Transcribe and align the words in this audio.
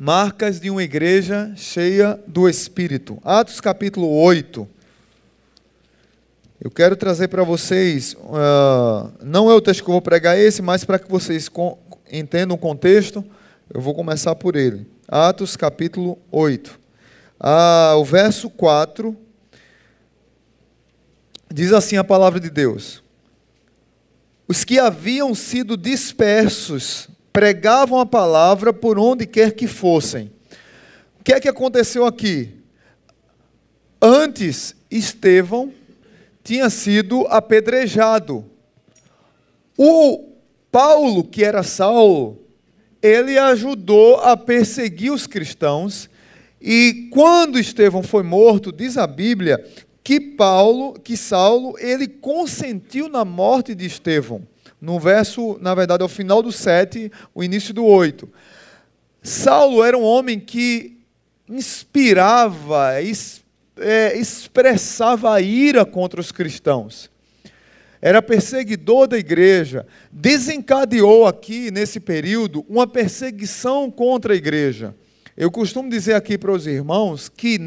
Marcas 0.00 0.60
de 0.60 0.70
uma 0.70 0.84
igreja 0.84 1.52
cheia 1.56 2.20
do 2.24 2.48
Espírito. 2.48 3.18
Atos 3.24 3.60
capítulo 3.60 4.08
8. 4.08 4.68
Eu 6.60 6.70
quero 6.70 6.94
trazer 6.94 7.26
para 7.26 7.42
vocês, 7.42 8.14
uh, 8.14 9.12
não 9.24 9.50
é 9.50 9.54
o 9.54 9.60
texto 9.60 9.82
que 9.82 9.90
eu 9.90 9.94
vou 9.94 10.00
pregar 10.00 10.38
esse, 10.38 10.62
mas 10.62 10.84
para 10.84 11.00
que 11.00 11.10
vocês 11.10 11.50
entendam 12.12 12.54
o 12.54 12.60
contexto, 12.60 13.24
eu 13.74 13.80
vou 13.80 13.92
começar 13.92 14.36
por 14.36 14.54
ele. 14.54 14.86
Atos 15.08 15.56
capítulo 15.56 16.16
8. 16.30 16.78
Ah, 17.40 17.94
o 17.96 18.04
verso 18.04 18.48
4 18.50 19.16
diz 21.52 21.72
assim 21.72 21.96
a 21.96 22.04
palavra 22.04 22.38
de 22.38 22.50
Deus: 22.50 23.02
Os 24.46 24.62
que 24.62 24.78
haviam 24.78 25.34
sido 25.34 25.76
dispersos 25.76 27.08
pregavam 27.38 28.00
a 28.00 28.04
palavra 28.04 28.72
por 28.72 28.98
onde 28.98 29.24
quer 29.24 29.52
que 29.52 29.68
fossem. 29.68 30.28
O 31.20 31.22
que 31.22 31.32
é 31.32 31.38
que 31.38 31.46
aconteceu 31.46 32.04
aqui? 32.04 32.52
Antes, 34.02 34.74
Estevão 34.90 35.72
tinha 36.42 36.68
sido 36.68 37.28
apedrejado. 37.28 38.44
O 39.76 40.32
Paulo, 40.72 41.22
que 41.22 41.44
era 41.44 41.62
Saulo, 41.62 42.42
ele 43.00 43.38
ajudou 43.38 44.16
a 44.16 44.36
perseguir 44.36 45.12
os 45.12 45.28
cristãos. 45.28 46.10
E 46.60 47.08
quando 47.12 47.56
Estevão 47.56 48.02
foi 48.02 48.24
morto, 48.24 48.72
diz 48.72 48.98
a 48.98 49.06
Bíblia 49.06 49.64
que 50.02 50.18
Paulo, 50.18 50.94
que 50.94 51.16
Saulo, 51.16 51.76
ele 51.78 52.08
consentiu 52.08 53.08
na 53.08 53.24
morte 53.24 53.76
de 53.76 53.86
Estevão 53.86 54.42
no 54.80 54.98
verso, 55.00 55.58
na 55.60 55.74
verdade, 55.74 56.02
ao 56.02 56.08
final 56.08 56.42
do 56.42 56.52
7, 56.52 57.10
o 57.34 57.42
início 57.42 57.74
do 57.74 57.84
8. 57.84 58.28
Saulo 59.22 59.82
era 59.82 59.98
um 59.98 60.04
homem 60.04 60.38
que 60.38 60.98
inspirava, 61.48 63.00
es, 63.02 63.42
é, 63.78 64.16
expressava 64.16 65.34
a 65.34 65.40
ira 65.40 65.84
contra 65.84 66.20
os 66.20 66.30
cristãos. 66.30 67.10
Era 68.00 68.22
perseguidor 68.22 69.08
da 69.08 69.18
igreja. 69.18 69.86
Desencadeou 70.12 71.26
aqui, 71.26 71.70
nesse 71.70 71.98
período, 71.98 72.64
uma 72.68 72.86
perseguição 72.86 73.90
contra 73.90 74.34
a 74.34 74.36
igreja. 74.36 74.94
Eu 75.36 75.50
costumo 75.50 75.90
dizer 75.90 76.14
aqui 76.14 76.38
para 76.38 76.52
os 76.52 76.66
irmãos 76.66 77.28
que, 77.28 77.58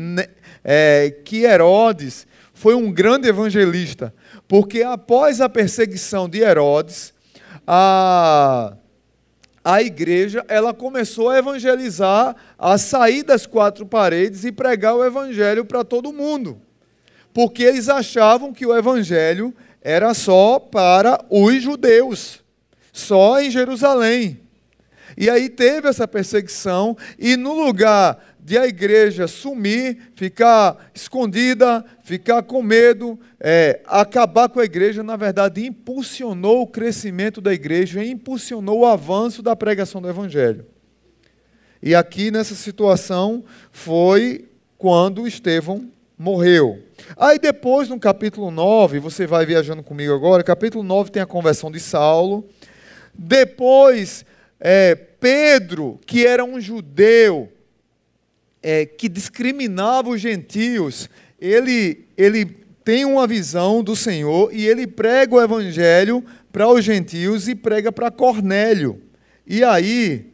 é, 0.64 1.14
que 1.23 1.44
Herodes 1.44 2.28
foi 2.53 2.75
um 2.75 2.92
grande 2.92 3.28
evangelista, 3.28 4.14
porque 4.52 4.83
após 4.83 5.39
a 5.39 5.47
perseguição 5.47 6.27
de 6.27 6.41
Herodes, 6.41 7.13
a, 7.66 8.73
a 9.63 9.81
igreja 9.81 10.44
ela 10.49 10.73
começou 10.73 11.30
a 11.30 11.38
evangelizar, 11.38 12.35
a 12.59 12.77
sair 12.77 13.23
das 13.23 13.45
quatro 13.45 13.85
paredes 13.85 14.44
e 14.44 14.52
pregar 14.52 14.94
o 14.94 15.05
evangelho 15.05 15.63
para 15.63 15.85
todo 15.85 16.11
mundo. 16.11 16.61
Porque 17.33 17.63
eles 17.63 17.88
achavam 17.88 18.52
que 18.52 18.66
o 18.66 18.77
evangelho 18.77 19.55
era 19.81 20.13
só 20.13 20.59
para 20.59 21.23
os 21.29 21.63
judeus, 21.63 22.44
só 22.91 23.39
em 23.39 23.49
Jerusalém. 23.49 24.41
E 25.17 25.30
aí 25.30 25.50
teve 25.50 25.88
essa 25.88 26.08
perseguição, 26.08 26.98
e 27.17 27.36
no 27.36 27.54
lugar 27.54 28.23
de 28.44 28.58
a 28.58 28.66
igreja 28.66 29.28
sumir, 29.28 29.98
ficar 30.16 30.90
escondida, 30.94 31.86
ficar 32.03 32.42
com 32.42 32.64
medo, 32.64 33.20
é, 33.40 33.81
acabar 33.86 34.50
com 34.50 34.59
a 34.59 34.66
igreja, 34.66 35.03
na 35.03 35.16
verdade, 35.16 35.66
impulsionou 35.66 36.64
o 36.64 36.68
crescimento 36.68 37.40
da 37.40 37.53
igreja, 37.53 38.03
impulsionou 38.03 38.80
o 38.80 38.86
avanço 38.86 39.44
da 39.44 39.56
pregação 39.56 40.02
do 40.02 40.09
evangelho. 40.09 40.66
E 41.84 41.94
aqui 41.94 42.31
nessa 42.31 42.56
situação 42.56 43.44
foi 43.72 44.48
quando 44.78 45.28
Estevão 45.28 45.90
morreu. 46.18 46.80
Aí 47.18 47.40
depois, 47.40 47.90
no 47.90 48.00
capítulo 48.00 48.52
9, 48.52 49.00
você 49.00 49.25
vai 49.25 49.46
viajando 49.46 49.81
comigo 49.81 50.14
agora, 50.14 50.44
capítulo 50.44 50.84
9 50.84 51.09
tem 51.12 51.22
a 51.22 51.25
conversão 51.25 51.72
de 51.72 51.80
Saulo. 51.80 52.47
Depois, 53.14 54.24
é, 54.61 54.94
Pedro, 54.94 55.99
que 56.05 56.25
era 56.25 56.45
um 56.45 56.61
judeu, 56.61 57.51
é, 58.61 58.85
que 58.85 59.09
discriminava 59.09 60.09
os 60.09 60.22
gentios, 60.22 61.09
ele, 61.39 62.05
ele 62.16 62.45
tem 62.83 63.03
uma 63.03 63.25
visão 63.25 63.83
do 63.83 63.95
Senhor 63.95 64.53
e 64.53 64.67
ele 64.67 64.85
prega 64.85 65.33
o 65.33 65.41
evangelho 65.41 66.23
para 66.51 66.67
os 66.67 66.85
gentios 66.85 67.47
e 67.47 67.55
prega 67.55 67.91
para 67.91 68.11
Cornélio. 68.11 69.01
E 69.47 69.63
aí, 69.63 70.27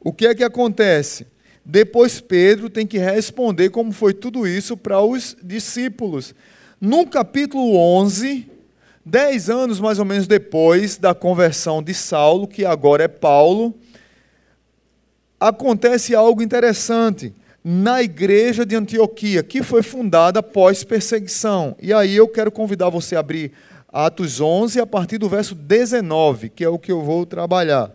o 0.00 0.12
que 0.12 0.26
é 0.26 0.34
que 0.34 0.42
acontece? 0.42 1.24
Depois 1.64 2.20
Pedro 2.20 2.68
tem 2.68 2.86
que 2.86 2.98
responder 2.98 3.70
como 3.70 3.92
foi 3.92 4.12
tudo 4.12 4.44
isso 4.44 4.76
para 4.76 5.00
os 5.00 5.36
discípulos. 5.40 6.34
No 6.80 7.06
capítulo 7.06 7.76
11, 7.76 8.48
dez 9.08 9.48
anos 9.48 9.80
mais 9.80 9.98
ou 9.98 10.04
menos 10.04 10.26
depois 10.26 10.98
da 10.98 11.14
conversão 11.14 11.82
de 11.82 11.94
Saulo, 11.94 12.46
que 12.46 12.64
agora 12.64 13.04
é 13.04 13.08
Paulo, 13.08 13.74
acontece 15.40 16.14
algo 16.14 16.42
interessante 16.42 17.34
na 17.64 18.02
igreja 18.02 18.64
de 18.66 18.76
Antioquia, 18.76 19.42
que 19.42 19.62
foi 19.62 19.82
fundada 19.82 20.40
após 20.40 20.84
perseguição. 20.84 21.74
E 21.80 21.92
aí 21.92 22.14
eu 22.14 22.28
quero 22.28 22.52
convidar 22.52 22.90
você 22.90 23.16
a 23.16 23.20
abrir 23.20 23.52
Atos 23.90 24.40
11, 24.40 24.80
a 24.80 24.86
partir 24.86 25.16
do 25.16 25.28
verso 25.28 25.54
19, 25.54 26.50
que 26.50 26.62
é 26.62 26.68
o 26.68 26.78
que 26.78 26.92
eu 26.92 27.02
vou 27.02 27.24
trabalhar. 27.24 27.90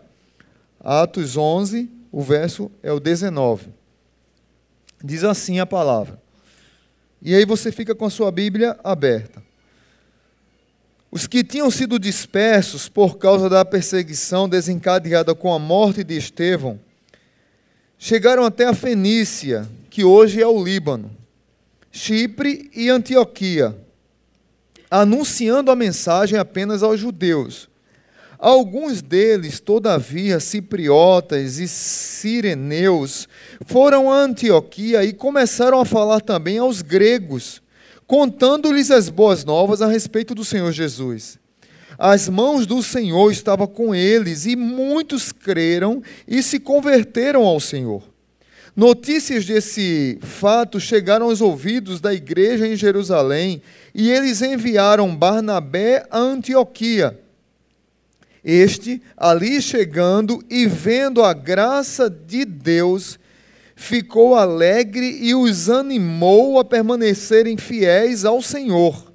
Atos 0.80 1.36
11, 1.36 1.88
o 2.10 2.20
verso 2.20 2.70
é 2.82 2.92
o 2.92 2.98
19. 2.98 3.68
Diz 5.02 5.22
assim 5.22 5.60
a 5.60 5.66
palavra. 5.66 6.20
E 7.22 7.34
aí 7.34 7.44
você 7.44 7.70
fica 7.70 7.94
com 7.94 8.04
a 8.04 8.10
sua 8.10 8.30
Bíblia 8.32 8.76
aberta. 8.82 9.43
Os 11.14 11.28
que 11.28 11.44
tinham 11.44 11.70
sido 11.70 11.96
dispersos 11.96 12.88
por 12.88 13.18
causa 13.18 13.48
da 13.48 13.64
perseguição 13.64 14.48
desencadeada 14.48 15.32
com 15.32 15.54
a 15.54 15.60
morte 15.60 16.02
de 16.02 16.16
Estevão, 16.16 16.80
chegaram 17.96 18.44
até 18.44 18.64
a 18.64 18.74
Fenícia, 18.74 19.64
que 19.88 20.02
hoje 20.02 20.42
é 20.42 20.46
o 20.48 20.60
Líbano, 20.60 21.16
Chipre 21.92 22.68
e 22.74 22.90
Antioquia, 22.90 23.78
anunciando 24.90 25.70
a 25.70 25.76
mensagem 25.76 26.36
apenas 26.36 26.82
aos 26.82 26.98
judeus. 26.98 27.68
Alguns 28.36 29.00
deles, 29.00 29.60
todavia, 29.60 30.40
cipriotas 30.40 31.60
e 31.60 31.68
sireneus, 31.68 33.28
foram 33.64 34.10
a 34.10 34.16
Antioquia 34.16 35.04
e 35.04 35.12
começaram 35.12 35.80
a 35.80 35.84
falar 35.84 36.20
também 36.20 36.58
aos 36.58 36.82
gregos, 36.82 37.62
contando-lhes 38.06 38.90
as 38.90 39.08
boas 39.08 39.44
novas 39.44 39.80
a 39.80 39.86
respeito 39.86 40.34
do 40.34 40.44
Senhor 40.44 40.72
Jesus. 40.72 41.38
As 41.98 42.28
mãos 42.28 42.66
do 42.66 42.82
Senhor 42.82 43.30
estavam 43.30 43.66
com 43.66 43.94
eles 43.94 44.46
e 44.46 44.56
muitos 44.56 45.30
creram 45.32 46.02
e 46.26 46.42
se 46.42 46.58
converteram 46.58 47.44
ao 47.44 47.60
Senhor. 47.60 48.02
Notícias 48.76 49.44
desse 49.44 50.18
fato 50.20 50.80
chegaram 50.80 51.26
aos 51.26 51.40
ouvidos 51.40 52.00
da 52.00 52.12
igreja 52.12 52.66
em 52.66 52.74
Jerusalém 52.74 53.62
e 53.94 54.10
eles 54.10 54.42
enviaram 54.42 55.14
Barnabé 55.14 56.04
a 56.10 56.18
Antioquia. 56.18 57.20
Este, 58.44 59.00
ali 59.16 59.62
chegando 59.62 60.42
e 60.50 60.66
vendo 60.66 61.22
a 61.22 61.32
graça 61.32 62.10
de 62.10 62.44
Deus, 62.44 63.18
ficou 63.84 64.34
alegre 64.34 65.18
e 65.20 65.34
os 65.34 65.68
animou 65.68 66.58
a 66.58 66.64
permanecerem 66.64 67.56
fiéis 67.58 68.24
ao 68.24 68.40
Senhor 68.40 69.12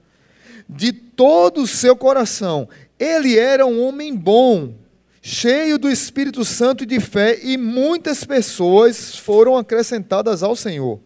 de 0.69 0.93
todo 0.93 1.63
o 1.63 1.67
seu 1.67 1.95
coração. 1.95 2.69
Ele 2.99 3.37
era 3.37 3.65
um 3.65 3.81
homem 3.83 4.15
bom, 4.15 4.75
cheio 5.21 5.79
do 5.79 5.89
Espírito 5.89 6.45
Santo 6.45 6.83
e 6.83 6.87
de 6.87 6.99
fé, 6.99 7.39
e 7.41 7.57
muitas 7.57 8.23
pessoas 8.23 9.15
foram 9.15 9.57
acrescentadas 9.57 10.43
ao 10.43 10.55
Senhor. 10.55 10.99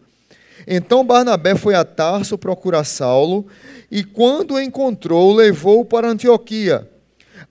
Então 0.66 1.04
Barnabé 1.04 1.56
foi 1.56 1.74
a 1.74 1.84
Tarso 1.84 2.36
procurar 2.36 2.84
Saulo, 2.84 3.46
e 3.90 4.04
quando 4.04 4.54
o 4.54 4.60
encontrou, 4.60 5.32
levou-o 5.34 5.84
para 5.84 6.10
Antioquia. 6.10 6.90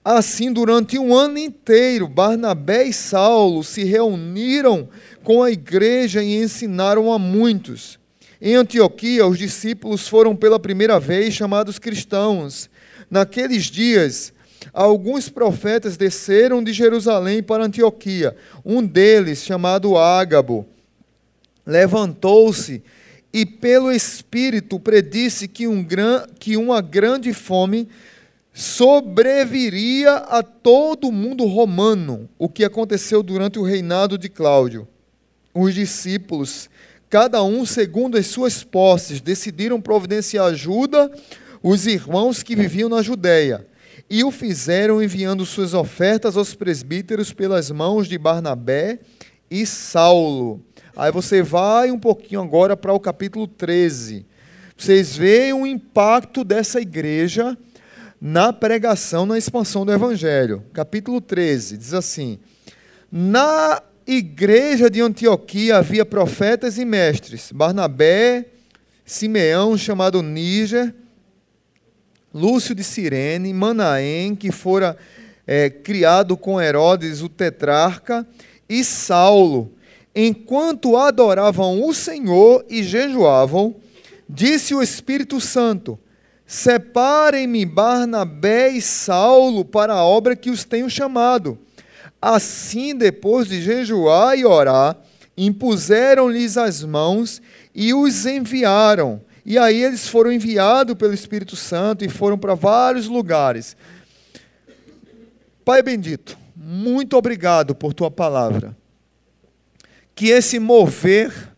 Assim, 0.04 0.52
durante 0.52 0.98
um 0.98 1.14
ano 1.14 1.38
inteiro, 1.38 2.06
Barnabé 2.06 2.84
e 2.84 2.92
Saulo 2.92 3.64
se 3.64 3.84
reuniram 3.84 4.88
com 5.24 5.42
a 5.42 5.50
igreja 5.50 6.22
e 6.22 6.36
ensinaram 6.36 7.10
a 7.10 7.18
muitos. 7.18 7.98
Em 8.40 8.54
Antioquia, 8.54 9.26
os 9.26 9.38
discípulos 9.38 10.06
foram 10.06 10.36
pela 10.36 10.60
primeira 10.60 11.00
vez 11.00 11.32
chamados 11.32 11.78
cristãos. 11.78 12.68
Naqueles 13.10 13.64
dias, 13.64 14.34
alguns 14.72 15.30
profetas 15.30 15.96
desceram 15.96 16.62
de 16.62 16.74
Jerusalém 16.74 17.42
para 17.42 17.64
Antioquia. 17.64 18.36
Um 18.64 18.86
deles, 18.86 19.42
chamado 19.42 19.96
Ágabo, 19.96 20.66
levantou-se 21.66 22.82
e, 23.32 23.46
pelo 23.46 23.90
Espírito, 23.90 24.78
predisse 24.78 25.48
que, 25.48 25.66
um 25.66 25.82
gran, 25.82 26.26
que 26.38 26.56
uma 26.58 26.82
grande 26.82 27.32
fome 27.32 27.88
sobreviria 28.52 30.12
a 30.12 30.42
todo 30.42 31.08
o 31.08 31.12
mundo 31.12 31.46
romano, 31.46 32.28
o 32.38 32.48
que 32.48 32.62
aconteceu 32.62 33.22
durante 33.22 33.58
o 33.58 33.62
reinado 33.62 34.18
de 34.18 34.28
Cláudio. 34.28 34.86
Os 35.54 35.74
discípulos, 35.74 36.68
cada 37.08 37.42
um 37.42 37.64
segundo 37.64 38.18
as 38.18 38.26
suas 38.26 38.64
posses, 38.64 39.20
decidiram 39.20 39.80
providenciar 39.80 40.46
ajuda 40.46 41.10
os 41.62 41.86
irmãos 41.86 42.42
que 42.42 42.56
viviam 42.56 42.88
na 42.88 43.00
Judéia. 43.00 43.66
E 44.10 44.24
o 44.24 44.30
fizeram 44.30 45.02
enviando 45.02 45.46
suas 45.46 45.72
ofertas 45.72 46.36
aos 46.36 46.54
presbíteros 46.54 47.32
pelas 47.32 47.70
mãos 47.70 48.06
de 48.06 48.18
Barnabé 48.18 48.98
e 49.50 49.64
Saulo. 49.64 50.60
Aí 50.96 51.10
você 51.10 51.42
vai 51.42 51.90
um 51.90 51.98
pouquinho 51.98 52.42
agora 52.42 52.76
para 52.76 52.92
o 52.92 53.00
capítulo 53.00 53.46
13. 53.46 54.26
Vocês 54.76 55.16
veem 55.16 55.52
o 55.52 55.66
impacto 55.66 56.44
dessa 56.44 56.80
igreja 56.80 57.56
na 58.20 58.52
pregação, 58.52 59.24
na 59.24 59.38
expansão 59.38 59.86
do 59.86 59.92
evangelho. 59.92 60.62
Capítulo 60.72 61.20
13 61.20 61.78
diz 61.78 61.94
assim: 61.94 62.38
Na 63.10 63.82
igreja 64.06 64.90
de 64.90 65.00
Antioquia 65.00 65.76
havia 65.76 66.04
profetas 66.04 66.78
e 66.78 66.84
mestres, 66.84 67.50
Barnabé, 67.52 68.46
Simeão, 69.04 69.76
chamado 69.76 70.22
Níger, 70.22 70.94
Lúcio 72.32 72.74
de 72.74 72.82
Cirene, 72.82 73.52
Manaém, 73.52 74.34
que 74.34 74.50
fora 74.50 74.96
é, 75.46 75.70
criado 75.70 76.36
com 76.36 76.60
Herodes, 76.60 77.22
o 77.22 77.28
tetrarca, 77.28 78.26
e 78.68 78.82
Saulo. 78.82 79.72
Enquanto 80.14 80.96
adoravam 80.96 81.84
o 81.84 81.92
Senhor 81.92 82.64
e 82.68 82.82
jejuavam, 82.82 83.76
disse 84.28 84.74
o 84.74 84.82
Espírito 84.82 85.40
Santo: 85.40 85.98
Separem-me 86.46 87.64
Barnabé 87.64 88.68
e 88.70 88.80
Saulo 88.80 89.64
para 89.64 89.94
a 89.94 90.04
obra 90.04 90.36
que 90.36 90.50
os 90.50 90.64
tenho 90.64 90.88
chamado. 90.88 91.58
Assim, 92.26 92.96
depois 92.96 93.48
de 93.48 93.60
jejuar 93.60 94.38
e 94.38 94.46
orar, 94.46 94.96
impuseram-lhes 95.36 96.56
as 96.56 96.82
mãos 96.82 97.42
e 97.74 97.92
os 97.92 98.24
enviaram. 98.24 99.20
E 99.44 99.58
aí 99.58 99.84
eles 99.84 100.08
foram 100.08 100.32
enviados 100.32 100.94
pelo 100.94 101.12
Espírito 101.12 101.54
Santo 101.54 102.02
e 102.02 102.08
foram 102.08 102.38
para 102.38 102.54
vários 102.54 103.08
lugares. 103.08 103.76
Pai 105.66 105.82
bendito, 105.82 106.38
muito 106.56 107.14
obrigado 107.14 107.74
por 107.74 107.92
tua 107.92 108.10
palavra. 108.10 108.74
Que 110.14 110.28
esse 110.28 110.58
mover 110.58 111.52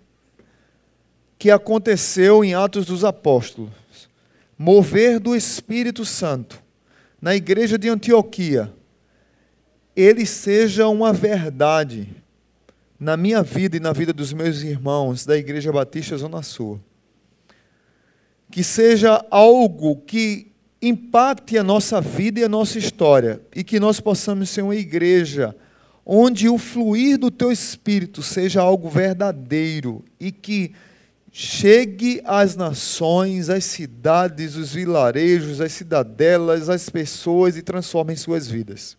que 1.38 1.48
aconteceu 1.48 2.44
em 2.44 2.54
Atos 2.54 2.86
dos 2.86 3.04
Apóstolos, 3.04 3.70
mover 4.58 5.20
do 5.20 5.36
Espírito 5.36 6.04
Santo 6.04 6.60
na 7.22 7.36
igreja 7.36 7.78
de 7.78 7.88
Antioquia, 7.88 8.74
ele 9.96 10.26
seja 10.26 10.86
uma 10.88 11.12
verdade 11.12 12.08
na 13.00 13.16
minha 13.16 13.42
vida 13.42 13.76
e 13.76 13.80
na 13.80 13.92
vida 13.92 14.12
dos 14.12 14.32
meus 14.32 14.62
irmãos 14.62 15.24
da 15.24 15.36
Igreja 15.36 15.72
Batista 15.72 16.16
Zona 16.16 16.42
Sul 16.42 16.80
que 18.50 18.62
seja 18.62 19.24
algo 19.30 19.96
que 19.96 20.52
impacte 20.80 21.58
a 21.58 21.64
nossa 21.64 22.00
vida 22.00 22.40
e 22.40 22.44
a 22.44 22.48
nossa 22.48 22.78
história 22.78 23.40
e 23.54 23.64
que 23.64 23.80
nós 23.80 24.00
possamos 24.00 24.50
ser 24.50 24.62
uma 24.62 24.76
igreja 24.76 25.54
onde 26.04 26.48
o 26.48 26.56
fluir 26.56 27.18
do 27.18 27.30
teu 27.30 27.50
espírito 27.50 28.22
seja 28.22 28.60
algo 28.60 28.88
verdadeiro 28.88 30.04
e 30.20 30.30
que 30.30 30.72
chegue 31.32 32.22
às 32.24 32.54
nações, 32.54 33.50
às 33.50 33.64
cidades, 33.64 34.54
os 34.54 34.72
vilarejos, 34.72 35.60
às 35.60 35.72
cidadelas, 35.72 36.68
às 36.68 36.88
pessoas 36.88 37.56
e 37.56 37.62
transforme 37.62 38.16
suas 38.16 38.48
vidas. 38.48 38.96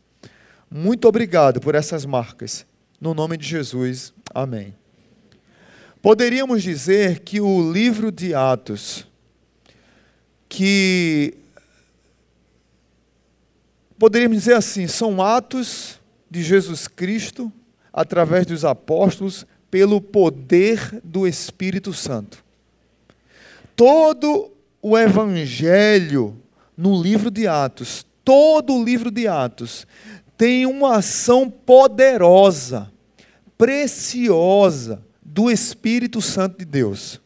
Muito 0.69 1.07
obrigado 1.07 1.59
por 1.59 1.75
essas 1.75 2.05
marcas. 2.05 2.65
No 2.99 3.13
nome 3.13 3.37
de 3.37 3.47
Jesus. 3.47 4.13
Amém. 4.33 4.73
Poderíamos 6.01 6.63
dizer 6.63 7.19
que 7.19 7.39
o 7.41 7.71
livro 7.71 8.11
de 8.11 8.33
Atos 8.33 9.07
que 10.49 11.37
poderíamos 13.97 14.37
dizer 14.37 14.53
assim, 14.53 14.87
são 14.87 15.21
atos 15.21 15.99
de 16.29 16.43
Jesus 16.43 16.87
Cristo 16.87 17.51
através 17.91 18.45
dos 18.45 18.63
apóstolos 18.63 19.45
pelo 19.71 19.99
poder 19.99 21.01
do 21.03 21.27
Espírito 21.27 21.93
Santo. 21.93 22.43
Todo 23.75 24.51
o 24.81 24.97
evangelho 24.97 26.39
no 26.75 27.01
livro 27.01 27.29
de 27.31 27.47
Atos, 27.47 28.05
todo 28.23 28.73
o 28.73 28.83
livro 28.83 29.09
de 29.09 29.27
Atos 29.27 29.87
tem 30.37 30.65
uma 30.65 30.97
ação 30.97 31.49
poderosa, 31.49 32.91
preciosa 33.57 35.03
do 35.21 35.49
Espírito 35.49 36.21
Santo 36.21 36.59
de 36.59 36.65
Deus. 36.65 37.19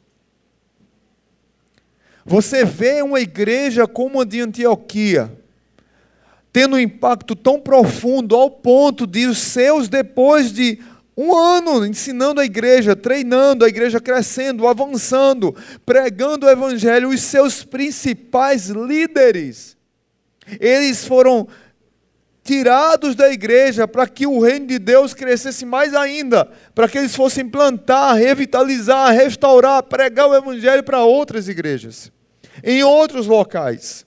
Você 2.26 2.64
vê 2.64 3.02
uma 3.02 3.20
igreja 3.20 3.86
como 3.86 4.22
a 4.22 4.26
de 4.26 4.40
Antioquia, 4.40 5.38
tendo 6.54 6.76
um 6.76 6.80
impacto 6.80 7.36
tão 7.36 7.60
profundo 7.60 8.36
ao 8.36 8.50
ponto 8.50 9.06
de 9.06 9.26
os 9.26 9.40
seus, 9.40 9.90
depois 9.90 10.52
de 10.52 10.80
um 11.18 11.36
ano 11.36 11.86
ensinando 11.86 12.40
a 12.40 12.46
igreja, 12.46 12.96
treinando 12.96 13.66
a 13.66 13.68
igreja, 13.68 14.00
crescendo, 14.00 14.68
avançando, 14.68 15.56
pregando 15.86 16.46
o 16.46 16.50
evangelho, 16.50 17.10
os 17.10 17.22
seus 17.22 17.64
principais 17.64 18.68
líderes, 18.68 19.76
eles 20.60 21.06
foram 21.06 21.48
tirados 22.44 23.16
da 23.16 23.32
igreja 23.32 23.88
para 23.88 24.08
que 24.08 24.26
o 24.26 24.40
reino 24.40 24.68
de 24.68 24.80
Deus 24.80 25.14
crescesse 25.14 25.66
mais 25.66 25.94
ainda, 25.94 26.46
para 26.74 26.88
que 26.88 26.98
eles 26.98 27.16
fossem 27.16 27.48
plantar, 27.48 28.14
revitalizar, 28.14 29.14
restaurar, 29.14 29.84
pregar 29.84 30.28
o 30.28 30.36
evangelho 30.36 30.84
para 30.84 31.04
outras 31.04 31.48
igrejas, 31.48 32.12
em 32.64 32.84
outros 32.84 33.28
locais. 33.28 34.06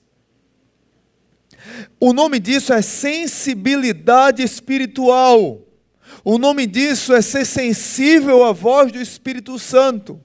O 1.99 2.13
nome 2.13 2.39
disso 2.39 2.73
é 2.73 2.81
sensibilidade 2.81 4.43
espiritual. 4.43 5.61
O 6.23 6.37
nome 6.37 6.65
disso 6.65 7.13
é 7.13 7.21
ser 7.21 7.45
sensível 7.45 8.43
à 8.43 8.51
voz 8.51 8.91
do 8.91 8.99
Espírito 8.99 9.57
Santo. 9.57 10.19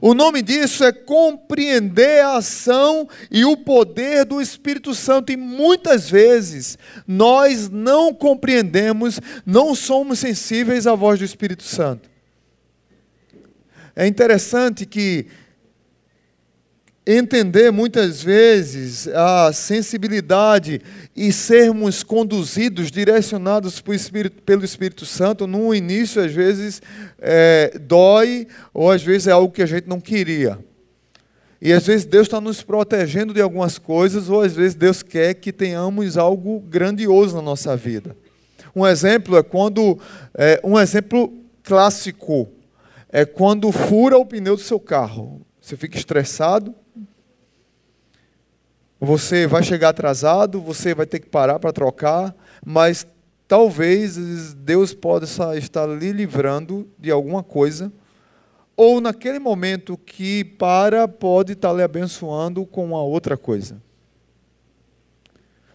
O 0.00 0.14
nome 0.14 0.42
disso 0.42 0.84
é 0.84 0.92
compreender 0.92 2.24
a 2.24 2.36
ação 2.36 3.08
e 3.30 3.44
o 3.44 3.56
poder 3.56 4.24
do 4.24 4.40
Espírito 4.40 4.94
Santo, 4.94 5.32
e 5.32 5.36
muitas 5.36 6.08
vezes 6.10 6.78
nós 7.06 7.68
não 7.68 8.12
compreendemos, 8.12 9.20
não 9.44 9.74
somos 9.74 10.18
sensíveis 10.18 10.86
à 10.86 10.94
voz 10.94 11.18
do 11.18 11.24
Espírito 11.24 11.62
Santo. 11.62 12.08
É 13.94 14.06
interessante 14.06 14.86
que 14.86 15.26
entender 17.10 17.70
muitas 17.72 18.22
vezes 18.22 19.08
a 19.08 19.50
sensibilidade 19.50 20.82
e 21.16 21.32
sermos 21.32 22.02
conduzidos, 22.02 22.90
direcionados 22.90 23.82
Espírito, 23.88 24.42
pelo 24.42 24.62
Espírito 24.62 25.06
Santo, 25.06 25.46
no 25.46 25.74
início, 25.74 26.22
às 26.22 26.32
vezes, 26.32 26.82
é, 27.18 27.78
dói, 27.80 28.46
ou 28.74 28.90
às 28.90 29.02
vezes 29.02 29.26
é 29.26 29.30
algo 29.30 29.50
que 29.50 29.62
a 29.62 29.66
gente 29.66 29.88
não 29.88 29.98
queria. 29.98 30.58
E 31.62 31.72
às 31.72 31.86
vezes 31.86 32.04
Deus 32.04 32.26
está 32.26 32.42
nos 32.42 32.62
protegendo 32.62 33.32
de 33.32 33.40
algumas 33.40 33.78
coisas, 33.78 34.28
ou 34.28 34.42
às 34.42 34.52
vezes 34.52 34.74
Deus 34.74 35.02
quer 35.02 35.32
que 35.32 35.50
tenhamos 35.50 36.18
algo 36.18 36.60
grandioso 36.60 37.34
na 37.36 37.42
nossa 37.42 37.74
vida. 37.74 38.14
Um 38.76 38.86
exemplo 38.86 39.38
é 39.38 39.42
quando, 39.42 39.98
é, 40.34 40.60
um 40.62 40.78
exemplo 40.78 41.32
clássico, 41.62 42.48
é 43.08 43.24
quando 43.24 43.72
fura 43.72 44.18
o 44.18 44.26
pneu 44.26 44.56
do 44.56 44.62
seu 44.62 44.78
carro. 44.78 45.40
Você 45.58 45.74
fica 45.74 45.96
estressado, 45.96 46.74
você 49.00 49.46
vai 49.46 49.62
chegar 49.62 49.90
atrasado, 49.90 50.60
você 50.60 50.94
vai 50.94 51.06
ter 51.06 51.20
que 51.20 51.28
parar 51.28 51.58
para 51.58 51.72
trocar, 51.72 52.34
mas 52.64 53.06
talvez 53.46 54.54
Deus 54.54 54.92
possa 54.92 55.56
estar 55.56 55.86
lhe 55.86 56.12
livrando 56.12 56.88
de 56.98 57.10
alguma 57.10 57.42
coisa, 57.42 57.92
ou 58.76 59.00
naquele 59.00 59.38
momento 59.38 59.96
que 59.96 60.44
para, 60.44 61.08
pode 61.08 61.52
estar 61.52 61.72
lhe 61.72 61.82
abençoando 61.82 62.64
com 62.66 62.84
uma 62.84 63.02
outra 63.02 63.36
coisa. 63.36 63.80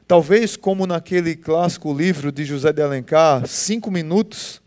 Talvez, 0.07 0.55
como 0.55 0.85
naquele 0.85 1.35
clássico 1.35 1.93
livro 1.93 2.31
de 2.31 2.45
José 2.45 2.71
de 2.71 2.81
Alencar, 2.81 3.47
Cinco 3.47 3.89
Minutos, 3.89 4.61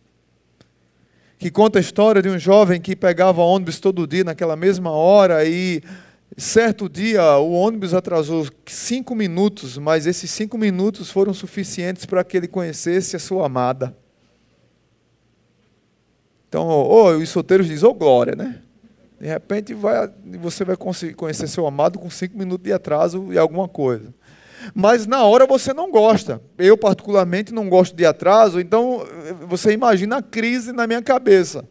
que 1.38 1.50
conta 1.50 1.78
a 1.78 1.80
história 1.80 2.22
de 2.22 2.28
um 2.28 2.38
jovem 2.38 2.80
que 2.80 2.96
pegava 2.96 3.42
ônibus 3.42 3.78
todo 3.78 4.06
dia 4.06 4.24
naquela 4.24 4.56
mesma 4.56 4.90
hora 4.90 5.44
e 5.44 5.82
Certo 6.36 6.88
dia, 6.88 7.22
o 7.38 7.52
ônibus 7.52 7.94
atrasou 7.94 8.46
cinco 8.66 9.14
minutos, 9.14 9.78
mas 9.78 10.06
esses 10.06 10.30
cinco 10.30 10.58
minutos 10.58 11.10
foram 11.10 11.32
suficientes 11.32 12.04
para 12.04 12.24
que 12.24 12.36
ele 12.36 12.48
conhecesse 12.48 13.16
a 13.16 13.18
sua 13.18 13.46
amada. 13.46 13.96
Então, 16.48 16.66
oh, 16.66 17.10
os 17.10 17.28
solteiros 17.28 17.66
dizem, 17.66 17.88
ô 17.88 17.92
oh, 17.92 17.94
glória, 17.94 18.34
né? 18.34 18.60
De 19.18 19.26
repente 19.26 19.72
vai, 19.72 20.10
você 20.38 20.62
vai 20.64 20.76
conseguir 20.76 21.14
conhecer 21.14 21.48
seu 21.48 21.66
amado 21.66 21.98
com 21.98 22.10
cinco 22.10 22.36
minutos 22.36 22.64
de 22.64 22.72
atraso 22.72 23.32
e 23.32 23.38
alguma 23.38 23.66
coisa. 23.66 24.12
mas 24.74 25.06
na 25.06 25.24
hora 25.24 25.46
você 25.46 25.72
não 25.72 25.90
gosta. 25.90 26.40
Eu, 26.58 26.76
particularmente, 26.76 27.52
não 27.52 27.68
gosto 27.68 27.96
de 27.96 28.04
atraso, 28.04 28.60
então 28.60 29.06
você 29.48 29.72
imagina 29.72 30.18
a 30.18 30.22
crise 30.22 30.72
na 30.72 30.86
minha 30.86 31.00
cabeça. 31.00 31.66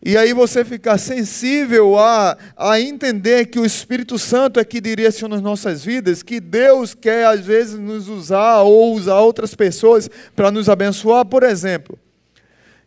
E 0.00 0.16
aí 0.16 0.32
você 0.32 0.64
ficar 0.64 0.96
sensível 0.96 1.98
a, 1.98 2.38
a 2.56 2.80
entender 2.80 3.46
que 3.46 3.58
o 3.58 3.66
Espírito 3.66 4.16
Santo 4.16 4.60
é 4.60 4.64
que 4.64 4.80
direciona 4.80 5.36
as 5.36 5.42
nossas 5.42 5.84
vidas, 5.84 6.22
que 6.22 6.38
Deus 6.38 6.94
quer 6.94 7.26
às 7.26 7.40
vezes 7.40 7.78
nos 7.78 8.08
usar 8.08 8.62
ou 8.62 8.94
usar 8.94 9.18
outras 9.18 9.54
pessoas 9.54 10.08
para 10.36 10.52
nos 10.52 10.68
abençoar. 10.68 11.24
Por 11.24 11.42
exemplo, 11.42 11.98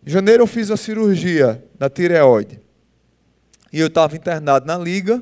em 0.05 0.09
janeiro 0.09 0.43
eu 0.43 0.47
fiz 0.47 0.71
a 0.71 0.77
cirurgia 0.77 1.61
da 1.77 1.89
tireoide. 1.89 2.59
E 3.73 3.79
eu 3.79 3.87
estava 3.87 4.15
internado 4.15 4.65
na 4.65 4.77
liga. 4.77 5.21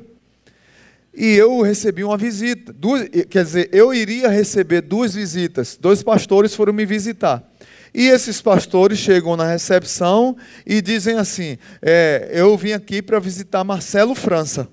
E 1.12 1.34
eu 1.34 1.60
recebi 1.60 2.04
uma 2.04 2.16
visita. 2.16 2.72
Duas, 2.72 3.08
quer 3.28 3.44
dizer, 3.44 3.68
eu 3.72 3.92
iria 3.92 4.28
receber 4.28 4.80
duas 4.80 5.14
visitas. 5.14 5.76
Dois 5.76 6.02
pastores 6.04 6.54
foram 6.54 6.72
me 6.72 6.86
visitar. 6.86 7.49
E 7.92 8.06
esses 8.06 8.40
pastores 8.40 8.98
chegam 8.98 9.36
na 9.36 9.46
recepção 9.46 10.36
e 10.64 10.80
dizem 10.80 11.16
assim: 11.16 11.58
é, 11.82 12.30
Eu 12.32 12.56
vim 12.56 12.72
aqui 12.72 13.02
para 13.02 13.18
visitar 13.18 13.64
Marcelo 13.64 14.14
França. 14.14 14.68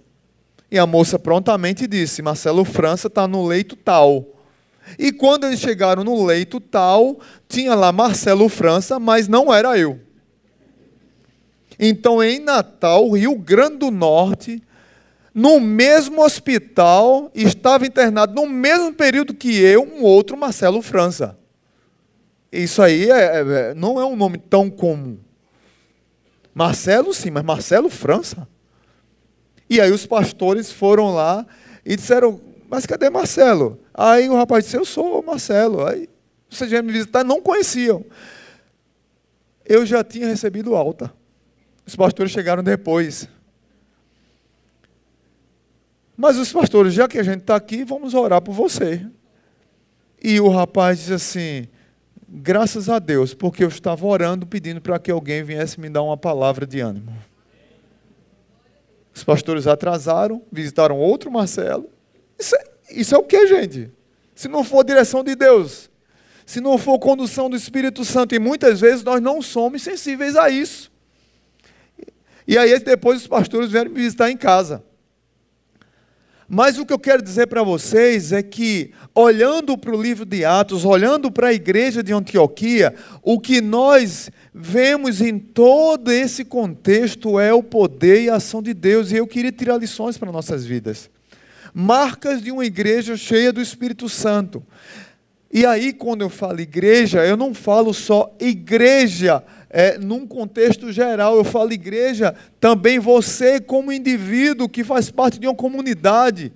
E 0.70 0.78
a 0.78 0.86
moça 0.86 1.18
prontamente 1.18 1.88
disse: 1.88 2.22
Marcelo 2.22 2.64
França 2.64 3.08
está 3.08 3.28
no 3.28 3.46
leito 3.46 3.76
tal. 3.76 4.26
E 4.98 5.12
quando 5.12 5.46
eles 5.46 5.60
chegaram 5.60 6.04
no 6.04 6.26
leito 6.26 6.60
tal, 6.60 7.20
tinha 7.50 7.76
lá 7.76 7.92
Marcelo 7.92 8.48
França, 8.48 9.00
mas 9.00 9.28
não 9.28 9.54
era 9.54 9.78
eu. 9.78 10.00
Então, 11.80 12.24
em 12.24 12.40
Natal, 12.40 13.10
Rio 13.12 13.36
Grande 13.36 13.78
do 13.78 13.92
Norte, 13.92 14.64
no 15.34 15.60
mesmo 15.60 16.24
hospital, 16.24 17.30
estava 17.36 17.86
internado 17.86 18.34
no 18.34 18.48
mesmo 18.48 18.94
período 18.94 19.34
que 19.34 19.60
eu, 19.60 19.84
um 19.84 20.02
outro 20.04 20.36
Marcelo 20.38 20.82
França. 20.82 21.38
Isso 22.58 22.82
aí 22.82 23.08
é, 23.12 23.14
é, 23.14 23.40
é, 23.40 23.74
não 23.76 24.02
é 24.02 24.06
um 24.06 24.16
nome 24.16 24.40
tão 24.40 24.68
comum. 24.68 25.20
Marcelo, 26.56 27.14
sim, 27.14 27.30
mas 27.30 27.44
Marcelo 27.44 27.88
França? 27.88 28.48
E 29.70 29.80
aí 29.80 29.92
os 29.92 30.08
pastores 30.08 30.72
foram 30.72 31.14
lá 31.14 31.46
e 31.86 31.96
disseram: 31.96 32.42
Mas 32.68 32.88
cadê 32.88 33.12
Marcelo? 33.12 33.80
Aí 33.94 34.28
o 34.28 34.36
rapaz 34.36 34.64
disse: 34.64 34.76
Eu 34.76 34.86
sou 34.86 35.22
Marcelo. 35.22 35.86
Aí 35.86 36.10
vocês 36.50 36.68
vieram 36.68 36.88
me 36.88 36.94
visitar, 36.94 37.24
não 37.24 37.40
conheciam. 37.40 38.04
Eu 39.64 39.86
já 39.86 40.04
tinha 40.04 40.26
recebido 40.26 40.76
alta. 40.76 41.14
Os 41.86 41.96
pastores 41.96 42.32
chegaram 42.32 42.64
depois. 42.64 43.30
Mas 46.16 46.38
os 46.38 46.52
pastores, 46.52 46.92
já 46.92 47.08
que 47.08 47.20
a 47.20 47.24
gente 47.24 47.42
está 47.42 47.56
aqui, 47.56 47.84
vamos 47.84 48.16
orar 48.16 48.42
por 48.42 48.54
você. 48.54 49.06
E 50.24 50.40
o 50.40 50.50
rapaz 50.50 50.98
disse 50.98 51.14
assim: 51.14 51.68
Graças 52.30 52.90
a 52.90 53.00
Deus, 53.00 53.34
porque 53.34 53.64
eu 53.64 53.70
estava 53.70 54.06
orando 54.06 54.46
pedindo 54.46 54.82
para 54.82 55.00
que 55.00 55.10
alguém 55.10 55.44
viesse 55.44 55.80
me 55.80 55.90
dar 55.90 56.04
uma 56.04 56.18
palavra 56.18 56.68
de 56.68 56.82
ânimo. 56.82 57.16
Os 59.16 59.24
pastores 59.24 59.66
atrasaram, 59.66 60.44
visitaram 60.52 60.98
outro 60.98 61.32
Marcelo. 61.32 61.90
Isso 62.38 62.56
é, 62.56 62.64
isso 62.92 63.16
é 63.16 63.18
o 63.18 63.24
que, 63.24 63.48
gente? 63.48 63.92
Se 64.36 64.48
não 64.48 64.64
for 64.64 64.84
direção 64.84 65.24
de 65.24 65.36
Deus, 65.36 65.90
se 66.46 66.60
não 66.60 66.78
for 66.78 67.00
condução 67.00 67.50
do 67.50 67.56
Espírito 67.56 68.04
Santo, 68.04 68.36
e 68.36 68.40
muitas 68.40 68.80
vezes 68.80 69.04
nós 69.04 69.22
não 69.22 69.42
somos 69.42 69.82
sensíveis 69.82 70.36
a 70.36 70.50
isso. 70.50 70.92
E 72.46 72.58
aí 72.58 72.78
depois 72.80 73.22
os 73.22 73.28
pastores 73.28 73.72
vieram 73.72 73.90
me 73.90 73.98
visitar 74.02 74.30
em 74.30 74.38
casa. 74.38 74.84
Mas 76.50 76.78
o 76.78 76.86
que 76.86 76.94
eu 76.94 77.00
quero 77.00 77.22
dizer 77.22 77.48
para 77.48 77.62
vocês 77.62 78.32
é 78.32 78.42
que, 78.42 78.92
olhando 79.14 79.78
para 79.78 79.94
o 79.94 80.02
livro 80.02 80.26
de 80.26 80.46
Atos, 80.46 80.86
olhando 80.86 81.30
para 81.30 81.50
a 81.50 81.54
igreja 81.54 82.02
de 82.02 82.14
Antioquia, 82.14 82.96
o 83.22 83.38
que 83.38 83.60
nós 83.60 84.32
vemos 84.54 85.20
em 85.20 85.38
todo 85.38 86.10
esse 86.10 86.46
contexto 86.46 87.38
é 87.38 87.54
o 87.54 87.62
poder 87.62 88.22
e 88.22 88.30
a 88.30 88.36
ação 88.36 88.64
de 88.64 88.74
Deus, 88.74 89.12
e 89.12 89.18
eu 89.18 89.28
queria 89.28 89.52
tirar 89.52 89.78
lições 89.78 90.18
para 90.18 90.32
nossas 90.32 90.66
vidas. 90.66 91.10
Marcas 91.74 92.42
de 92.42 92.50
uma 92.50 92.66
igreja 92.66 93.18
cheia 93.18 93.52
do 93.52 93.62
Espírito 93.62 94.08
Santo. 94.08 94.64
E 95.52 95.66
aí, 95.66 95.92
quando 95.92 96.22
eu 96.22 96.30
falo 96.30 96.62
igreja, 96.62 97.26
eu 97.26 97.36
não 97.36 97.54
falo 97.54 97.94
só 97.94 98.34
igreja 98.40 99.44
é, 99.70 99.98
num 99.98 100.26
contexto 100.26 100.92
geral, 100.92 101.36
eu 101.36 101.44
falo 101.44 101.74
igreja, 101.74 102.34
também 102.60 103.00
você, 103.00 103.60
como 103.60 103.92
indivíduo 103.92 104.70
que 104.70 104.84
faz 104.84 105.12
parte 105.12 105.40
de 105.40 105.48
uma 105.48 105.56
comunidade. 105.56 106.54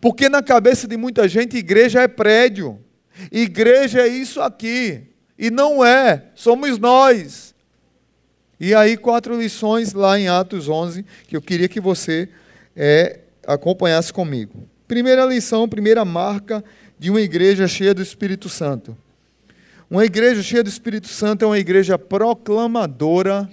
Porque 0.00 0.28
na 0.28 0.42
cabeça 0.42 0.86
de 0.86 0.96
muita 0.96 1.28
gente, 1.28 1.56
igreja 1.56 2.00
é 2.02 2.08
prédio, 2.08 2.78
igreja 3.30 4.02
é 4.02 4.08
isso 4.08 4.40
aqui. 4.40 5.02
E 5.38 5.50
não 5.50 5.84
é, 5.84 6.26
somos 6.34 6.78
nós. 6.78 7.52
E 8.60 8.74
aí, 8.74 8.96
quatro 8.96 9.36
lições 9.36 9.92
lá 9.92 10.18
em 10.18 10.28
Atos 10.28 10.68
11, 10.68 11.04
que 11.26 11.36
eu 11.36 11.42
queria 11.42 11.68
que 11.68 11.80
você 11.80 12.28
é, 12.76 13.18
acompanhasse 13.44 14.12
comigo. 14.12 14.68
Primeira 14.86 15.24
lição, 15.24 15.68
primeira 15.68 16.04
marca 16.04 16.62
de 16.96 17.10
uma 17.10 17.20
igreja 17.20 17.66
cheia 17.66 17.92
do 17.92 18.02
Espírito 18.02 18.48
Santo. 18.48 18.96
Uma 19.92 20.06
igreja 20.06 20.42
cheia 20.42 20.62
do 20.62 20.70
Espírito 20.70 21.06
Santo 21.06 21.44
é 21.44 21.46
uma 21.46 21.58
igreja 21.58 21.98
proclamadora 21.98 23.46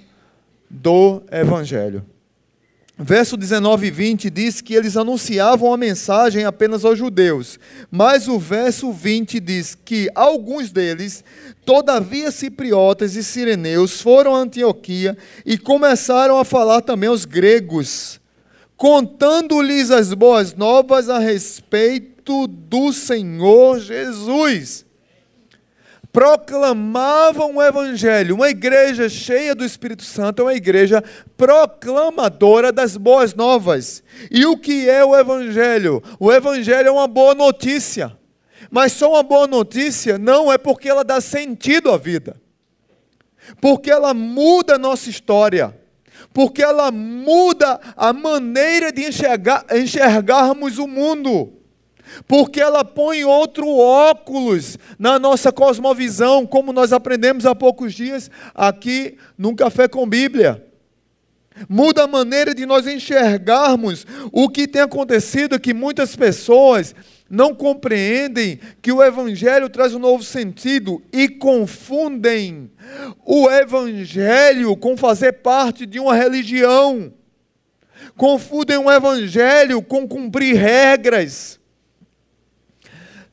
do 0.69 1.22
Evangelho. 1.29 2.05
Verso 2.98 3.36
19 3.36 3.88
e 3.88 3.91
20 3.91 4.29
diz 4.29 4.62
que 4.62 4.74
eles 4.74 4.96
anunciavam 4.96 5.74
a 5.74 5.75
mensagem 5.75 6.46
apenas 6.46 6.86
aos 6.86 6.98
judeus, 6.98 7.60
mas 7.91 8.29
o 8.29 8.39
verso 8.39 8.89
20 8.93 9.38
diz 9.41 9.75
que 9.75 10.10
alguns 10.15 10.72
deles, 10.72 11.25
todavia 11.65 12.31
cipriotas 12.31 13.17
e 13.17 13.24
sireneus, 13.24 14.00
foram 14.00 14.34
a 14.34 14.39
Antioquia 14.39 15.17
e 15.46 15.58
começaram 15.58 16.39
a 16.39 16.46
falar 16.46 16.79
também 16.79 17.10
aos 17.10 17.25
gregos, 17.25 18.22
contando-lhes 18.77 19.91
as 19.91 20.13
boas 20.13 20.55
novas 20.55 21.10
a 21.10 21.19
respeito 21.19 22.48
do 22.48 22.93
Senhor 22.93 23.81
Jesus 23.81 24.88
proclamavam 26.12 27.56
o 27.56 27.63
Evangelho. 27.63 28.36
Uma 28.36 28.50
igreja 28.50 29.08
cheia 29.08 29.54
do 29.54 29.63
Espírito 29.63 30.04
Santo 30.04 30.42
é 30.42 30.46
uma 30.46 30.54
igreja 30.54 31.04
proclamadora 31.38 32.72
das 32.72 32.98
boas 32.98 33.34
novas. 33.34 34.04
E 34.32 34.46
o 34.46 34.58
que 34.58 34.89
é 34.89 35.04
o 35.04 35.16
Evangelho? 35.16 36.01
O 36.20 36.32
Evangelho 36.32 36.88
é 36.88 36.92
uma 36.92 37.08
boa 37.08 37.36
notícia. 37.36 38.18
Mas 38.72 38.92
só 38.94 39.12
uma 39.12 39.24
boa 39.24 39.48
notícia 39.48 40.18
não 40.18 40.51
é 40.51 40.58
porque 40.58 40.89
ela 40.89 41.04
dá 41.04 41.20
sentido 41.22 41.92
à 41.92 41.98
vida, 41.98 42.39
porque 43.60 43.89
ela 43.89 44.13
muda 44.13 44.75
a 44.75 44.78
nossa 44.78 45.10
história, 45.10 45.75
porque 46.34 46.62
ela 46.62 46.92
muda 46.92 47.80
a 47.96 48.13
maneira 48.13 48.92
de 48.92 49.06
enxergar, 49.06 49.66
enxergarmos 49.72 50.78
o 50.78 50.86
mundo 50.86 51.59
porque 52.28 52.60
ela 52.60 52.84
põe 52.84 53.24
outro 53.24 53.68
óculos 53.68 54.78
na 54.98 55.20
nossa 55.20 55.51
cosmovisão, 55.51 56.46
como 56.46 56.74
nós 56.74 56.94
aprendemos 56.94 57.46
há 57.46 57.56
poucos 57.56 57.94
dias 57.94 58.30
aqui 58.54 59.18
num 59.38 59.56
café 59.56 59.88
com 59.88 60.08
Bíblia. 60.08 60.66
Muda 61.68 62.04
a 62.04 62.08
maneira 62.08 62.54
de 62.54 62.66
nós 62.66 62.88
enxergarmos 62.88 64.06
o 64.32 64.48
que 64.48 64.68
tem 64.68 64.82
acontecido 64.82 65.60
que 65.60 65.74
muitas 65.74 66.16
pessoas 66.16 66.96
não 67.30 67.54
compreendem 67.54 68.60
que 68.82 68.92
o 68.92 69.04
Evangelho 69.04 69.70
traz 69.70 69.94
um 69.94 70.00
novo 70.00 70.24
sentido 70.24 71.01
e 71.12 71.28
confundem 71.28 72.72
o 73.25 73.50
Evangelho 73.50 74.75
com 74.78 74.96
fazer 74.96 75.34
parte 75.34 75.86
de 75.86 76.00
uma 76.00 76.16
religião. 76.16 77.12
Confundem 78.16 78.78
o 78.78 78.89
Evangelho 78.89 79.82
com 79.82 80.08
cumprir 80.08 80.56
regras 80.56 81.59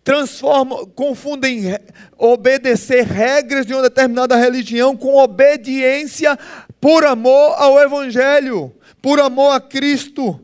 transformam, 0.07 0.87
confundem 0.87 1.77
obedecer 2.17 3.05
regras 3.05 3.67
de 3.67 3.75
uma 3.75 3.83
determinada 3.83 4.37
religião 4.37 4.97
com 4.97 5.17
obediência 5.17 6.39
por 6.81 7.05
amor 7.05 7.57
ao 7.57 7.77
Evangelho, 7.81 8.73
por 9.03 9.19
amor 9.19 9.51
a 9.51 9.61
Cristo. 9.61 10.41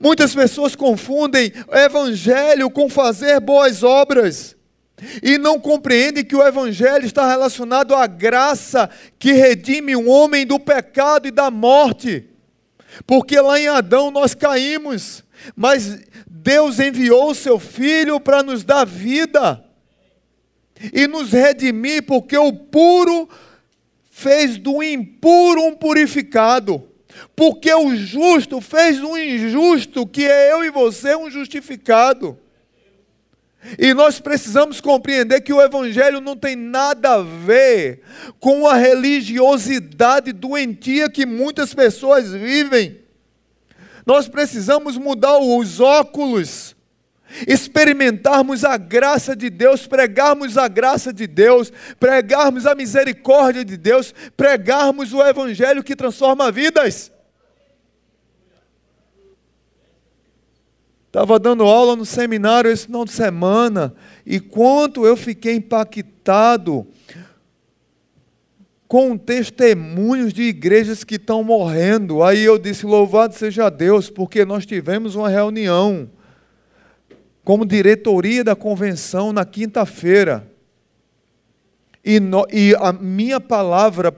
Muitas 0.00 0.34
pessoas 0.34 0.74
confundem 0.74 1.52
Evangelho 1.70 2.68
com 2.68 2.88
fazer 2.88 3.38
boas 3.38 3.84
obras. 3.84 4.56
E 5.22 5.38
não 5.38 5.60
compreendem 5.60 6.24
que 6.24 6.34
o 6.34 6.44
Evangelho 6.44 7.06
está 7.06 7.28
relacionado 7.28 7.94
à 7.94 8.04
graça 8.08 8.90
que 9.16 9.32
redime 9.32 9.94
o 9.94 10.08
homem 10.08 10.44
do 10.44 10.58
pecado 10.58 11.28
e 11.28 11.30
da 11.30 11.52
morte. 11.52 12.28
Porque 13.06 13.38
lá 13.40 13.60
em 13.60 13.68
Adão 13.68 14.10
nós 14.10 14.34
caímos, 14.34 15.22
mas 15.54 16.00
Deus 16.46 16.78
enviou 16.78 17.32
o 17.32 17.34
seu 17.34 17.58
Filho 17.58 18.20
para 18.20 18.40
nos 18.40 18.62
dar 18.62 18.86
vida 18.86 19.64
e 20.92 21.08
nos 21.08 21.32
redimir, 21.32 22.04
porque 22.04 22.38
o 22.38 22.52
puro 22.52 23.28
fez 24.12 24.56
do 24.56 24.80
impuro 24.80 25.60
um 25.64 25.74
purificado, 25.74 26.88
porque 27.34 27.74
o 27.74 27.96
justo 27.96 28.60
fez 28.60 29.00
do 29.00 29.18
injusto, 29.18 30.06
que 30.06 30.24
é 30.24 30.52
eu 30.52 30.64
e 30.64 30.70
você, 30.70 31.16
um 31.16 31.28
justificado. 31.28 32.38
E 33.76 33.92
nós 33.92 34.20
precisamos 34.20 34.80
compreender 34.80 35.40
que 35.40 35.52
o 35.52 35.60
Evangelho 35.60 36.20
não 36.20 36.36
tem 36.36 36.54
nada 36.54 37.14
a 37.14 37.22
ver 37.22 38.02
com 38.38 38.68
a 38.68 38.76
religiosidade 38.76 40.32
doentia 40.32 41.10
que 41.10 41.26
muitas 41.26 41.74
pessoas 41.74 42.30
vivem. 42.30 43.04
Nós 44.06 44.28
precisamos 44.28 44.96
mudar 44.96 45.36
os 45.36 45.80
óculos, 45.80 46.76
experimentarmos 47.48 48.64
a 48.64 48.76
graça 48.76 49.34
de 49.34 49.50
Deus, 49.50 49.84
pregarmos 49.84 50.56
a 50.56 50.68
graça 50.68 51.12
de 51.12 51.26
Deus, 51.26 51.72
pregarmos 51.98 52.66
a 52.66 52.74
misericórdia 52.76 53.64
de 53.64 53.76
Deus, 53.76 54.14
pregarmos 54.36 55.12
o 55.12 55.20
Evangelho 55.20 55.82
que 55.82 55.96
transforma 55.96 56.52
vidas. 56.52 57.10
Estava 61.08 61.38
dando 61.40 61.64
aula 61.64 61.96
no 61.96 62.04
seminário 62.04 62.70
esse 62.70 62.86
final 62.86 63.04
de 63.04 63.10
semana 63.10 63.92
e 64.24 64.38
quanto 64.38 65.04
eu 65.04 65.16
fiquei 65.16 65.56
impactado 65.56 66.86
com 68.88 69.16
testemunhos 69.16 70.32
de 70.32 70.42
igrejas 70.42 71.04
que 71.04 71.16
estão 71.16 71.42
morrendo. 71.42 72.22
Aí 72.22 72.42
eu 72.42 72.58
disse: 72.58 72.86
Louvado 72.86 73.34
seja 73.34 73.68
Deus, 73.68 74.08
porque 74.10 74.44
nós 74.44 74.64
tivemos 74.64 75.14
uma 75.14 75.28
reunião 75.28 76.08
como 77.44 77.64
diretoria 77.64 78.42
da 78.42 78.56
convenção 78.56 79.32
na 79.32 79.44
quinta-feira. 79.44 80.46
E, 82.08 82.20
no, 82.20 82.46
e, 82.52 82.72
a 82.78 82.92
minha 82.92 83.40
palavra 83.40 84.14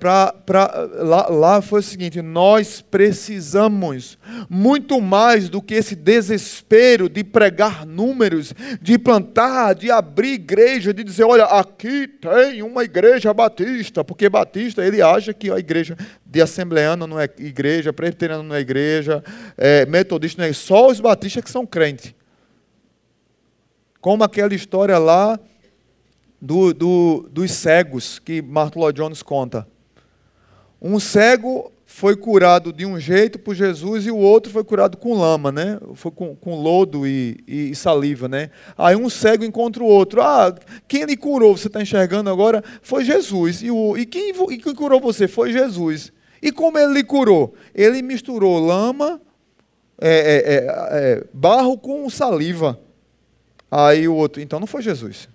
lá, 0.98 1.26
lá 1.30 1.62
foi 1.62 1.80
o 1.80 1.82
seguinte: 1.82 2.20
nós 2.20 2.82
precisamos 2.82 4.18
muito 4.46 5.00
mais 5.00 5.48
do 5.48 5.62
que 5.62 5.72
esse 5.72 5.96
desespero 5.96 7.08
de 7.08 7.24
pregar 7.24 7.86
números, 7.86 8.52
de 8.82 8.98
plantar, 8.98 9.74
de 9.74 9.90
abrir 9.90 10.34
igreja, 10.34 10.92
de 10.92 11.02
dizer: 11.02 11.24
olha, 11.24 11.44
aqui 11.44 12.06
tem 12.06 12.62
uma 12.62 12.84
igreja 12.84 13.32
batista, 13.32 14.04
porque 14.04 14.28
batista 14.28 14.84
ele 14.84 15.00
acha 15.00 15.32
que 15.32 15.50
a 15.50 15.58
igreja 15.58 15.96
de 16.26 16.42
assembleana 16.42 17.06
não 17.06 17.18
é 17.18 17.24
igreja, 17.38 17.90
presbiteriana 17.90 18.42
não 18.42 18.54
é 18.54 18.60
igreja, 18.60 19.24
é, 19.56 19.86
metodista 19.86 20.42
não 20.42 20.46
é, 20.50 20.52
só 20.52 20.88
os 20.88 21.00
batistas 21.00 21.42
que 21.42 21.50
são 21.50 21.64
crentes. 21.64 22.14
Como 23.98 24.22
aquela 24.22 24.54
história 24.54 24.98
lá 24.98 25.40
do, 26.40 26.72
do, 26.72 27.28
dos 27.30 27.50
cegos 27.50 28.18
que 28.18 28.40
Martin 28.40 28.78
Lloyd 28.78 28.96
Jones 28.96 29.22
conta. 29.22 29.66
Um 30.80 31.00
cego 31.00 31.72
foi 31.84 32.14
curado 32.14 32.72
de 32.72 32.86
um 32.86 33.00
jeito 33.00 33.38
por 33.38 33.54
Jesus 33.54 34.06
e 34.06 34.10
o 34.10 34.16
outro 34.16 34.52
foi 34.52 34.62
curado 34.62 34.96
com 34.96 35.18
lama, 35.18 35.50
né? 35.50 35.80
Foi 35.94 36.12
com, 36.12 36.36
com 36.36 36.54
lodo 36.54 37.06
e, 37.06 37.42
e, 37.48 37.74
saliva, 37.74 38.28
né? 38.28 38.50
Aí 38.76 38.94
um 38.94 39.08
cego 39.08 39.42
encontra 39.42 39.82
o 39.82 39.86
outro. 39.86 40.20
Ah, 40.20 40.54
quem 40.86 41.04
lhe 41.04 41.16
curou? 41.16 41.56
Você 41.56 41.66
está 41.66 41.82
enxergando 41.82 42.30
agora? 42.30 42.62
Foi 42.82 43.04
Jesus. 43.04 43.62
E, 43.62 43.70
o, 43.70 43.96
e, 43.96 44.06
quem, 44.06 44.32
e 44.50 44.58
quem 44.58 44.74
curou 44.74 45.00
você? 45.00 45.26
Foi 45.26 45.50
Jesus. 45.50 46.12
E 46.40 46.52
como 46.52 46.78
ele 46.78 46.92
lhe 46.92 47.02
curou? 47.02 47.54
Ele 47.74 48.00
misturou 48.02 48.60
lama, 48.60 49.20
é, 50.00 50.10
é, 50.10 50.54
é, 50.54 50.66
é 51.14 51.24
barro 51.32 51.76
com 51.76 52.08
saliva. 52.08 52.78
Aí 53.70 54.06
o 54.06 54.14
outro, 54.14 54.40
então 54.40 54.60
não 54.60 54.66
foi 54.66 54.82
Jesus. 54.82 55.28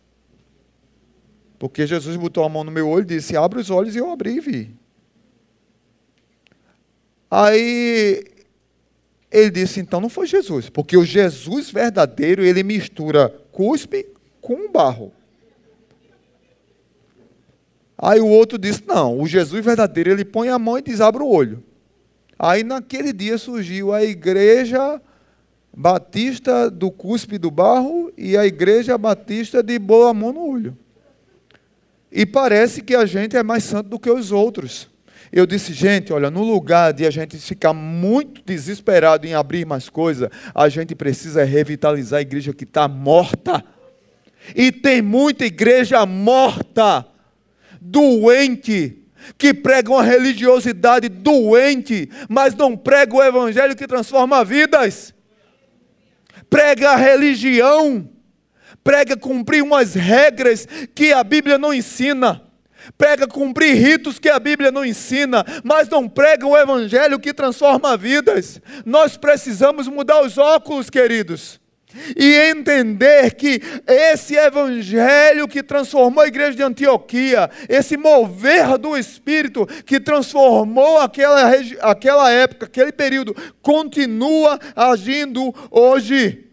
Porque 1.63 1.87
Jesus 1.87 2.17
botou 2.17 2.43
a 2.43 2.49
mão 2.49 2.65
no 2.65 2.71
meu 2.71 2.89
olho 2.89 3.03
e 3.03 3.15
disse: 3.15 3.37
Abre 3.37 3.57
os 3.57 3.69
olhos, 3.69 3.95
e 3.95 3.97
eu 3.97 4.11
abri 4.11 4.35
e 4.35 4.39
vi. 4.41 4.75
Aí 7.31 8.21
ele 9.31 9.49
disse: 9.49 9.79
Então 9.79 10.01
não 10.01 10.09
foi 10.09 10.27
Jesus, 10.27 10.67
porque 10.67 10.97
o 10.97 11.05
Jesus 11.05 11.69
verdadeiro 11.69 12.43
ele 12.43 12.63
mistura 12.63 13.29
cuspe 13.53 14.05
com 14.41 14.69
barro. 14.69 15.13
Aí 17.97 18.19
o 18.19 18.27
outro 18.27 18.57
disse: 18.57 18.83
Não, 18.85 19.17
o 19.17 19.25
Jesus 19.25 19.63
verdadeiro 19.63 20.11
ele 20.11 20.25
põe 20.25 20.49
a 20.49 20.59
mão 20.59 20.77
e 20.77 20.81
diz: 20.81 20.99
Abre 20.99 21.23
o 21.23 21.29
olho. 21.29 21.63
Aí 22.37 22.61
naquele 22.65 23.13
dia 23.13 23.37
surgiu 23.37 23.93
a 23.93 24.03
igreja 24.03 25.01
batista 25.73 26.69
do 26.69 26.91
cuspe 26.91 27.37
do 27.37 27.49
barro 27.49 28.11
e 28.17 28.35
a 28.35 28.45
igreja 28.45 28.97
batista 28.97 29.63
de 29.63 29.79
boa 29.79 30.13
mão 30.13 30.33
no 30.33 30.45
olho. 30.45 30.82
E 32.15 32.27
parece 32.27 32.83
que 32.83 32.93
a 32.93 33.07
gente 33.07 33.35
é 33.35 33.41
mais 33.41 33.63
santo 33.63 33.89
do 33.89 33.99
que 33.99 34.09
os 34.09 34.31
outros. 34.31 34.87
Eu 35.31 35.47
disse, 35.47 35.73
gente, 35.73 36.13
olha, 36.13 36.29
no 36.29 36.43
lugar 36.43 36.93
de 36.93 37.07
a 37.07 37.09
gente 37.09 37.39
ficar 37.39 37.73
muito 37.73 38.39
desesperado 38.45 39.25
em 39.25 39.33
abrir 39.33 39.65
mais 39.65 39.89
coisas, 39.89 40.29
a 40.53 40.69
gente 40.69 40.93
precisa 40.93 41.43
revitalizar 41.43 42.19
a 42.19 42.21
igreja 42.21 42.53
que 42.53 42.65
está 42.65 42.87
morta. 42.87 43.65
E 44.55 44.71
tem 44.71 45.01
muita 45.01 45.45
igreja 45.45 46.05
morta, 46.05 47.03
doente, 47.81 48.99
que 49.35 49.51
prega 49.51 49.89
uma 49.89 50.03
religiosidade 50.03 51.09
doente, 51.09 52.07
mas 52.29 52.53
não 52.53 52.77
prega 52.77 53.15
o 53.15 53.23
evangelho 53.23 53.75
que 53.75 53.87
transforma 53.87 54.45
vidas. 54.45 55.15
Prega 56.47 56.91
a 56.91 56.95
religião 56.95 58.07
prega 58.83 59.15
cumprir 59.15 59.63
umas 59.63 59.93
regras 59.93 60.67
que 60.93 61.13
a 61.13 61.23
Bíblia 61.23 61.57
não 61.57 61.73
ensina. 61.73 62.41
Prega 62.97 63.25
cumprir 63.25 63.75
ritos 63.75 64.19
que 64.19 64.27
a 64.27 64.37
Bíblia 64.37 64.71
não 64.71 64.83
ensina, 64.83 65.45
mas 65.63 65.87
não 65.87 66.09
prega 66.09 66.45
o 66.45 66.57
evangelho 66.57 67.19
que 67.19 67.33
transforma 67.33 67.95
vidas. 67.95 68.59
Nós 68.85 69.15
precisamos 69.15 69.87
mudar 69.87 70.21
os 70.21 70.37
óculos, 70.37 70.89
queridos 70.89 71.63
e 72.15 72.49
entender 72.49 73.35
que 73.35 73.61
esse 73.87 74.35
evangelho 74.35 75.47
que 75.47 75.61
transformou 75.61 76.23
a 76.23 76.27
igreja 76.27 76.55
de 76.55 76.63
Antioquia, 76.63 77.49
esse 77.69 77.97
mover 77.97 78.77
do 78.77 78.97
Espírito 78.97 79.65
que 79.85 79.99
transformou 79.99 80.99
aquela, 80.99 81.51
aquela 81.81 82.31
época, 82.31 82.65
aquele 82.65 82.91
período, 82.91 83.35
continua 83.61 84.59
agindo 84.75 85.53
hoje. 85.69 86.49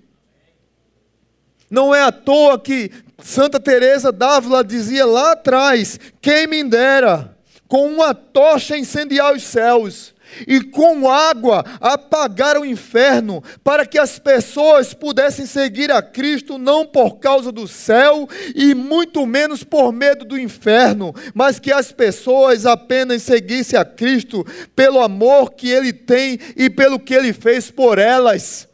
Não 1.70 1.94
é 1.94 2.02
à 2.02 2.10
toa 2.10 2.58
que 2.58 2.90
Santa 3.22 3.60
Teresa 3.60 4.10
d'Ávila 4.10 4.64
dizia 4.64 5.06
lá 5.06 5.32
atrás: 5.32 5.98
quem 6.20 6.46
me 6.46 6.64
dera 6.64 7.36
com 7.68 7.86
uma 7.86 8.12
tocha 8.12 8.76
incendiar 8.76 9.32
os 9.32 9.44
céus 9.44 10.12
e 10.46 10.60
com 10.60 11.08
água 11.08 11.64
apagar 11.80 12.58
o 12.58 12.64
inferno, 12.64 13.42
para 13.62 13.86
que 13.86 13.98
as 13.98 14.18
pessoas 14.18 14.94
pudessem 14.94 15.46
seguir 15.46 15.90
a 15.90 16.02
Cristo 16.02 16.58
não 16.58 16.86
por 16.86 17.18
causa 17.18 17.50
do 17.52 17.66
céu 17.66 18.28
e 18.54 18.74
muito 18.74 19.26
menos 19.26 19.64
por 19.64 19.92
medo 19.92 20.24
do 20.24 20.38
inferno, 20.38 21.14
mas 21.34 21.58
que 21.58 21.72
as 21.72 21.92
pessoas 21.92 22.66
apenas 22.66 23.22
seguissem 23.22 23.78
a 23.78 23.84
Cristo 23.84 24.44
pelo 24.74 25.00
amor 25.00 25.52
que 25.52 25.68
ele 25.68 25.92
tem 25.92 26.38
e 26.56 26.68
pelo 26.70 26.98
que 26.98 27.14
ele 27.14 27.32
fez 27.32 27.70
por 27.70 27.98
elas. 27.98 28.69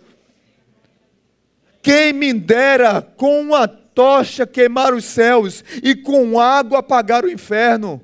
Quem 1.87 2.13
me 2.13 2.33
dera 2.33 3.01
com 3.01 3.41
uma 3.41 3.69
tocha 3.69 4.45
queimar 4.45 4.93
os 4.93 5.05
céus 5.05 5.63
e 5.85 5.95
com 5.95 6.41
água 6.41 6.81
apagar 6.81 7.25
o 7.25 7.31
inferno. 7.31 8.03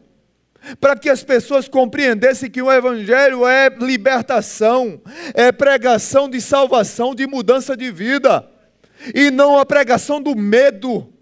Para 0.81 0.95
que 0.95 1.11
as 1.11 1.25
pessoas 1.25 1.66
compreendessem 1.66 2.49
que 2.49 2.62
o 2.62 2.71
Evangelho 2.71 3.45
é 3.45 3.68
libertação, 3.68 5.01
é 5.35 5.51
pregação 5.51 6.31
de 6.31 6.40
salvação, 6.40 7.12
de 7.12 7.27
mudança 7.27 7.77
de 7.77 7.90
vida, 7.90 8.49
e 9.12 9.33
não 9.33 9.59
a 9.59 9.66
pregação 9.66 10.23
do 10.23 10.37
medo, 10.37 11.12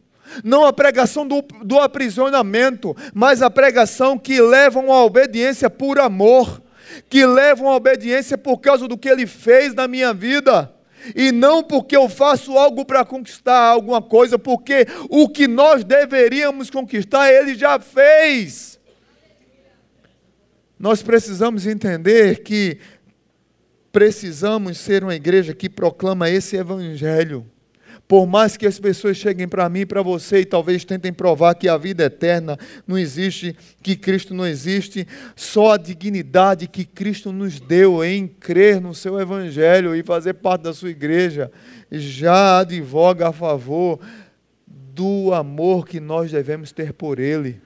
não 0.45 0.67
a 0.67 0.71
pregação 0.71 1.27
do, 1.27 1.41
do 1.65 1.79
aprisionamento, 1.79 2.95
mas 3.15 3.41
a 3.41 3.49
pregação 3.49 4.19
que 4.19 4.39
levam 4.39 4.93
à 4.93 5.03
obediência 5.03 5.71
por 5.71 5.99
amor, 5.99 6.61
que 7.09 7.25
levam 7.25 7.71
à 7.71 7.77
obediência 7.77 8.37
por 8.37 8.59
causa 8.59 8.87
do 8.87 8.99
que 8.99 9.09
Ele 9.09 9.27
fez 9.27 9.73
na 9.73 9.89
minha 9.89 10.13
vida 10.13 10.71
e 11.15 11.33
não 11.33 11.63
porque 11.63 11.97
eu 11.97 12.09
faço 12.09 12.57
algo 12.59 12.85
para 12.85 13.05
conquistar 13.05 13.59
alguma 13.59 14.03
coisa, 14.03 14.39
porque 14.39 14.87
o 15.09 15.29
que 15.29 15.47
nós 15.47 15.85
deveríamos 15.85 16.71
conquistar, 16.71 17.33
Ele 17.33 17.55
já 17.55 17.79
fez. 17.79 18.79
Nós 20.79 21.03
precisamos 21.03 21.67
entender 21.67 22.43
que 22.43 22.79
precisamos 23.93 24.79
ser 24.79 25.03
uma 25.03 25.15
igreja 25.15 25.55
que 25.55 25.69
proclama 25.69 26.31
esse 26.31 26.57
Evangelho. 26.57 27.47
Por 28.11 28.27
mais 28.27 28.57
que 28.57 28.67
as 28.67 28.77
pessoas 28.77 29.17
cheguem 29.17 29.47
para 29.47 29.69
mim 29.69 29.87
para 29.87 30.03
você 30.03 30.41
e 30.41 30.45
talvez 30.45 30.85
tentem 30.85 31.13
provar 31.13 31.55
que 31.55 31.69
a 31.69 31.77
vida 31.77 32.03
eterna 32.03 32.59
não 32.85 32.99
existe, 32.99 33.57
que 33.81 33.95
Cristo 33.95 34.35
não 34.35 34.45
existe, 34.45 35.07
só 35.37 35.75
a 35.75 35.77
dignidade 35.77 36.67
que 36.67 36.85
Cristo 36.85 37.31
nos 37.31 37.61
deu 37.61 38.05
em 38.05 38.27
crer 38.27 38.81
no 38.81 38.93
seu 38.97 39.21
Evangelho 39.21 39.95
e 39.95 40.03
fazer 40.03 40.35
parte 40.35 40.63
da 40.63 40.75
sua 40.75 40.91
igreja 40.91 41.53
já 41.89 42.59
advoga 42.59 43.29
a 43.29 43.33
favor 43.33 44.01
do 44.67 45.33
amor 45.33 45.87
que 45.87 46.01
nós 46.01 46.33
devemos 46.33 46.73
ter 46.73 46.93
por 46.93 47.21
Ele. 47.21 47.61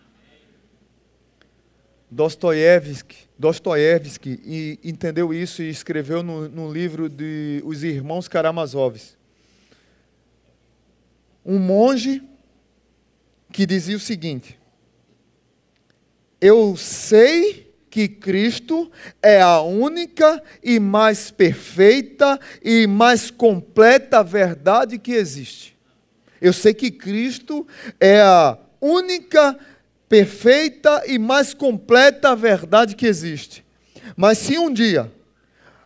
Dostoiévski, 2.11 3.17
Dostoiévski 3.39 4.79
entendeu 4.85 5.33
isso 5.33 5.63
e 5.63 5.71
escreveu 5.71 6.23
no, 6.23 6.51
no 6.51 6.71
livro 6.71 7.09
de 7.09 7.63
Os 7.65 7.83
Irmãos 7.83 8.29
Karamazovs 8.29 9.14
um 11.45 11.59
monge 11.59 12.23
que 13.53 13.67
dizia 13.67 13.97
o 13.97 14.01
seguinte: 14.01 14.59
Eu 16.41 16.77
sei 16.77 17.73
que 17.91 18.09
Cristo 18.09 18.91
é 19.23 19.41
a 19.41 19.61
única 19.61 20.43
e 20.63 20.81
mais 20.81 21.31
perfeita 21.31 22.41
e 22.61 22.87
mais 22.87 23.31
completa 23.31 24.23
verdade 24.25 24.99
que 24.99 25.13
existe. 25.13 25.77
Eu 26.41 26.53
sei 26.53 26.75
que 26.75 26.91
Cristo 26.91 27.67
é 28.01 28.21
a 28.21 28.59
única, 28.81 29.57
perfeita 30.09 31.05
e 31.07 31.19
mais 31.19 31.55
completa 31.55 32.35
verdade 32.35 32.97
que 32.97 33.07
existe. 33.07 33.65
Mas 34.17 34.39
se 34.39 34.59
um 34.59 34.73
dia 34.73 35.11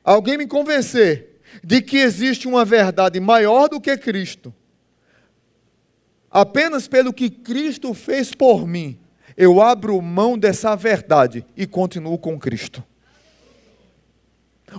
alguém 0.03 0.39
me 0.39 0.47
convencer 0.47 1.41
de 1.63 1.83
que 1.83 1.99
existe 1.99 2.49
uma 2.49 2.65
verdade 2.65 3.21
maior 3.21 3.69
do 3.69 3.81
que 3.81 3.97
Cristo, 3.97 4.55
apenas 6.31 6.89
pelo 6.89 7.13
que 7.13 7.31
Cristo 7.31 7.95
fez 7.95 8.35
por 8.35 8.67
mim, 8.67 8.99
eu 9.37 9.61
abro 9.63 10.01
mão 10.03 10.37
dessa 10.37 10.75
verdade 10.75 11.47
e 11.57 11.67
continuo 11.67 12.19
com 12.19 12.39
Cristo. 12.39 12.83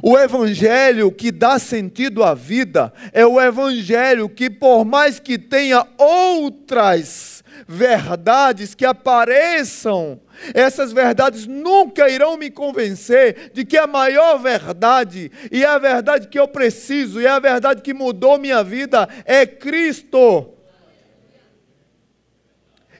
O 0.03 0.17
evangelho 0.17 1.11
que 1.11 1.31
dá 1.31 1.57
sentido 1.57 2.23
à 2.23 2.33
vida 2.33 2.93
é 3.11 3.25
o 3.25 3.41
evangelho 3.41 4.29
que, 4.29 4.49
por 4.49 4.85
mais 4.85 5.19
que 5.19 5.37
tenha 5.37 5.85
outras 5.97 7.43
verdades 7.67 8.75
que 8.75 8.85
apareçam, 8.85 10.19
essas 10.53 10.91
verdades 10.93 11.47
nunca 11.47 12.09
irão 12.09 12.37
me 12.37 12.49
convencer 12.51 13.51
de 13.53 13.65
que 13.65 13.77
a 13.77 13.87
maior 13.87 14.37
verdade, 14.37 15.31
e 15.51 15.65
a 15.65 15.77
verdade 15.77 16.27
que 16.27 16.39
eu 16.39 16.47
preciso, 16.47 17.19
e 17.19 17.27
a 17.27 17.39
verdade 17.39 17.81
que 17.81 17.93
mudou 17.93 18.37
minha 18.37 18.63
vida 18.63 19.07
é 19.25 19.45
Cristo. 19.45 20.58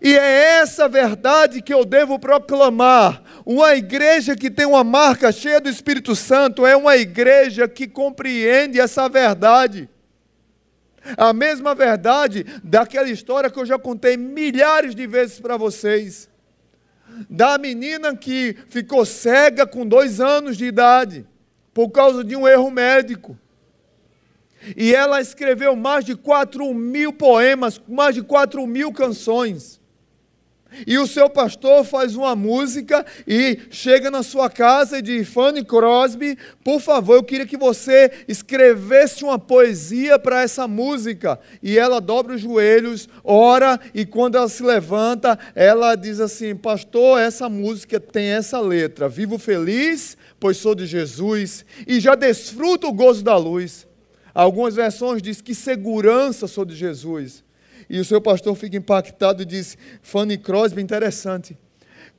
E 0.02 0.16
é 0.18 0.60
essa 0.60 0.88
verdade 0.88 1.62
que 1.62 1.74
eu 1.74 1.84
devo 1.84 2.18
proclamar. 2.18 3.22
Uma 3.46 3.76
igreja 3.76 4.36
que 4.36 4.50
tem 4.50 4.66
uma 4.66 4.84
marca 4.84 5.32
cheia 5.32 5.60
do 5.60 5.70
Espírito 5.70 6.16
Santo 6.16 6.66
é 6.66 6.76
uma 6.76 6.96
igreja 6.96 7.68
que 7.68 7.88
compreende 7.88 8.80
essa 8.80 9.10
verdade. 9.10 9.90
A 11.18 11.34
mesma 11.34 11.76
verdade 11.76 12.46
daquela 12.64 13.10
história 13.10 13.50
que 13.50 13.60
eu 13.60 13.66
já 13.66 13.78
contei 13.78 14.16
milhares 14.16 14.96
de 14.96 15.06
vezes 15.06 15.40
para 15.40 15.58
vocês. 15.58 16.30
Da 17.30 17.58
menina 17.58 18.16
que 18.16 18.56
ficou 18.70 19.06
cega 19.06 19.66
com 19.66 19.86
dois 19.86 20.22
anos 20.22 20.56
de 20.56 20.66
idade, 20.66 21.26
por 21.74 21.90
causa 21.90 22.24
de 22.24 22.36
um 22.36 22.48
erro 22.48 22.72
médico. 22.72 23.38
E 24.76 24.94
ela 24.94 25.20
escreveu 25.20 25.76
mais 25.76 26.06
de 26.06 26.16
4 26.16 26.74
mil 26.74 27.12
poemas, 27.12 27.82
mais 27.88 28.16
de 28.16 28.22
4 28.22 28.66
mil 28.68 28.92
canções. 28.92 29.79
E 30.86 30.98
o 30.98 31.08
seu 31.08 31.30
pastor 31.30 31.84
faz 31.84 32.16
uma 32.16 32.36
música 32.36 33.06
e 33.28 33.60
chega 33.70 34.12
na 34.12 34.24
sua 34.24 34.50
casa 34.50 35.00
e 35.00 35.02
diz: 35.02 35.28
Fanny 35.28 35.64
Crosby, 35.64 36.38
por 36.64 36.80
favor, 36.80 37.16
eu 37.16 37.24
queria 37.24 37.46
que 37.46 37.58
você 37.58 38.12
escrevesse 38.28 39.24
uma 39.24 39.40
poesia 39.40 40.18
para 40.20 40.42
essa 40.42 40.68
música. 40.68 41.40
E 41.62 41.78
ela 41.78 42.00
dobra 42.00 42.36
os 42.36 42.42
joelhos, 42.42 43.10
ora, 43.24 43.80
e 43.94 44.06
quando 44.06 44.36
ela 44.36 44.48
se 44.48 44.64
levanta, 44.64 45.38
ela 45.56 45.96
diz 45.96 46.20
assim: 46.20 46.56
Pastor, 46.56 47.20
essa 47.20 47.50
música 47.50 48.00
tem 48.00 48.28
essa 48.28 48.60
letra: 48.60 49.10
Vivo 49.10 49.38
feliz, 49.38 50.18
pois 50.40 50.58
sou 50.58 50.76
de 50.76 50.86
Jesus, 50.86 51.66
e 51.88 52.00
já 52.00 52.16
desfruto 52.16 52.88
o 52.88 52.94
gozo 52.94 53.24
da 53.24 53.36
luz. 53.36 53.88
Algumas 54.34 54.76
versões 54.76 55.22
dizem 55.22 55.44
que 55.44 55.56
segurança 55.56 56.48
sou 56.48 56.64
de 56.64 56.76
Jesus. 56.76 57.44
E 57.90 58.00
o 58.00 58.06
seu 58.06 58.22
pastor 58.22 58.56
fica 58.56 58.78
impactado 58.78 59.42
e 59.42 59.46
diz: 59.46 59.78
Fanny 60.02 60.38
Crosby, 60.38 60.82
interessante. 60.82 61.58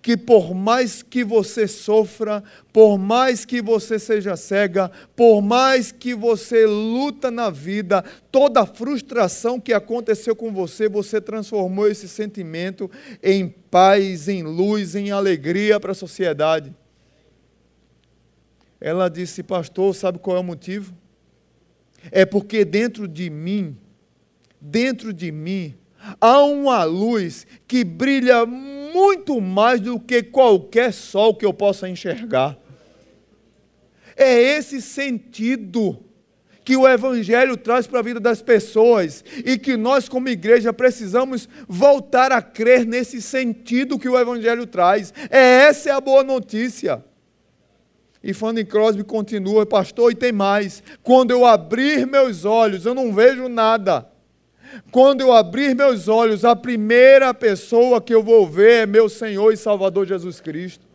Que 0.03 0.17
por 0.17 0.55
mais 0.55 1.03
que 1.03 1.23
você 1.23 1.69
sofra, 1.69 2.43
por 2.73 2.97
mais 2.97 3.45
que 3.45 3.61
você 3.61 3.99
seja 3.99 4.35
cega, 4.35 4.91
por 5.15 5.43
mais 5.43 5.93
que 5.93 6.15
você 6.15 6.65
luta 6.65 7.31
na 7.31 7.51
vida, 7.51 8.03
toda 8.33 8.63
a 8.63 8.67
frustração 8.67 9.61
que 9.61 9.75
aconteceu 9.75 10.35
com 10.35 10.51
você, 10.51 10.89
você 10.89 11.21
transformou 11.21 11.87
esse 11.87 12.09
sentimento 12.09 12.91
em 13.23 13.47
paz, 13.47 14.27
em 14.27 14.43
luz, 14.43 14.95
em 14.95 15.11
alegria 15.11 15.79
para 15.79 15.93
a 15.93 15.95
sociedade. 15.95 16.75
Ela 18.81 19.11
disse, 19.11 19.43
pastor, 19.43 19.95
sabe 19.95 20.19
qual 20.19 20.39
é 20.39 20.41
o 20.41 20.45
motivo? 20.45 20.95
É 22.11 22.25
porque 22.25 22.65
dentro 22.65 23.07
de 23.07 23.29
mim 23.29 23.77
dentro 24.61 25.13
de 25.13 25.33
mim 25.33 25.75
há 26.21 26.43
uma 26.43 26.85
luz 26.85 27.47
que 27.67 27.85
brilha 27.85 28.47
muito 28.47 29.41
mais 29.41 29.81
do 29.81 29.99
que 29.99 30.23
qualquer 30.23 30.93
sol 30.93 31.35
que 31.35 31.45
eu 31.45 31.53
possa 31.53 31.89
enxergar. 31.89 32.59
É 34.17 34.41
esse 34.41 34.83
sentido 34.83 35.99
que 36.65 36.77
o 36.77 36.87
Evangelho 36.87 37.57
traz 37.57 37.87
para 37.87 38.01
a 38.01 38.03
vida 38.03 38.21
das 38.21 38.43
pessoas 38.43 39.25
e 39.45 39.59
que 39.59 39.77
nós, 39.77 40.09
como 40.09 40.29
igreja, 40.29 40.73
precisamos 40.73 41.49
voltar 41.67 42.31
a 42.33 42.43
crer 42.43 42.87
nesse 42.87 43.23
sentido 43.23 43.99
que 43.99 44.09
o 44.09 44.19
Evangelho 44.19 44.67
traz. 44.67 45.13
É 45.31 45.63
essa 45.63 45.91
é 45.91 45.93
a 45.93 46.01
boa 46.01 46.23
notícia. 46.23 47.03
E 48.23 48.35
Fanny 48.35 48.65
Crosby 48.65 49.03
continua, 49.03 49.65
pastor, 49.65 50.13
e 50.13 50.15
tem 50.15 50.33
mais. 50.33 50.83
Quando 51.03 51.31
eu 51.31 51.47
abrir 51.47 52.07
meus 52.07 52.45
olhos, 52.45 52.85
eu 52.85 52.95
não 52.95 53.15
vejo 53.15 53.49
nada. 53.49 54.10
Quando 54.91 55.21
eu 55.21 55.33
abrir 55.33 55.75
meus 55.75 56.09
olhos, 56.09 56.45
a 56.45 56.55
primeira 56.55 57.33
pessoa 57.35 58.01
que 58.01 58.15
eu 58.15 58.23
vou 58.23 58.47
ver 58.47 58.83
é 58.83 58.87
meu 58.87 59.09
Senhor 59.09 59.53
e 59.53 59.57
Salvador 59.57 60.07
Jesus 60.07 60.41
Cristo. 60.41 60.87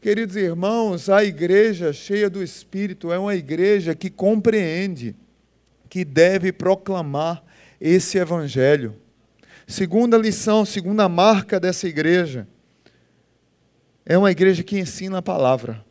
Queridos 0.00 0.36
irmãos, 0.36 1.08
a 1.08 1.24
igreja 1.24 1.92
cheia 1.92 2.30
do 2.30 2.42
Espírito 2.42 3.12
é 3.12 3.18
uma 3.18 3.34
igreja 3.34 3.94
que 3.94 4.08
compreende 4.08 5.16
que 5.88 6.04
deve 6.04 6.52
proclamar 6.52 7.42
esse 7.80 8.18
Evangelho. 8.18 8.94
Segunda 9.66 10.16
lição, 10.16 10.64
segunda 10.64 11.08
marca 11.08 11.58
dessa 11.58 11.88
igreja, 11.88 12.46
é 14.04 14.16
uma 14.16 14.30
igreja 14.30 14.62
que 14.62 14.78
ensina 14.78 15.18
a 15.18 15.22
palavra. 15.22 15.84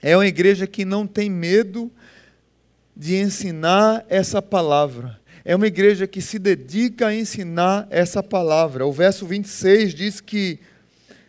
É 0.00 0.16
uma 0.16 0.26
igreja 0.26 0.66
que 0.66 0.84
não 0.84 1.06
tem 1.06 1.28
medo 1.28 1.92
de 2.96 3.16
ensinar 3.16 4.04
essa 4.08 4.40
palavra. 4.40 5.18
É 5.44 5.54
uma 5.54 5.66
igreja 5.66 6.06
que 6.06 6.22
se 6.22 6.38
dedica 6.38 7.08
a 7.08 7.14
ensinar 7.14 7.86
essa 7.90 8.22
palavra. 8.22 8.86
O 8.86 8.92
verso 8.92 9.26
26 9.26 9.94
diz 9.94 10.20
que 10.20 10.58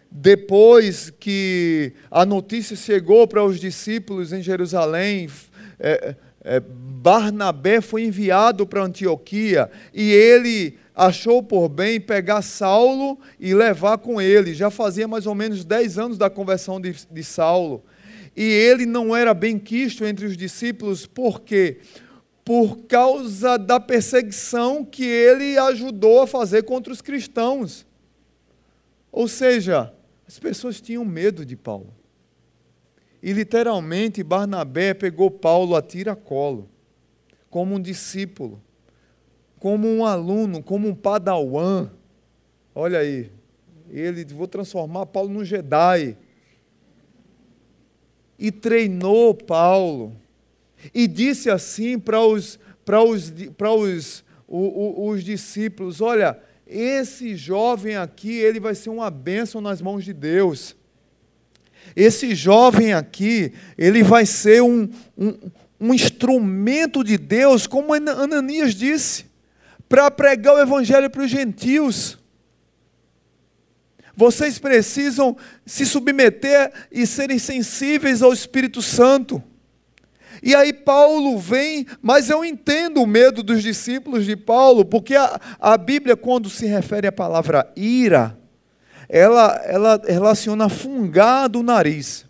depois 0.09 1.09
que 1.19 1.91
a 2.09 2.25
notícia 2.25 2.75
chegou 2.77 3.27
para 3.27 3.43
os 3.43 3.59
discípulos 3.59 4.31
em 4.31 4.41
Jerusalém, 4.41 5.29
é, 5.77 6.15
é, 6.41 6.59
Barnabé 6.59 7.81
foi 7.81 8.05
enviado 8.05 8.65
para 8.65 8.83
Antioquia 8.83 9.69
e 9.93 10.11
ele 10.11 10.77
achou 10.95 11.43
por 11.43 11.67
bem 11.67 11.99
pegar 11.99 12.41
Saulo 12.41 13.19
e 13.37 13.53
levar 13.53 13.97
com 13.97 14.21
ele. 14.21 14.53
Já 14.53 14.69
fazia 14.69 15.07
mais 15.07 15.25
ou 15.25 15.35
menos 15.35 15.65
10 15.65 15.97
anos 15.97 16.17
da 16.17 16.29
conversão 16.29 16.79
de, 16.79 16.95
de 17.11 17.23
Saulo. 17.23 17.83
E 18.35 18.43
ele 18.43 18.85
não 18.85 19.15
era 19.15 19.33
bem 19.33 19.57
quisto 19.57 20.03
entre 20.03 20.25
os 20.25 20.35
discípulos, 20.35 21.05
por 21.05 21.41
quê? 21.41 21.79
Por 22.43 22.79
causa 22.83 23.57
da 23.57 23.79
perseguição 23.79 24.83
que 24.83 25.05
ele 25.05 25.57
ajudou 25.57 26.21
a 26.21 26.27
fazer 26.27 26.63
contra 26.63 26.91
os 26.91 27.01
cristãos. 27.01 27.87
Ou 29.11 29.27
seja, 29.27 29.93
as 30.27 30.37
pessoas 30.37 30.81
tinham 30.81 31.05
medo 31.05 31.45
de 31.45 31.55
Paulo. 31.55 31.93
E 33.23 33.31
literalmente 33.31 34.21
Barnabé 34.21 34.93
pegou 34.93 35.31
Paulo 35.31 35.75
a 35.75 35.81
tiracolo, 35.81 36.69
como 37.49 37.75
um 37.75 37.79
discípulo, 37.79 38.61
como 39.57 39.87
um 39.87 40.05
aluno, 40.05 40.61
como 40.61 40.89
um 40.89 40.93
padawan. 40.93 41.89
Olha 42.75 42.99
aí, 42.99 43.31
ele 43.89 44.25
vou 44.25 44.47
transformar 44.47 45.05
Paulo 45.05 45.29
num 45.29 45.45
Jedi 45.45 46.17
e 48.37 48.51
treinou 48.51 49.33
Paulo. 49.33 50.15
E 50.93 51.07
disse 51.07 51.49
assim 51.49 51.97
para 51.97 52.21
os, 52.21 52.59
para 52.83 53.01
os, 53.01 53.33
para 53.57 53.71
os, 53.71 54.23
os, 54.47 54.93
os 54.97 55.23
discípulos: 55.23 56.01
Olha, 56.01 56.37
esse 56.67 57.35
jovem 57.35 57.95
aqui, 57.95 58.37
ele 58.37 58.59
vai 58.59 58.75
ser 58.75 58.89
uma 58.89 59.09
bênção 59.09 59.61
nas 59.61 59.81
mãos 59.81 60.03
de 60.03 60.13
Deus. 60.13 60.75
Esse 61.95 62.33
jovem 62.33 62.93
aqui, 62.93 63.53
ele 63.77 64.03
vai 64.03 64.25
ser 64.25 64.61
um, 64.63 64.89
um, 65.17 65.33
um 65.79 65.93
instrumento 65.93 67.03
de 67.03 67.17
Deus, 67.17 67.67
como 67.67 67.93
Ananias 67.93 68.73
disse, 68.73 69.25
para 69.87 70.09
pregar 70.09 70.55
o 70.55 70.59
evangelho 70.59 71.09
para 71.09 71.23
os 71.23 71.29
gentios. 71.29 72.17
Vocês 74.15 74.57
precisam 74.57 75.35
se 75.65 75.85
submeter 75.85 76.71
e 76.91 77.05
serem 77.05 77.37
sensíveis 77.37 78.21
ao 78.21 78.31
Espírito 78.31 78.81
Santo. 78.81 79.43
E 80.41 80.53
aí 80.55 80.71
Paulo 80.71 81.37
vem, 81.37 81.85
mas 82.01 82.29
eu 82.29 82.43
entendo 82.45 83.01
o 83.01 83.07
medo 83.07 83.41
dos 83.41 83.63
discípulos 83.63 84.25
de 84.25 84.35
Paulo, 84.35 84.85
porque 84.85 85.15
a, 85.15 85.39
a 85.59 85.77
Bíblia, 85.77 86.15
quando 86.15 86.49
se 86.49 86.65
refere 86.65 87.07
à 87.07 87.11
palavra 87.11 87.71
ira, 87.75 88.37
ela, 89.09 89.61
ela 89.65 90.01
relaciona 90.05 90.69
fungar 90.69 91.47
do 91.47 91.63
nariz. 91.63 92.25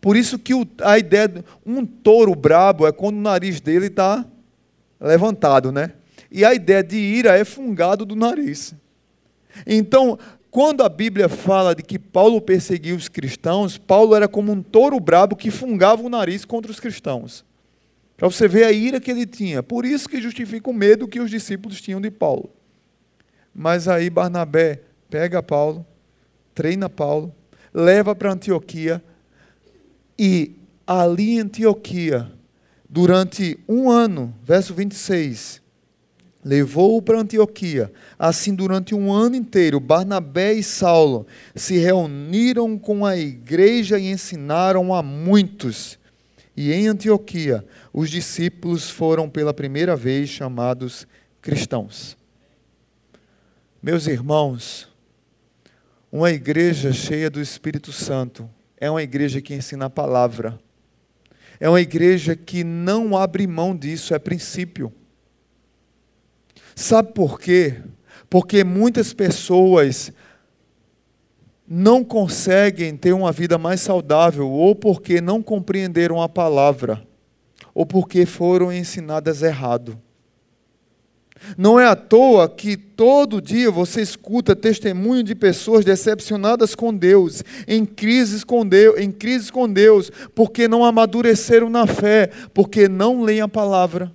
Por 0.00 0.16
isso 0.16 0.38
que 0.38 0.54
o, 0.54 0.66
a 0.82 0.98
ideia 0.98 1.28
de 1.28 1.44
um 1.64 1.84
touro 1.84 2.34
brabo 2.34 2.86
é 2.86 2.92
quando 2.92 3.16
o 3.16 3.22
nariz 3.22 3.60
dele 3.60 3.86
está 3.86 4.24
levantado, 5.00 5.72
né? 5.72 5.92
E 6.30 6.44
a 6.44 6.54
ideia 6.54 6.82
de 6.82 6.96
ira 6.96 7.38
é 7.38 7.44
fungado 7.44 8.04
do 8.04 8.16
nariz. 8.16 8.74
Então, 9.66 10.18
quando 10.56 10.82
a 10.82 10.88
Bíblia 10.88 11.28
fala 11.28 11.74
de 11.74 11.82
que 11.82 11.98
Paulo 11.98 12.40
perseguiu 12.40 12.96
os 12.96 13.10
cristãos, 13.10 13.76
Paulo 13.76 14.14
era 14.14 14.26
como 14.26 14.50
um 14.50 14.62
touro 14.62 14.98
brabo 14.98 15.36
que 15.36 15.50
fungava 15.50 16.02
o 16.02 16.08
nariz 16.08 16.46
contra 16.46 16.72
os 16.72 16.80
cristãos. 16.80 17.44
Para 18.16 18.26
você 18.26 18.48
ver 18.48 18.64
a 18.64 18.72
ira 18.72 18.98
que 18.98 19.10
ele 19.10 19.26
tinha. 19.26 19.62
Por 19.62 19.84
isso 19.84 20.08
que 20.08 20.18
justifica 20.18 20.70
o 20.70 20.72
medo 20.72 21.06
que 21.06 21.20
os 21.20 21.30
discípulos 21.30 21.78
tinham 21.82 22.00
de 22.00 22.10
Paulo. 22.10 22.48
Mas 23.54 23.86
aí 23.86 24.08
Barnabé 24.08 24.80
pega 25.10 25.42
Paulo, 25.42 25.84
treina 26.54 26.88
Paulo, 26.88 27.34
leva 27.74 28.14
para 28.14 28.32
Antioquia 28.32 29.04
e 30.18 30.56
ali 30.86 31.32
em 31.32 31.40
Antioquia, 31.40 32.32
durante 32.88 33.58
um 33.68 33.90
ano, 33.90 34.34
verso 34.42 34.72
26, 34.72 35.60
levou-o 36.46 37.02
para 37.02 37.18
Antioquia. 37.18 37.92
Assim, 38.16 38.54
durante 38.54 38.94
um 38.94 39.12
ano 39.12 39.34
inteiro, 39.34 39.80
Barnabé 39.80 40.52
e 40.52 40.62
Saulo 40.62 41.26
se 41.56 41.76
reuniram 41.76 42.78
com 42.78 43.04
a 43.04 43.16
igreja 43.16 43.98
e 43.98 44.12
ensinaram 44.12 44.94
a 44.94 45.02
muitos. 45.02 45.98
E 46.56 46.72
em 46.72 46.86
Antioquia, 46.86 47.66
os 47.92 48.08
discípulos 48.08 48.88
foram 48.88 49.28
pela 49.28 49.52
primeira 49.52 49.96
vez 49.96 50.28
chamados 50.28 51.04
cristãos. 51.42 52.16
Meus 53.82 54.06
irmãos, 54.06 54.88
uma 56.12 56.30
igreja 56.30 56.92
cheia 56.92 57.28
do 57.28 57.40
Espírito 57.40 57.90
Santo 57.90 58.48
é 58.76 58.88
uma 58.88 59.02
igreja 59.02 59.40
que 59.40 59.52
ensina 59.52 59.86
a 59.86 59.90
palavra. 59.90 60.56
É 61.58 61.68
uma 61.68 61.80
igreja 61.80 62.36
que 62.36 62.62
não 62.62 63.16
abre 63.16 63.48
mão 63.48 63.76
disso, 63.76 64.14
é 64.14 64.18
princípio. 64.20 64.92
Sabe 66.78 67.14
por 67.14 67.40
quê? 67.40 67.76
Porque 68.28 68.62
muitas 68.62 69.14
pessoas 69.14 70.12
não 71.66 72.04
conseguem 72.04 72.94
ter 72.94 73.14
uma 73.14 73.32
vida 73.32 73.56
mais 73.56 73.80
saudável, 73.80 74.48
ou 74.50 74.74
porque 74.74 75.18
não 75.22 75.42
compreenderam 75.42 76.20
a 76.20 76.28
palavra, 76.28 77.02
ou 77.74 77.86
porque 77.86 78.26
foram 78.26 78.70
ensinadas 78.70 79.42
errado. 79.42 79.98
Não 81.56 81.80
é 81.80 81.86
à 81.86 81.96
toa 81.96 82.46
que 82.46 82.76
todo 82.76 83.40
dia 83.40 83.70
você 83.70 84.02
escuta 84.02 84.54
testemunho 84.54 85.22
de 85.22 85.34
pessoas 85.34 85.82
decepcionadas 85.82 86.74
com 86.74 86.94
Deus, 86.94 87.42
em 87.66 87.86
crises 87.86 88.44
com 88.44 88.66
Deus, 88.66 89.00
em 89.00 89.10
crises 89.10 89.50
com 89.50 89.66
Deus, 89.66 90.10
porque 90.34 90.68
não 90.68 90.84
amadureceram 90.84 91.70
na 91.70 91.86
fé, 91.86 92.30
porque 92.52 92.86
não 92.86 93.22
leem 93.22 93.40
a 93.40 93.48
palavra 93.48 94.12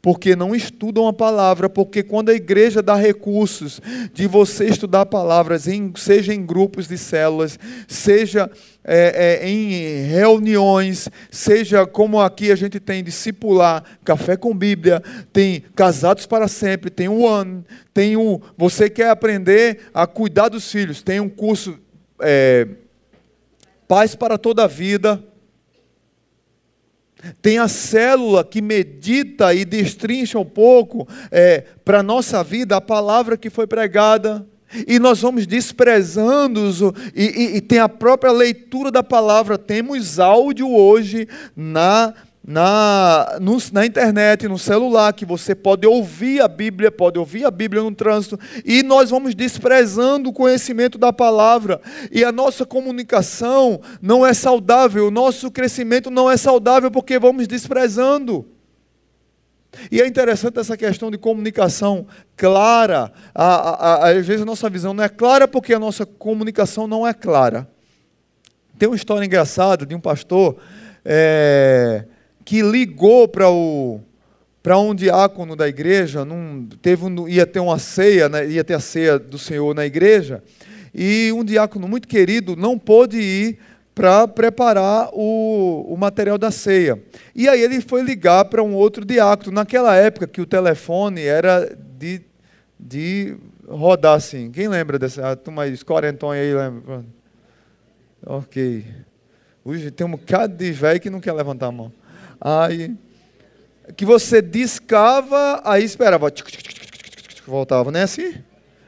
porque 0.00 0.36
não 0.36 0.54
estudam 0.54 1.08
a 1.08 1.12
palavra, 1.12 1.68
porque 1.68 2.02
quando 2.02 2.28
a 2.28 2.34
igreja 2.34 2.82
dá 2.82 2.94
recursos 2.94 3.80
de 4.12 4.26
você 4.26 4.66
estudar 4.66 5.06
palavras, 5.06 5.66
em, 5.66 5.92
seja 5.96 6.32
em 6.32 6.44
grupos 6.44 6.86
de 6.86 6.96
células, 6.96 7.58
seja 7.86 8.50
é, 8.84 9.40
é, 9.42 9.48
em 9.48 10.06
reuniões, 10.06 11.08
seja 11.30 11.86
como 11.86 12.20
aqui 12.20 12.52
a 12.52 12.56
gente 12.56 12.78
tem 12.78 13.02
discipular, 13.02 13.82
café 14.04 14.36
com 14.36 14.56
Bíblia, 14.56 15.02
tem 15.32 15.64
casados 15.74 16.26
para 16.26 16.46
sempre, 16.46 16.90
tem 16.90 17.08
o 17.08 17.22
One, 17.22 17.64
tem 17.92 18.16
um. 18.16 18.40
Você 18.56 18.88
quer 18.88 19.10
aprender 19.10 19.90
a 19.92 20.06
cuidar 20.06 20.48
dos 20.48 20.70
filhos, 20.70 21.02
tem 21.02 21.20
um 21.20 21.28
curso 21.28 21.78
é, 22.20 22.68
Paz 23.88 24.14
para 24.14 24.36
toda 24.36 24.64
a 24.64 24.66
vida 24.66 25.24
tem 27.42 27.58
a 27.58 27.68
célula 27.68 28.44
que 28.44 28.62
medita 28.62 29.52
e 29.52 29.64
destrincha 29.64 30.38
um 30.38 30.44
pouco 30.44 31.06
é, 31.30 31.64
para 31.84 32.00
a 32.00 32.02
nossa 32.02 32.42
vida 32.44 32.76
a 32.76 32.80
palavra 32.80 33.36
que 33.36 33.50
foi 33.50 33.66
pregada. 33.66 34.46
E 34.86 34.98
nós 34.98 35.22
vamos 35.22 35.46
desprezando, 35.46 36.94
e, 37.14 37.24
e, 37.24 37.56
e 37.56 37.60
tem 37.60 37.78
a 37.78 37.88
própria 37.88 38.30
leitura 38.30 38.90
da 38.90 39.02
palavra. 39.02 39.56
Temos 39.56 40.20
áudio 40.20 40.70
hoje 40.70 41.26
na 41.56 42.12
na, 42.50 43.36
no, 43.42 43.58
na 43.72 43.84
internet, 43.84 44.48
no 44.48 44.58
celular, 44.58 45.12
que 45.12 45.26
você 45.26 45.54
pode 45.54 45.86
ouvir 45.86 46.40
a 46.40 46.48
Bíblia, 46.48 46.90
pode 46.90 47.18
ouvir 47.18 47.44
a 47.44 47.50
Bíblia 47.50 47.82
no 47.82 47.94
trânsito, 47.94 48.40
e 48.64 48.82
nós 48.82 49.10
vamos 49.10 49.34
desprezando 49.34 50.30
o 50.30 50.32
conhecimento 50.32 50.96
da 50.96 51.12
palavra, 51.12 51.78
e 52.10 52.24
a 52.24 52.32
nossa 52.32 52.64
comunicação 52.64 53.82
não 54.00 54.24
é 54.24 54.32
saudável, 54.32 55.08
o 55.08 55.10
nosso 55.10 55.50
crescimento 55.50 56.10
não 56.10 56.30
é 56.30 56.38
saudável 56.38 56.90
porque 56.90 57.18
vamos 57.18 57.46
desprezando. 57.46 58.46
E 59.92 60.00
é 60.00 60.06
interessante 60.06 60.58
essa 60.58 60.74
questão 60.74 61.10
de 61.10 61.18
comunicação 61.18 62.06
clara. 62.34 63.12
A, 63.34 63.44
a, 63.44 63.94
a, 64.06 64.08
às 64.08 64.26
vezes 64.26 64.40
a 64.40 64.46
nossa 64.46 64.70
visão 64.70 64.94
não 64.94 65.04
é 65.04 65.08
clara 65.10 65.46
porque 65.46 65.74
a 65.74 65.78
nossa 65.78 66.06
comunicação 66.06 66.86
não 66.86 67.06
é 67.06 67.12
clara. 67.12 67.68
Tem 68.78 68.88
uma 68.88 68.96
história 68.96 69.26
engraçada 69.26 69.84
de 69.84 69.94
um 69.94 70.00
pastor. 70.00 70.56
É, 71.04 72.06
que 72.48 72.62
ligou 72.62 73.28
para 73.28 73.50
o 73.50 74.00
para 74.62 74.78
um 74.78 74.94
diácono 74.94 75.54
da 75.54 75.68
igreja, 75.68 76.24
num, 76.24 76.66
teve 76.80 77.04
um, 77.04 77.28
ia 77.28 77.46
ter 77.46 77.60
uma 77.60 77.78
ceia, 77.78 78.26
né, 78.28 78.46
ia 78.46 78.64
ter 78.64 78.72
a 78.72 78.80
ceia 78.80 79.18
do 79.18 79.38
Senhor 79.38 79.74
na 79.74 79.84
igreja, 79.84 80.42
e 80.94 81.30
um 81.32 81.44
diácono 81.44 81.86
muito 81.86 82.08
querido 82.08 82.56
não 82.56 82.78
pôde 82.78 83.18
ir 83.18 83.58
para 83.94 84.26
preparar 84.26 85.10
o, 85.12 85.86
o 85.92 85.96
material 85.96 86.38
da 86.38 86.50
ceia. 86.50 86.98
E 87.34 87.48
aí 87.48 87.62
ele 87.62 87.82
foi 87.82 88.02
ligar 88.02 88.46
para 88.46 88.62
um 88.62 88.74
outro 88.74 89.04
diácono, 89.04 89.52
naquela 89.52 89.94
época 89.94 90.26
que 90.26 90.40
o 90.40 90.46
telefone 90.46 91.22
era 91.22 91.76
de, 91.98 92.22
de 92.80 93.36
rodar 93.66 94.16
assim. 94.16 94.50
Quem 94.50 94.68
lembra 94.68 94.98
dessa? 94.98 95.32
A 95.32 95.36
turma 95.36 95.64
aí, 95.64 95.72
os 95.72 95.82
quarentões 95.82 96.40
aí 96.40 96.54
lembra? 96.54 97.04
Ok. 98.26 98.84
Hoje 99.62 99.90
tem 99.90 100.06
um 100.06 100.12
bocado 100.12 100.56
de 100.56 100.72
velho 100.72 101.00
que 101.00 101.10
não 101.10 101.20
quer 101.20 101.32
levantar 101.32 101.66
a 101.66 101.72
mão. 101.72 101.92
Aí, 102.40 102.94
que 103.96 104.04
você 104.04 104.40
discava, 104.40 105.60
aí 105.64 105.84
esperava, 105.84 106.32
voltava, 107.46 107.90
não 107.90 108.00
é 108.00 108.04
assim? 108.04 108.34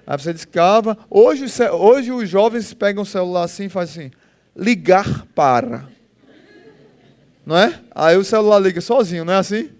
Aí 0.06 0.18
você 0.18 0.32
discava. 0.32 0.96
Hoje, 1.08 1.46
hoje 1.72 2.12
os 2.12 2.28
jovens 2.28 2.74
pegam 2.74 3.02
o 3.02 3.06
celular 3.06 3.44
assim 3.44 3.64
e 3.64 3.68
fazem 3.68 4.06
assim, 4.06 4.16
ligar 4.56 5.26
para. 5.34 5.88
Não 7.44 7.56
é? 7.56 7.80
Aí 7.94 8.16
o 8.16 8.24
celular 8.24 8.58
liga 8.58 8.80
sozinho, 8.80 9.24
não 9.24 9.32
é 9.32 9.36
assim? 9.38 9.70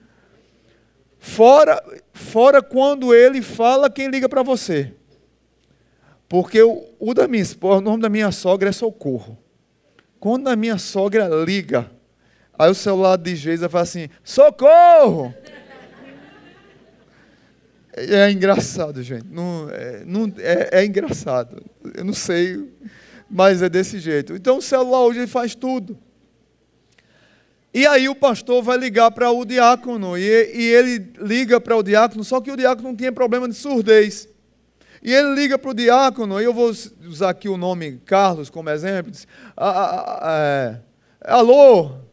Fora, 1.19 1.83
fora 2.13 2.63
quando 2.63 3.15
ele 3.15 3.43
fala 3.43 3.91
quem 3.91 4.09
liga 4.09 4.29
para 4.29 4.43
você. 4.43 4.95
Porque 6.29 6.63
o, 6.63 6.85
o 6.99 7.13
da 7.13 7.29
minha 7.29 7.43
esposa, 7.43 7.79
o 7.79 7.81
nome 7.81 8.03
da 8.03 8.09
minha 8.09 8.31
sogra 8.33 8.69
é 8.69 8.73
Socorro. 8.73 9.37
Quando 10.19 10.49
a 10.49 10.57
minha 10.57 10.79
sogra 10.79 11.29
liga, 11.45 11.91
Aí 12.61 12.71
o 12.71 12.75
celular 12.75 13.17
de 13.17 13.35
Geisa 13.35 13.71
fala 13.71 13.85
assim: 13.85 14.11
socorro! 14.23 15.35
É 17.95 18.31
engraçado, 18.31 19.03
gente. 19.03 19.25
Não, 19.31 19.67
é, 19.71 20.05
não, 20.05 20.31
é, 20.37 20.69
é, 20.81 20.85
engraçado. 20.85 21.63
Eu 21.95 22.05
não 22.05 22.13
sei, 22.13 22.71
mas 23.31 23.63
é 23.63 23.69
desse 23.71 23.99
jeito. 23.99 24.35
Então 24.35 24.59
o 24.59 24.63
celular 24.63 25.01
hoje 25.07 25.27
faz 25.27 25.55
tudo. 25.55 25.99
E 27.73 27.87
aí 27.87 28.11
o 28.11 28.15
pastor 28.15 28.63
vai 28.63 28.77
ligar 28.77 29.11
para 29.11 29.31
o 29.31 29.43
diácono, 29.47 30.19
e, 30.19 30.23
e 30.23 30.65
ele 30.75 31.13
liga 31.19 31.59
para 31.59 31.75
o 31.75 31.83
diácono, 31.83 32.23
só 32.23 32.43
que 32.43 32.51
o 32.51 32.57
diácono 32.59 32.91
não 32.91 32.97
tinha 32.97 33.11
problema 33.11 33.49
de 33.49 33.55
surdez. 33.55 34.29
E 35.03 35.15
ele 35.15 35.35
liga 35.35 35.59
para 35.59 35.71
o 35.71 35.75
diácono, 35.75 36.39
e 36.39 36.45
eu 36.45 36.53
vou 36.53 36.71
usar 37.07 37.31
aqui 37.31 37.49
o 37.49 37.57
nome 37.57 38.03
Carlos 38.05 38.51
como 38.51 38.69
exemplo, 38.69 39.11
diz, 39.11 39.27
ah, 39.57 39.71
ah, 39.71 40.19
ah 40.21 40.39
é, 40.39 40.81
alô, 41.25 42.10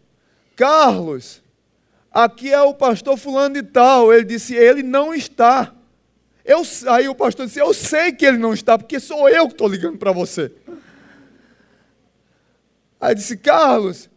Carlos, 0.58 1.44
aqui 2.12 2.52
é 2.52 2.60
o 2.60 2.74
pastor 2.74 3.16
fulano 3.16 3.54
de 3.54 3.64
tal. 3.64 4.12
Ele 4.12 4.26
disse, 4.26 4.56
ele 4.56 4.82
não 4.82 5.14
está. 5.14 5.72
Eu, 6.44 6.64
aí 6.88 7.08
o 7.08 7.14
pastor 7.14 7.46
disse, 7.46 7.60
eu 7.60 7.74
sei 7.74 8.12
que 8.12 8.26
ele 8.26 8.40
não 8.40 8.54
está, 8.54 8.78
porque 8.78 9.00
sou 9.00 9.30
eu 9.30 9.46
que 9.48 9.54
estou 9.54 9.68
ligando 9.68 10.00
para 10.00 10.12
você. 10.12 10.52
Aí 13.00 13.14
disse, 13.14 13.38
Carlos, 13.38 14.10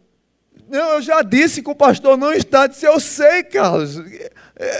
não, 0.67 0.93
eu 0.93 1.01
já 1.01 1.21
disse 1.21 1.61
que 1.61 1.69
o 1.69 1.75
pastor 1.75 2.17
não 2.17 2.33
está. 2.33 2.65
Disse, 2.65 2.87
eu 2.87 2.99
sei, 2.99 3.43
Carlos, 3.43 4.01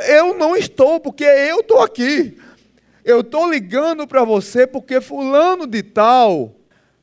eu 0.08 0.36
não 0.36 0.58
estou, 0.58 1.00
porque 1.00 1.24
eu 1.24 1.60
estou 1.60 1.82
aqui. 1.82 2.40
Eu 3.06 3.20
estou 3.20 3.52
ligando 3.52 4.08
para 4.08 4.24
você 4.24 4.66
porque 4.66 5.00
fulano 5.00 5.68
de 5.68 5.84
tal. 5.84 6.56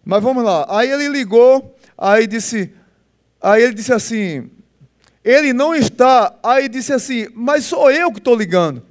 Mas 0.05 0.21
vamos 0.21 0.43
lá. 0.43 0.67
Aí 0.69 0.91
ele 0.91 1.09
ligou, 1.09 1.77
aí 1.97 2.27
disse, 2.27 2.73
Aí 3.41 3.63
ele 3.63 3.75
disse 3.75 3.93
assim: 3.93 4.51
ele 5.25 5.53
não 5.53 5.75
está. 5.75 6.35
Aí 6.43 6.69
disse 6.69 6.93
assim: 6.93 7.27
Mas 7.35 7.67
sou 7.67 7.91
eu 7.91 8.11
que 8.11 8.19
estou 8.19 8.35
ligando. 8.35 8.83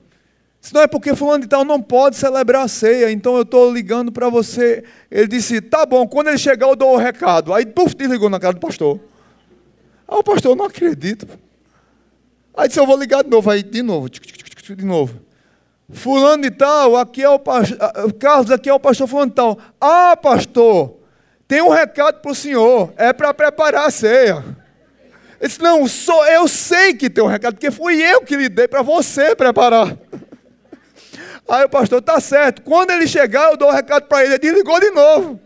Se 0.61 0.73
não 0.73 0.81
é 0.81 0.87
porque 0.87 1.15
fulano 1.15 1.43
de 1.43 1.49
tal 1.49 1.63
não 1.63 1.81
pode 1.81 2.15
celebrar 2.15 2.63
a 2.63 2.67
ceia, 2.67 3.09
então 3.11 3.35
eu 3.35 3.43
estou 3.43 3.73
ligando 3.73 4.11
para 4.11 4.29
você. 4.29 4.83
Ele 5.09 5.27
disse: 5.27 5.61
Tá 5.61 5.85
bom, 5.85 6.07
quando 6.07 6.27
ele 6.27 6.37
chegar 6.37 6.67
eu 6.67 6.75
dou 6.75 6.93
o 6.93 6.97
recado. 6.97 7.53
Aí, 7.53 7.65
puf, 7.65 7.95
desligou 7.95 8.29
na 8.29 8.39
cara 8.39 8.53
do 8.53 8.59
pastor. 8.59 8.99
Aí 10.07 10.17
o 10.17 10.23
pastor, 10.23 10.55
não 10.55 10.65
acredito. 10.65 11.27
Aí 12.55 12.67
disse: 12.67 12.79
Eu 12.79 12.85
vou 12.85 12.97
ligar 12.97 13.23
de 13.23 13.29
novo. 13.29 13.49
Aí, 13.49 13.63
de 13.63 13.81
novo, 13.81 14.07
de 14.09 14.85
novo. 14.85 15.19
Fulano 15.89 16.43
de 16.43 16.51
tal, 16.51 16.97
aqui 16.97 17.23
é 17.23 17.29
o 17.29 17.39
pastor, 17.39 17.77
Carlos, 18.19 18.51
aqui 18.51 18.69
é 18.69 18.73
o 18.73 18.79
pastor 18.79 19.07
fulano 19.07 19.31
de 19.31 19.35
tal. 19.35 19.57
Ah, 19.79 20.17
pastor, 20.21 20.97
tem 21.47 21.61
um 21.61 21.69
recado 21.69 22.21
para 22.21 22.31
o 22.31 22.35
senhor, 22.35 22.93
é 22.97 23.13
para 23.13 23.33
preparar 23.33 23.87
a 23.87 23.91
ceia. 23.91 24.43
Ele 25.39 25.47
disse, 25.47 25.61
não, 25.61 25.85
eu 26.27 26.47
sei 26.47 26.93
que 26.93 27.09
tem 27.09 27.23
um 27.23 27.27
recado, 27.27 27.53
porque 27.53 27.71
fui 27.71 28.01
eu 28.01 28.21
que 28.21 28.35
lhe 28.35 28.49
dei 28.49 28.67
para 28.67 28.81
você 28.81 29.35
preparar. 29.35 29.95
Aí 31.47 31.63
o 31.63 31.69
pastor, 31.69 32.01
tá 32.01 32.19
certo. 32.19 32.61
Quando 32.61 32.91
ele 32.91 33.07
chegar, 33.07 33.51
eu 33.51 33.57
dou 33.57 33.69
o 33.69 33.71
recado 33.71 34.07
para 34.07 34.23
ele. 34.23 34.33
Ele 34.33 34.39
desligou 34.39 34.79
de 34.79 34.91
novo. 34.91 35.39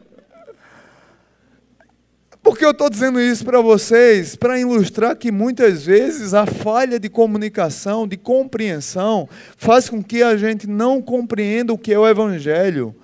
Por 2.42 2.58
que 2.58 2.66
eu 2.66 2.72
estou 2.72 2.90
dizendo 2.90 3.22
isso 3.22 3.46
para 3.46 3.62
vocês? 3.62 4.36
Para 4.36 4.60
ilustrar 4.60 5.16
que 5.16 5.32
muitas 5.32 5.86
vezes 5.86 6.34
a 6.34 6.48
falha 6.48 7.00
de 7.00 7.08
comunicação, 7.08 8.08
de 8.08 8.18
compreensão, 8.18 9.30
faz 9.56 9.88
com 9.88 10.02
que 10.02 10.24
a 10.24 10.36
gente 10.36 10.66
não 10.66 11.00
compreenda 11.00 11.72
o 11.72 11.78
que 11.78 11.94
é 11.94 12.00
o 12.00 12.08
Evangelho, 12.08 12.96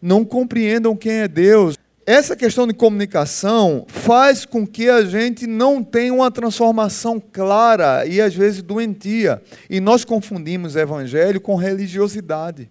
não 0.00 0.24
compreendam 0.24 0.96
quem 0.96 1.18
é 1.18 1.28
Deus. 1.28 1.76
Essa 2.06 2.36
questão 2.36 2.68
de 2.68 2.72
comunicação 2.72 3.84
faz 3.88 4.46
com 4.46 4.64
que 4.64 4.88
a 4.88 5.04
gente 5.04 5.44
não 5.44 5.82
tenha 5.82 6.14
uma 6.14 6.30
transformação 6.30 7.20
clara 7.20 8.06
e 8.06 8.20
às 8.20 8.32
vezes 8.32 8.62
doentia. 8.62 9.42
E 9.68 9.80
nós 9.80 10.04
confundimos 10.04 10.76
Evangelho 10.76 11.40
com 11.40 11.56
religiosidade. 11.56 12.70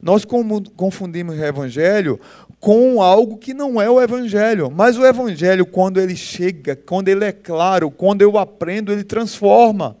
Nós 0.00 0.24
confundimos 0.24 1.38
Evangelho 1.38 2.18
com 2.58 3.02
algo 3.02 3.36
que 3.36 3.52
não 3.52 3.80
é 3.80 3.90
o 3.90 4.00
Evangelho. 4.00 4.70
Mas 4.70 4.96
o 4.96 5.04
Evangelho, 5.04 5.66
quando 5.66 6.00
ele 6.00 6.16
chega, 6.16 6.74
quando 6.74 7.08
ele 7.08 7.26
é 7.26 7.32
claro, 7.32 7.90
quando 7.90 8.22
eu 8.22 8.38
aprendo, 8.38 8.90
ele 8.90 9.04
transforma. 9.04 9.98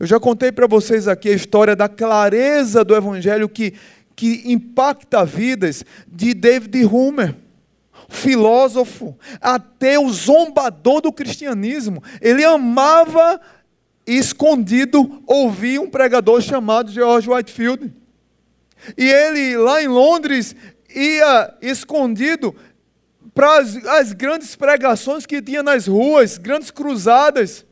Eu 0.00 0.06
já 0.06 0.20
contei 0.20 0.52
para 0.52 0.68
vocês 0.68 1.08
aqui 1.08 1.28
a 1.28 1.34
história 1.34 1.74
da 1.74 1.88
clareza 1.88 2.84
do 2.84 2.94
Evangelho 2.94 3.48
que, 3.48 3.74
que 4.18 4.42
impacta 4.46 5.24
vidas 5.24 5.84
de 6.08 6.34
David 6.34 6.84
Humer, 6.86 7.36
filósofo, 8.08 9.16
ateu, 9.40 10.10
zombador 10.10 11.00
do 11.00 11.12
cristianismo. 11.12 12.02
Ele 12.20 12.44
amava 12.44 13.40
escondido 14.04 15.22
ouvir 15.24 15.78
um 15.78 15.88
pregador 15.88 16.40
chamado 16.40 16.90
George 16.90 17.30
Whitefield. 17.30 17.94
E 18.96 19.08
ele, 19.08 19.56
lá 19.56 19.80
em 19.80 19.86
Londres, 19.86 20.56
ia 20.92 21.54
escondido 21.62 22.56
para 23.32 23.58
as, 23.58 23.76
as 23.86 24.12
grandes 24.12 24.56
pregações 24.56 25.26
que 25.26 25.40
tinha 25.40 25.62
nas 25.62 25.86
ruas, 25.86 26.38
grandes 26.38 26.72
cruzadas. 26.72 27.64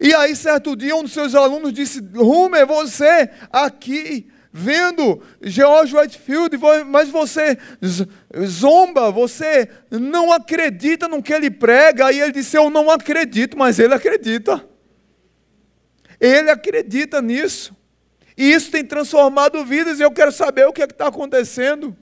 E 0.00 0.14
aí, 0.14 0.36
certo 0.36 0.76
dia, 0.76 0.94
um 0.94 1.02
dos 1.02 1.12
seus 1.12 1.34
alunos 1.34 1.72
disse: 1.72 2.00
Rumer, 2.14 2.64
você 2.64 3.28
aqui 3.50 4.30
vendo 4.58 5.22
George 5.40 5.96
Whitefield, 5.96 6.58
mas 6.86 7.08
você 7.08 7.56
zomba, 8.44 9.10
você 9.12 9.68
não 9.90 10.32
acredita 10.32 11.06
no 11.06 11.22
que 11.22 11.32
ele 11.32 11.50
prega. 11.50 12.10
E 12.10 12.20
ele 12.20 12.32
disse: 12.32 12.56
Eu 12.56 12.68
não 12.68 12.90
acredito, 12.90 13.56
mas 13.56 13.78
ele 13.78 13.94
acredita. 13.94 14.66
Ele 16.20 16.50
acredita 16.50 17.22
nisso. 17.22 17.76
E 18.36 18.52
isso 18.52 18.70
tem 18.70 18.84
transformado 18.84 19.64
vidas, 19.64 20.00
e 20.00 20.02
eu 20.02 20.10
quero 20.10 20.32
saber 20.32 20.66
o 20.66 20.72
que 20.72 20.82
é 20.82 20.84
está 20.84 21.06
acontecendo. 21.06 21.96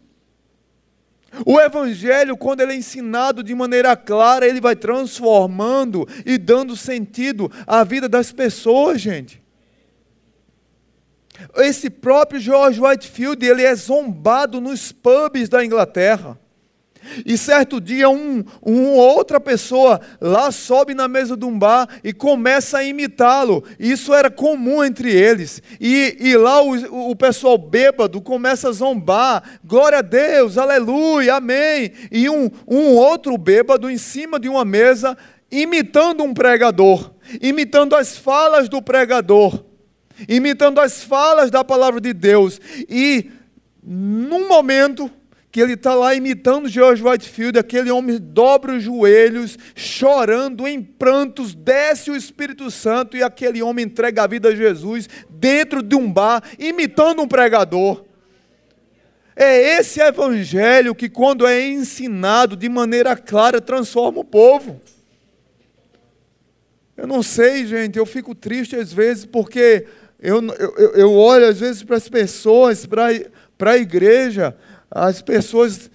O 1.45 1.61
Evangelho, 1.61 2.37
quando 2.37 2.63
ele 2.63 2.73
é 2.73 2.77
ensinado 2.77 3.43
de 3.43 3.55
maneira 3.55 3.95
clara, 3.95 4.47
ele 4.47 4.61
vai 4.61 4.75
transformando 4.75 6.09
e 6.25 6.39
dando 6.39 6.75
sentido 6.77 7.51
à 7.67 7.85
vida 7.85 8.09
das 8.09 8.33
pessoas, 8.33 9.01
gente. 9.01 9.46
Esse 11.57 11.91
próprio 11.91 12.41
George 12.41 12.81
Whitefield, 12.81 13.45
ele 13.45 13.63
é 13.63 13.75
zombado 13.75 14.61
nos 14.61 14.93
pubs 14.93 15.49
da 15.49 15.65
Inglaterra. 15.65 16.39
E 17.25 17.37
certo 17.37 17.81
dia, 17.81 18.09
um, 18.09 18.45
outra 18.65 19.39
pessoa 19.41 20.01
lá 20.21 20.51
sobe 20.51 20.95
na 20.95 21.07
mesa 21.09 21.37
de 21.37 21.45
um 21.45 21.57
bar 21.57 21.89
e 22.03 22.13
começa 22.13 22.79
a 22.79 22.85
imitá-lo. 22.85 23.65
Isso 23.79 24.13
era 24.13 24.31
comum 24.31 24.83
entre 24.83 25.13
eles. 25.13 25.63
E, 25.81 26.17
e 26.21 26.37
lá 26.37 26.63
o, 26.63 27.11
o 27.11 27.17
pessoal 27.17 27.57
bêbado 27.57 28.21
começa 28.21 28.69
a 28.69 28.73
zombar. 28.73 29.43
Glória 29.65 29.99
a 29.99 30.03
Deus, 30.03 30.59
aleluia, 30.59 31.37
amém. 31.37 31.93
E 32.11 32.29
um, 32.29 32.51
um 32.67 32.95
outro 32.95 33.37
bêbado 33.39 33.91
em 33.91 33.99
cima 33.99 34.39
de 34.39 34.49
uma 34.49 34.65
mesa, 34.65 35.17
imitando 35.51 36.23
um 36.23 36.35
pregador, 36.35 37.13
imitando 37.41 37.95
as 37.95 38.17
falas 38.17 38.69
do 38.69 38.83
pregador, 38.83 39.65
imitando 40.29 40.81
as 40.81 41.03
falas 41.03 41.51
da 41.51 41.65
palavra 41.65 42.01
de 42.01 42.13
Deus. 42.13 42.61
E 42.89 43.31
num 43.83 44.49
momento 44.49 45.11
que 45.57 45.61
ele 45.63 45.73
está 45.73 45.95
lá 45.95 46.15
imitando 46.15 46.69
George 46.69 47.03
Whitefield, 47.03 47.59
aquele 47.59 47.91
homem 47.91 48.19
dobra 48.21 48.75
os 48.75 48.83
joelhos, 48.83 49.57
chorando 49.75 50.69
em 50.69 50.83
prantos, 50.83 51.55
desce 51.55 52.11
o 52.11 52.17
Espírito 52.17 52.71
Santo 52.71 53.17
e 53.17 53.23
aquele 53.23 53.63
homem 53.63 53.87
entrega 53.87 54.25
a 54.25 54.27
vida 54.27 54.51
a 54.51 54.55
Jesus 54.55 55.09
dentro 55.31 55.83
de 55.83 55.97
um 55.97 56.13
bar, 56.13 56.43
imitando 56.59 57.23
um 57.23 57.27
pregador. 57.27 58.05
É 59.35 59.79
esse 59.79 60.01
evangelho 60.01 60.95
que, 60.95 61.09
quando 61.09 61.47
é 61.47 61.67
ensinado 61.67 62.55
de 62.55 62.69
maneira 62.69 63.17
clara, 63.17 63.59
transforma 63.59 64.21
o 64.21 64.25
povo. 64.25 64.79
Eu 66.97 67.07
não 67.07 67.23
sei, 67.23 67.67
gente, 67.67 67.99
eu 67.99 68.07
fico 68.07 68.35
triste 68.35 68.75
às 68.77 68.93
vezes 68.93 69.25
porque 69.25 69.87
eu, 70.19 70.43
eu, 70.55 70.95
eu 70.95 71.13
olho 71.13 71.47
às 71.47 71.61
vezes 71.61 71.83
para 71.83 71.97
as 71.97 72.09
pessoas, 72.09 72.87
para 72.87 73.71
a 73.73 73.77
igreja, 73.77 74.57
as 74.91 75.21
pessoas 75.21 75.91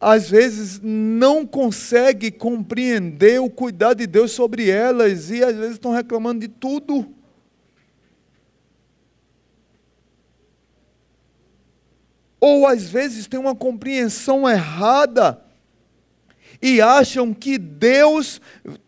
às 0.00 0.28
vezes 0.28 0.80
não 0.82 1.46
conseguem 1.46 2.30
compreender 2.30 3.40
o 3.40 3.48
cuidado 3.48 3.98
de 3.98 4.06
Deus 4.06 4.32
sobre 4.32 4.68
elas 4.68 5.30
e 5.30 5.42
às 5.42 5.56
vezes 5.56 5.72
estão 5.72 5.92
reclamando 5.92 6.40
de 6.40 6.48
tudo. 6.48 7.10
Ou 12.38 12.66
às 12.66 12.90
vezes 12.90 13.26
têm 13.26 13.40
uma 13.40 13.54
compreensão 13.54 14.46
errada 14.46 15.42
e 16.60 16.82
acham 16.82 17.32
que 17.32 17.56
Deus 17.56 18.42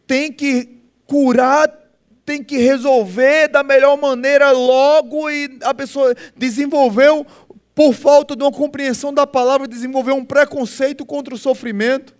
tem 0.06 0.30
que 0.30 0.82
curar, 1.06 1.85
tem 2.26 2.42
que 2.42 2.58
resolver 2.58 3.46
da 3.48 3.62
melhor 3.62 3.96
maneira 3.96 4.50
logo 4.50 5.30
e 5.30 5.58
a 5.62 5.72
pessoa 5.72 6.12
desenvolveu 6.36 7.24
por 7.72 7.94
falta 7.94 8.34
de 8.34 8.42
uma 8.42 8.50
compreensão 8.50 9.14
da 9.14 9.26
palavra, 9.26 9.68
desenvolver 9.68 10.10
um 10.10 10.24
preconceito 10.24 11.06
contra 11.06 11.32
o 11.32 11.38
sofrimento. 11.38 12.16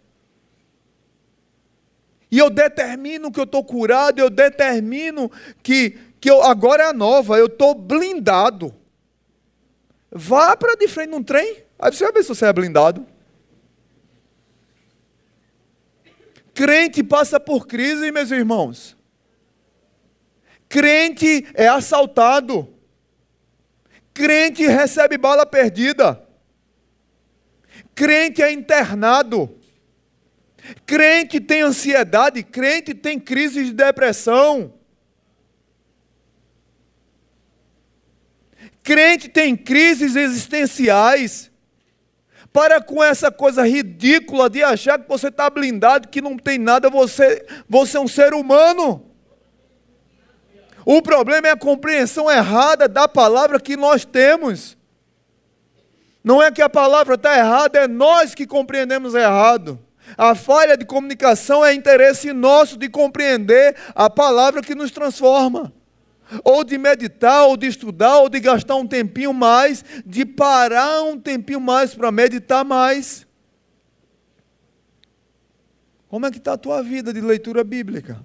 E 2.30 2.38
eu 2.38 2.48
determino 2.48 3.32
que 3.32 3.40
eu 3.40 3.44
estou 3.44 3.64
curado, 3.64 4.20
eu 4.20 4.30
determino 4.30 5.30
que, 5.62 5.98
que 6.20 6.30
eu, 6.30 6.42
agora 6.42 6.84
é 6.84 6.86
a 6.86 6.92
nova, 6.92 7.36
eu 7.36 7.46
estou 7.46 7.74
blindado. 7.74 8.72
Vá 10.10 10.56
para 10.56 10.76
de 10.76 10.86
frente 10.86 11.10
num 11.10 11.22
trem, 11.22 11.64
aí 11.78 11.92
você 11.92 12.04
vai 12.04 12.12
ver 12.12 12.22
se 12.22 12.28
você 12.28 12.46
é 12.46 12.52
blindado. 12.52 13.04
Crente 16.54 17.02
passa 17.02 17.40
por 17.40 17.66
crise, 17.66 18.12
meus 18.12 18.30
irmãos. 18.30 18.95
Crente 20.76 21.46
é 21.54 21.68
assaltado. 21.68 22.68
Crente 24.12 24.66
recebe 24.66 25.16
bala 25.16 25.46
perdida. 25.46 26.22
Crente 27.94 28.42
é 28.42 28.52
internado. 28.52 29.58
Crente 30.84 31.40
tem 31.40 31.62
ansiedade. 31.62 32.42
Crente 32.42 32.92
tem 32.92 33.18
crise 33.18 33.64
de 33.64 33.72
depressão. 33.72 34.74
Crente 38.82 39.30
tem 39.30 39.56
crises 39.56 40.14
existenciais. 40.14 41.50
Para 42.52 42.82
com 42.82 43.02
essa 43.02 43.32
coisa 43.32 43.66
ridícula 43.66 44.50
de 44.50 44.62
achar 44.62 44.98
que 44.98 45.08
você 45.08 45.28
está 45.28 45.48
blindado, 45.48 46.08
que 46.08 46.20
não 46.20 46.36
tem 46.36 46.58
nada, 46.58 46.90
você, 46.90 47.46
você 47.66 47.96
é 47.96 48.00
um 48.00 48.06
ser 48.06 48.34
humano. 48.34 49.05
O 50.88 51.02
problema 51.02 51.48
é 51.48 51.50
a 51.50 51.56
compreensão 51.56 52.30
errada 52.30 52.86
da 52.86 53.08
palavra 53.08 53.58
que 53.58 53.76
nós 53.76 54.04
temos. 54.04 54.78
Não 56.22 56.40
é 56.40 56.48
que 56.48 56.62
a 56.62 56.68
palavra 56.68 57.16
está 57.16 57.36
errada, 57.36 57.80
é 57.80 57.88
nós 57.88 58.36
que 58.36 58.46
compreendemos 58.46 59.12
errado. 59.12 59.80
A 60.16 60.36
falha 60.36 60.76
de 60.76 60.84
comunicação 60.84 61.64
é 61.64 61.74
interesse 61.74 62.32
nosso 62.32 62.76
de 62.76 62.88
compreender 62.88 63.74
a 63.96 64.08
palavra 64.08 64.62
que 64.62 64.76
nos 64.76 64.92
transforma. 64.92 65.72
Ou 66.44 66.62
de 66.62 66.78
meditar, 66.78 67.46
ou 67.46 67.56
de 67.56 67.66
estudar, 67.66 68.18
ou 68.18 68.28
de 68.28 68.38
gastar 68.38 68.76
um 68.76 68.86
tempinho 68.86 69.34
mais, 69.34 69.84
de 70.04 70.24
parar 70.24 71.02
um 71.02 71.18
tempinho 71.18 71.60
mais 71.60 71.96
para 71.96 72.12
meditar 72.12 72.64
mais. 72.64 73.26
Como 76.06 76.24
é 76.26 76.30
que 76.30 76.38
está 76.38 76.52
a 76.52 76.56
tua 76.56 76.80
vida 76.80 77.12
de 77.12 77.20
leitura 77.20 77.64
bíblica? 77.64 78.24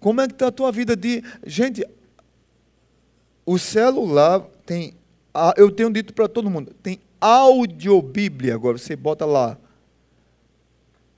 Como 0.00 0.20
é 0.20 0.26
que 0.26 0.34
está 0.34 0.48
a 0.48 0.52
tua 0.52 0.70
vida 0.70 0.96
de. 0.96 1.22
Gente, 1.44 1.86
o 3.44 3.58
celular 3.58 4.40
tem. 4.64 4.94
Eu 5.56 5.70
tenho 5.70 5.90
dito 5.90 6.12
para 6.12 6.28
todo 6.28 6.50
mundo, 6.50 6.74
tem 6.82 7.00
audiobíblia. 7.20 8.54
Agora 8.54 8.78
você 8.78 8.96
bota 8.96 9.24
lá. 9.24 9.58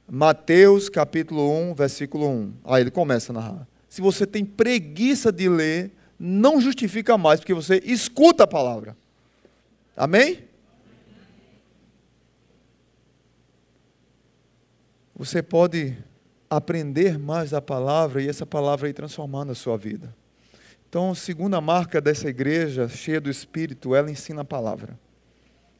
Mateus 0.08 0.88
capítulo 0.88 1.50
1, 1.70 1.74
versículo 1.74 2.28
1. 2.28 2.52
Aí 2.64 2.82
ele 2.82 2.90
começa 2.90 3.32
a 3.32 3.34
narrar. 3.34 3.68
Se 3.88 4.00
você 4.00 4.26
tem 4.26 4.44
preguiça 4.44 5.30
de 5.30 5.48
ler, 5.48 5.92
não 6.18 6.60
justifica 6.60 7.16
mais, 7.16 7.40
porque 7.40 7.54
você 7.54 7.80
escuta 7.84 8.44
a 8.44 8.46
palavra. 8.46 8.96
Amém? 9.96 10.44
Você 15.14 15.42
pode 15.42 15.96
aprender 16.50 17.16
mais 17.16 17.50
da 17.50 17.62
palavra 17.62 18.20
e 18.20 18.28
essa 18.28 18.44
palavra 18.44 18.88
ir 18.88 18.92
transformando 18.92 19.52
a 19.52 19.54
sua 19.54 19.78
vida. 19.78 20.12
Então, 20.88 21.14
segunda 21.14 21.60
marca 21.60 22.00
dessa 22.00 22.28
igreja 22.28 22.88
cheia 22.88 23.20
do 23.20 23.30
Espírito, 23.30 23.94
ela 23.94 24.10
ensina 24.10 24.42
a 24.42 24.44
palavra. 24.44 24.98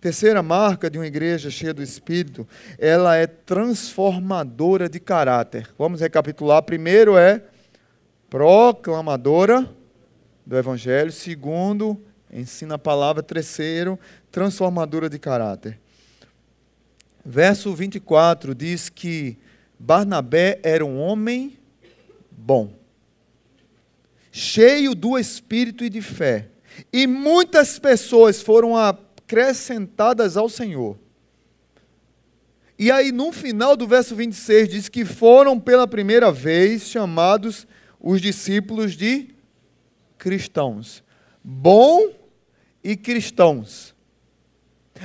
Terceira 0.01 0.43
marca 0.43 0.89
de 0.89 0.97
uma 0.97 1.07
igreja 1.07 1.51
cheia 1.51 1.75
do 1.75 1.83
Espírito, 1.83 2.47
ela 2.79 3.17
é 3.17 3.27
transformadora 3.27 4.89
de 4.89 5.01
caráter. 5.01 5.69
Vamos 5.77 6.01
recapitular. 6.01 6.63
Primeiro 6.63 7.19
é 7.19 7.43
proclamadora 8.31 9.69
do 10.47 10.57
Evangelho. 10.57 11.11
Segundo, 11.11 12.01
ensina 12.33 12.77
a 12.77 12.79
palavra. 12.79 13.23
Terceiro, 13.23 13.99
transformadora 14.31 15.11
de 15.11 15.19
caráter. 15.19 15.79
Verso 17.23 17.75
24 17.75 18.55
diz 18.55 18.89
que 18.89 19.37
Barnabé 19.83 20.61
era 20.63 20.85
um 20.85 21.01
homem 21.01 21.59
bom, 22.31 22.79
cheio 24.31 24.95
do 24.95 25.19
espírito 25.19 25.83
e 25.83 25.89
de 25.89 26.03
fé, 26.03 26.51
e 26.93 27.07
muitas 27.07 27.79
pessoas 27.79 28.43
foram 28.43 28.77
acrescentadas 28.77 30.37
ao 30.37 30.51
Senhor. 30.51 30.99
E 32.79 32.91
aí, 32.91 33.11
no 33.11 33.33
final 33.33 33.75
do 33.75 33.87
verso 33.87 34.15
26, 34.15 34.69
diz 34.69 34.89
que 34.91 35.03
foram 35.07 35.59
pela 35.59 35.89
primeira 35.89 36.31
vez 36.31 36.83
chamados 36.83 37.67
os 37.99 38.21
discípulos 38.21 38.93
de 38.93 39.35
cristãos. 40.19 41.03
Bom 41.43 42.13
e 42.85 42.97
cristãos. 42.97 43.95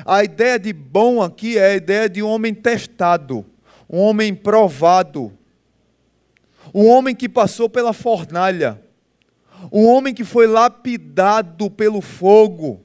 A 0.06 0.22
ideia 0.22 0.60
de 0.60 0.74
bom 0.74 1.22
aqui 1.22 1.58
é 1.58 1.72
a 1.72 1.76
ideia 1.76 2.10
de 2.10 2.22
um 2.22 2.28
homem 2.28 2.54
testado, 2.54 3.46
um 3.90 4.00
homem 4.00 4.34
provado, 4.34 5.32
um 6.74 6.88
homem 6.88 7.16
que 7.16 7.30
passou 7.30 7.70
pela 7.70 7.94
fornalha, 7.94 8.82
um 9.72 9.86
homem 9.86 10.14
que 10.14 10.24
foi 10.24 10.48
lapidado 10.48 11.70
pelo 11.70 12.02
fogo 12.02 12.82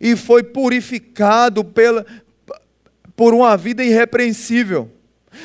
e 0.00 0.16
foi 0.16 0.42
purificado 0.42 1.64
pela, 1.64 2.06
por 3.16 3.34
uma 3.34 3.56
vida 3.56 3.82
irrepreensível. 3.82 4.90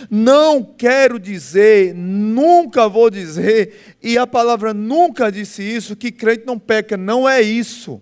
Não 0.09 0.63
quero 0.63 1.19
dizer, 1.19 1.93
nunca 1.93 2.87
vou 2.87 3.09
dizer, 3.09 3.97
e 4.01 4.17
a 4.17 4.25
palavra 4.25 4.73
nunca 4.73 5.31
disse 5.31 5.61
isso, 5.61 5.95
que 5.95 6.11
crente 6.11 6.45
não 6.45 6.57
peca, 6.57 6.97
não 6.97 7.27
é 7.27 7.41
isso. 7.41 8.01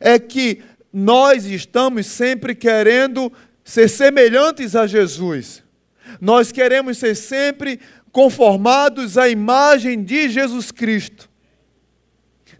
É 0.00 0.18
que 0.18 0.62
nós 0.92 1.44
estamos 1.44 2.06
sempre 2.06 2.54
querendo 2.54 3.30
ser 3.64 3.88
semelhantes 3.88 4.76
a 4.76 4.86
Jesus. 4.86 5.62
Nós 6.20 6.52
queremos 6.52 6.98
ser 6.98 7.14
sempre 7.14 7.80
conformados 8.12 9.18
à 9.18 9.28
imagem 9.28 10.04
de 10.04 10.28
Jesus 10.28 10.70
Cristo 10.70 11.28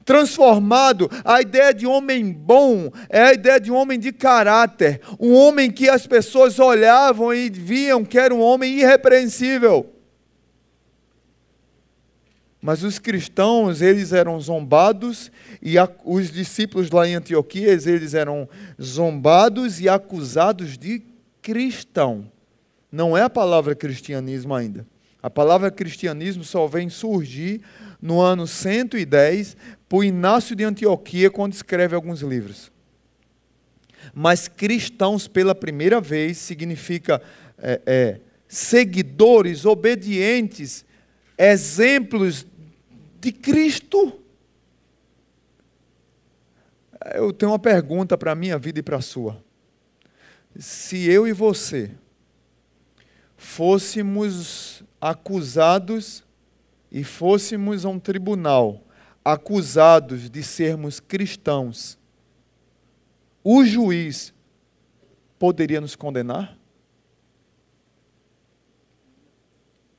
transformado. 0.04 1.10
A 1.24 1.40
ideia 1.40 1.72
de 1.72 1.86
homem 1.86 2.30
bom 2.30 2.90
é 3.08 3.22
a 3.22 3.32
ideia 3.32 3.58
de 3.58 3.72
um 3.72 3.74
homem 3.74 3.98
de 3.98 4.12
caráter, 4.12 5.00
um 5.18 5.32
homem 5.32 5.70
que 5.70 5.88
as 5.88 6.06
pessoas 6.06 6.58
olhavam 6.58 7.32
e 7.32 7.48
viam 7.48 8.04
que 8.04 8.18
era 8.18 8.34
um 8.34 8.40
homem 8.40 8.78
irrepreensível. 8.78 9.93
Mas 12.66 12.82
os 12.82 12.98
cristãos, 12.98 13.82
eles 13.82 14.10
eram 14.10 14.40
zombados 14.40 15.30
e 15.60 15.74
os 16.02 16.30
discípulos 16.30 16.90
lá 16.90 17.06
em 17.06 17.14
Antioquia, 17.14 17.68
eles 17.68 18.14
eram 18.14 18.48
zombados 18.80 19.82
e 19.82 19.86
acusados 19.86 20.78
de 20.78 21.02
cristão. 21.42 22.26
Não 22.90 23.14
é 23.14 23.20
a 23.20 23.28
palavra 23.28 23.74
cristianismo 23.74 24.54
ainda. 24.54 24.86
A 25.22 25.28
palavra 25.28 25.70
cristianismo 25.70 26.42
só 26.42 26.66
vem 26.66 26.88
surgir 26.88 27.60
no 28.00 28.18
ano 28.18 28.46
110 28.46 29.58
por 29.86 30.02
Inácio 30.02 30.56
de 30.56 30.64
Antioquia, 30.64 31.30
quando 31.30 31.52
escreve 31.52 31.94
alguns 31.94 32.22
livros. 32.22 32.72
Mas 34.14 34.48
cristãos, 34.48 35.28
pela 35.28 35.54
primeira 35.54 36.00
vez, 36.00 36.38
significa 36.38 37.20
é, 37.58 37.82
é, 37.84 38.20
seguidores, 38.48 39.66
obedientes, 39.66 40.86
exemplos 41.36 42.46
de 43.24 43.32
Cristo. 43.32 44.20
Eu 47.14 47.32
tenho 47.32 47.52
uma 47.52 47.58
pergunta 47.58 48.18
para 48.18 48.32
a 48.32 48.34
minha 48.34 48.58
vida 48.58 48.80
e 48.80 48.82
para 48.82 48.98
a 48.98 49.02
sua. 49.02 49.42
Se 50.58 51.08
eu 51.10 51.26
e 51.26 51.32
você 51.32 51.90
fôssemos 53.36 54.82
acusados 55.00 56.22
e 56.92 57.02
fôssemos 57.02 57.84
a 57.84 57.88
um 57.88 57.98
tribunal 57.98 58.82
acusados 59.24 60.28
de 60.28 60.42
sermos 60.42 61.00
cristãos, 61.00 61.98
o 63.42 63.64
juiz 63.64 64.34
poderia 65.38 65.80
nos 65.80 65.96
condenar? 65.96 66.58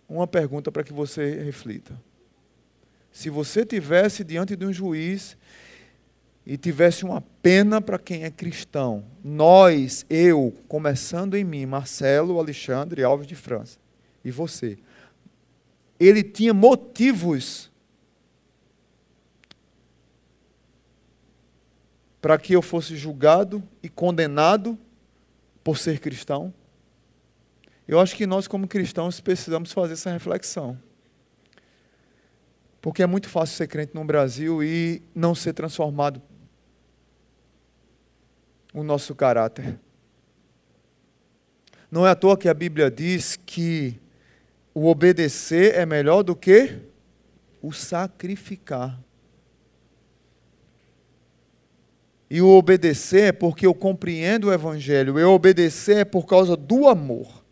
Uma 0.08 0.28
pergunta 0.28 0.72
para 0.72 0.84
que 0.84 0.94
você 0.94 1.44
reflita. 1.44 2.00
Se 3.16 3.30
você 3.30 3.66
tivesse 3.66 4.26
diante 4.26 4.58
de 4.58 4.66
um 4.66 4.74
juiz 4.74 5.38
e 6.46 6.58
tivesse 6.58 7.06
uma 7.06 7.22
pena 7.42 7.80
para 7.80 7.98
quem 7.98 8.26
é 8.26 8.30
cristão, 8.30 9.06
nós, 9.24 10.06
eu, 10.10 10.54
começando 10.68 11.36
em 11.36 11.44
mim, 11.46 11.66
Marcelo, 11.66 12.38
Alexandre 12.38 13.06
Alves 13.06 13.26
de 13.26 13.34
França, 13.34 13.80
e 14.22 14.30
você, 14.32 14.78
ele 15.98 16.24
tinha 16.24 16.54
motivos 16.54 17.72
para 22.20 22.38
que 22.38 22.52
eu 22.52 22.62
fosse 22.62 22.98
julgado 22.98 23.64
e 23.82 23.88
condenado 23.88 24.78
por 25.64 25.78
ser 25.78 26.02
cristão? 26.02 26.54
Eu 27.88 27.98
acho 27.98 28.14
que 28.14 28.28
nós, 28.28 28.46
como 28.46 28.68
cristãos, 28.68 29.22
precisamos 29.22 29.72
fazer 29.72 29.94
essa 29.94 30.12
reflexão. 30.12 30.78
Porque 32.86 33.02
é 33.02 33.08
muito 33.08 33.28
fácil 33.28 33.58
ser 33.58 33.66
crente 33.66 33.96
no 33.96 34.06
Brasil 34.06 34.64
e 34.64 35.02
não 35.16 35.34
ser 35.34 35.54
transformado 35.54 36.22
o 38.72 38.84
nosso 38.84 39.16
caráter. 39.16 39.80
Não 41.90 42.06
é 42.06 42.12
à 42.12 42.16
toa 42.16 42.38
que 42.38 42.48
a 42.48 42.54
Bíblia 42.54 42.92
diz 42.92 43.40
que 43.44 44.00
o 44.72 44.86
obedecer 44.86 45.74
é 45.74 45.84
melhor 45.84 46.22
do 46.22 46.36
que 46.36 46.78
o 47.60 47.74
sacrificar. 47.74 49.02
E 52.30 52.40
o 52.40 52.50
obedecer 52.50 53.30
é 53.30 53.32
porque 53.32 53.66
eu 53.66 53.74
compreendo 53.74 54.50
o 54.50 54.54
Evangelho. 54.54 55.18
Eu 55.18 55.32
obedecer 55.32 55.98
é 55.98 56.06
por 56.06 56.28
causa 56.28 56.56
do 56.56 56.88
amor. 56.88 57.45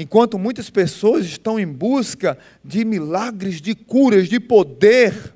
Enquanto 0.00 0.38
muitas 0.38 0.70
pessoas 0.70 1.26
estão 1.26 1.60
em 1.60 1.66
busca 1.66 2.38
de 2.64 2.86
milagres, 2.86 3.60
de 3.60 3.74
curas, 3.74 4.30
de 4.30 4.40
poder, 4.40 5.34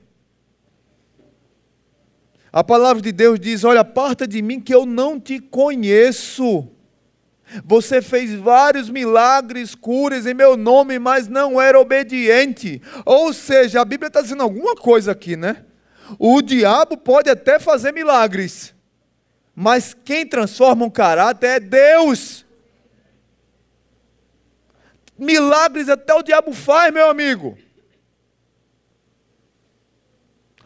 a 2.50 2.64
palavra 2.64 3.02
de 3.02 3.12
Deus 3.12 3.38
diz: 3.38 3.62
Olha, 3.62 3.80
aparta 3.80 4.26
de 4.26 4.40
mim 4.40 4.58
que 4.58 4.74
eu 4.74 4.86
não 4.86 5.20
te 5.20 5.38
conheço. 5.38 6.66
Você 7.62 8.00
fez 8.00 8.32
vários 8.32 8.88
milagres, 8.88 9.74
curas 9.74 10.24
em 10.24 10.32
meu 10.32 10.56
nome, 10.56 10.98
mas 10.98 11.28
não 11.28 11.60
era 11.60 11.78
obediente. 11.78 12.80
Ou 13.04 13.34
seja, 13.34 13.82
a 13.82 13.84
Bíblia 13.84 14.08
está 14.08 14.22
dizendo 14.22 14.42
alguma 14.42 14.74
coisa 14.74 15.12
aqui, 15.12 15.36
né? 15.36 15.62
O 16.18 16.40
diabo 16.40 16.96
pode 16.96 17.28
até 17.28 17.58
fazer 17.58 17.92
milagres, 17.92 18.74
Mas 19.54 19.94
quem 20.04 20.26
transforma 20.26 20.86
um 20.86 20.90
caráter 20.90 21.48
é 21.48 21.60
Deus. 21.60 22.43
Milagres 25.18 25.88
até 25.88 26.12
o 26.14 26.22
diabo 26.22 26.52
faz, 26.52 26.92
meu 26.92 27.08
amigo. 27.08 27.56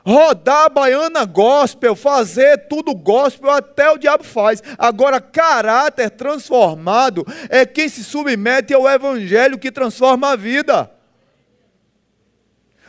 rodar 0.09 0.65
a 0.65 0.69
baiana 0.71 1.27
gospel, 1.27 1.95
fazer 1.95 2.67
tudo 2.67 2.95
gospel, 2.95 3.51
até 3.51 3.91
o 3.91 3.99
diabo 3.99 4.25
faz. 4.25 4.63
Agora, 4.79 5.21
caráter 5.21 6.09
transformado 6.09 7.27
é 7.51 7.67
quem 7.67 7.91
se 7.91 8.03
submete 8.03 8.73
ao 8.73 8.89
evangelho 8.89 9.59
que 9.59 9.71
transforma 9.71 10.31
a 10.31 10.37
vida. 10.37 10.91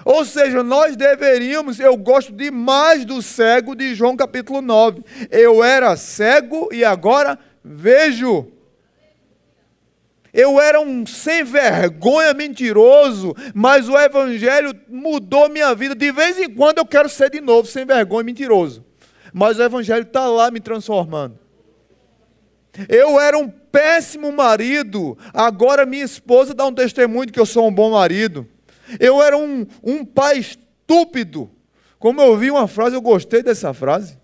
Ou 0.05 0.23
seja, 0.23 0.63
nós 0.63 0.95
deveríamos, 0.95 1.77
eu 1.77 1.97
gosto 1.97 2.31
demais 2.31 3.03
do 3.03 3.21
cego 3.21 3.75
de 3.75 3.93
João 3.93 4.15
capítulo 4.15 4.61
9. 4.61 5.03
Eu 5.29 5.61
era 5.61 5.97
cego 5.97 6.69
e 6.71 6.85
agora 6.85 7.37
vejo. 7.61 8.47
Eu 10.33 10.59
era 10.59 10.79
um 10.79 11.05
sem 11.05 11.43
vergonha 11.43 12.33
mentiroso, 12.33 13.35
mas 13.53 13.89
o 13.89 13.97
Evangelho 13.97 14.73
mudou 14.87 15.49
minha 15.49 15.73
vida. 15.73 15.95
De 15.95 16.11
vez 16.11 16.37
em 16.39 16.49
quando 16.49 16.77
eu 16.77 16.85
quero 16.85 17.09
ser 17.09 17.31
de 17.31 17.41
novo 17.41 17.67
sem 17.67 17.85
vergonha 17.85 18.23
mentiroso, 18.23 18.85
mas 19.33 19.57
o 19.57 19.63
Evangelho 19.63 20.03
está 20.03 20.27
lá 20.27 20.51
me 20.51 20.59
transformando. 20.59 21.37
Eu 22.87 23.19
era 23.19 23.37
um 23.37 23.49
péssimo 23.49 24.31
marido, 24.31 25.17
agora 25.33 25.85
minha 25.85 26.05
esposa 26.05 26.53
dá 26.53 26.65
um 26.65 26.73
testemunho 26.73 27.25
de 27.25 27.33
que 27.33 27.39
eu 27.39 27.45
sou 27.45 27.67
um 27.67 27.73
bom 27.73 27.91
marido. 27.91 28.47
Eu 28.99 29.21
era 29.21 29.37
um, 29.37 29.65
um 29.83 30.05
pai 30.05 30.37
estúpido. 30.37 31.49
Como 31.97 32.21
eu 32.21 32.37
vi 32.37 32.49
uma 32.49 32.67
frase, 32.67 32.95
eu 32.95 33.01
gostei 33.01 33.43
dessa 33.43 33.73
frase. 33.73 34.17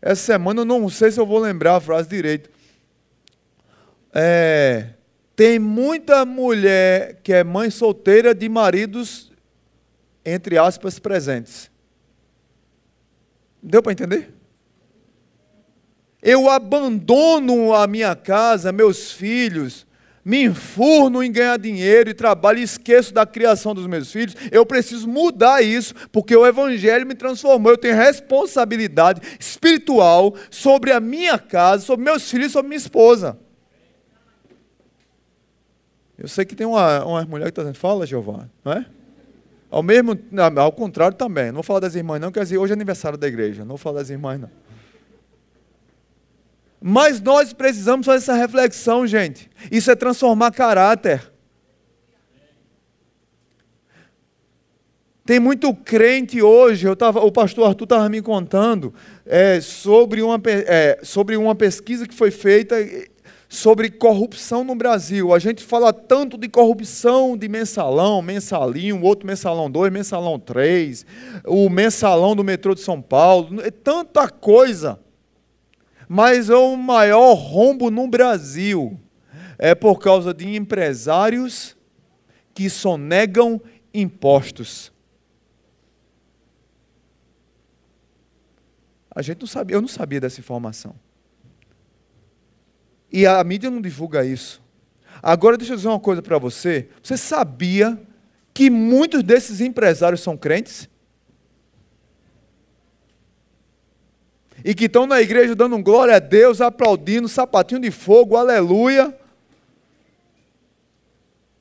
Essa 0.00 0.22
semana 0.22 0.60
eu 0.60 0.64
não 0.64 0.88
sei 0.88 1.10
se 1.10 1.18
eu 1.18 1.26
vou 1.26 1.38
lembrar 1.38 1.76
a 1.76 1.80
frase 1.80 2.08
direito. 2.08 2.50
É 4.14 4.95
tem 5.36 5.58
muita 5.58 6.24
mulher 6.24 7.20
que 7.22 7.30
é 7.30 7.44
mãe 7.44 7.68
solteira 7.68 8.34
de 8.34 8.48
maridos, 8.48 9.30
entre 10.24 10.56
aspas, 10.56 10.98
presentes. 10.98 11.70
Deu 13.62 13.82
para 13.82 13.92
entender? 13.92 14.32
Eu 16.22 16.48
abandono 16.48 17.74
a 17.74 17.86
minha 17.86 18.16
casa, 18.16 18.72
meus 18.72 19.12
filhos, 19.12 19.86
me 20.24 20.42
enfurno 20.42 21.22
em 21.22 21.30
ganhar 21.30 21.58
dinheiro 21.58 22.08
e 22.08 22.14
trabalho 22.14 22.58
e 22.58 22.62
esqueço 22.62 23.12
da 23.12 23.26
criação 23.26 23.74
dos 23.74 23.86
meus 23.86 24.10
filhos. 24.10 24.34
Eu 24.50 24.64
preciso 24.64 25.06
mudar 25.06 25.62
isso, 25.62 25.94
porque 26.10 26.34
o 26.34 26.46
Evangelho 26.46 27.06
me 27.06 27.14
transformou. 27.14 27.70
Eu 27.70 27.78
tenho 27.78 27.94
responsabilidade 27.94 29.20
espiritual 29.38 30.34
sobre 30.50 30.92
a 30.92 30.98
minha 30.98 31.38
casa, 31.38 31.84
sobre 31.84 32.06
meus 32.06 32.28
filhos, 32.28 32.52
sobre 32.52 32.70
minha 32.70 32.78
esposa. 32.78 33.38
Eu 36.18 36.28
sei 36.28 36.44
que 36.44 36.54
tem 36.54 36.66
uma, 36.66 37.04
uma 37.04 37.24
mulher 37.24 37.44
que 37.44 37.50
está 37.50 37.62
dizendo, 37.62 37.76
fala, 37.76 38.06
Giovanni, 38.06 38.50
não 38.64 38.72
é? 38.72 38.86
Ao 39.70 39.82
mesmo, 39.82 40.18
ao 40.56 40.72
contrário 40.72 41.16
também. 41.16 41.46
Não 41.46 41.56
vou 41.56 41.62
falar 41.62 41.80
das 41.80 41.94
irmãs, 41.94 42.20
não, 42.20 42.32
quer 42.32 42.44
dizer, 42.44 42.58
hoje 42.58 42.72
é 42.72 42.74
aniversário 42.74 43.18
da 43.18 43.26
igreja. 43.26 43.60
Não 43.60 43.70
vou 43.70 43.78
falar 43.78 43.98
das 43.98 44.10
irmãs, 44.10 44.40
não. 44.40 44.50
Mas 46.80 47.20
nós 47.20 47.52
precisamos 47.52 48.06
fazer 48.06 48.18
essa 48.18 48.34
reflexão, 48.34 49.06
gente. 49.06 49.50
Isso 49.70 49.90
é 49.90 49.94
transformar 49.96 50.52
caráter. 50.52 51.32
Tem 55.24 55.40
muito 55.40 55.74
crente 55.74 56.40
hoje, 56.40 56.86
eu 56.86 56.94
tava, 56.94 57.18
o 57.18 57.32
pastor 57.32 57.66
Arthur 57.66 57.82
estava 57.82 58.08
me 58.08 58.22
contando 58.22 58.94
é, 59.24 59.60
sobre, 59.60 60.22
uma, 60.22 60.40
é, 60.46 61.00
sobre 61.02 61.36
uma 61.36 61.52
pesquisa 61.52 62.06
que 62.06 62.14
foi 62.14 62.30
feita 62.30 62.76
sobre 63.48 63.90
corrupção 63.90 64.64
no 64.64 64.74
Brasil. 64.74 65.32
A 65.32 65.38
gente 65.38 65.62
fala 65.62 65.92
tanto 65.92 66.36
de 66.36 66.48
corrupção 66.48 67.36
de 67.36 67.48
mensalão, 67.48 68.20
mensalinho, 68.20 69.02
outro 69.02 69.26
mensalão 69.26 69.70
2, 69.70 69.92
mensalão 69.92 70.38
3, 70.38 71.06
o 71.46 71.68
mensalão 71.68 72.34
do 72.34 72.42
metrô 72.44 72.74
de 72.74 72.80
São 72.80 73.00
Paulo, 73.00 73.60
é 73.60 73.70
tanta 73.70 74.28
coisa. 74.28 74.98
Mas 76.08 76.50
é 76.50 76.56
o 76.56 76.76
maior 76.76 77.34
rombo 77.34 77.90
no 77.90 78.06
Brasil 78.06 79.00
é 79.58 79.74
por 79.74 79.98
causa 79.98 80.32
de 80.34 80.54
empresários 80.54 81.76
que 82.54 82.68
sonegam 82.68 83.60
impostos. 83.92 84.92
A 89.10 89.22
gente 89.22 89.40
não 89.40 89.46
sabia, 89.46 89.76
eu 89.76 89.80
não 89.80 89.88
sabia 89.88 90.20
dessa 90.20 90.40
informação. 90.40 90.94
E 93.12 93.26
a 93.26 93.42
mídia 93.44 93.70
não 93.70 93.80
divulga 93.80 94.24
isso. 94.24 94.62
Agora, 95.22 95.56
deixa 95.56 95.72
eu 95.72 95.76
dizer 95.76 95.88
uma 95.88 96.00
coisa 96.00 96.22
para 96.22 96.38
você. 96.38 96.88
Você 97.02 97.16
sabia 97.16 98.00
que 98.52 98.70
muitos 98.70 99.22
desses 99.22 99.60
empresários 99.60 100.20
são 100.20 100.36
crentes? 100.36 100.88
E 104.64 104.74
que 104.74 104.86
estão 104.86 105.06
na 105.06 105.20
igreja 105.20 105.54
dando 105.54 105.78
glória 105.82 106.16
a 106.16 106.18
Deus, 106.18 106.60
aplaudindo, 106.60 107.28
sapatinho 107.28 107.80
de 107.80 107.90
fogo, 107.90 108.36
aleluia. 108.36 109.16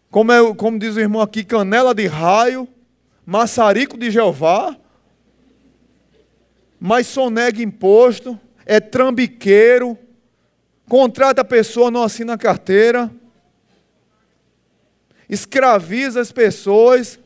Como, 0.10 0.32
é, 0.32 0.56
como 0.56 0.80
diz 0.80 0.96
o 0.96 1.00
irmão 1.00 1.22
aqui, 1.22 1.44
canela 1.44 1.94
de 1.94 2.08
raio, 2.08 2.68
maçarico 3.26 3.98
de 3.98 4.10
Jeová, 4.10 4.78
mas 6.80 7.08
sonega 7.08 7.62
imposto, 7.62 8.40
é 8.66 8.80
trambiqueiro, 8.80 9.98
contrata 10.88 11.42
a 11.42 11.46
pessoa, 11.46 11.92
não 11.92 12.04
assina 12.04 12.34
a 12.34 12.38
carteira, 12.38 13.12
escraviza 15.30 16.22
as 16.22 16.32
pessoas, 16.32 17.20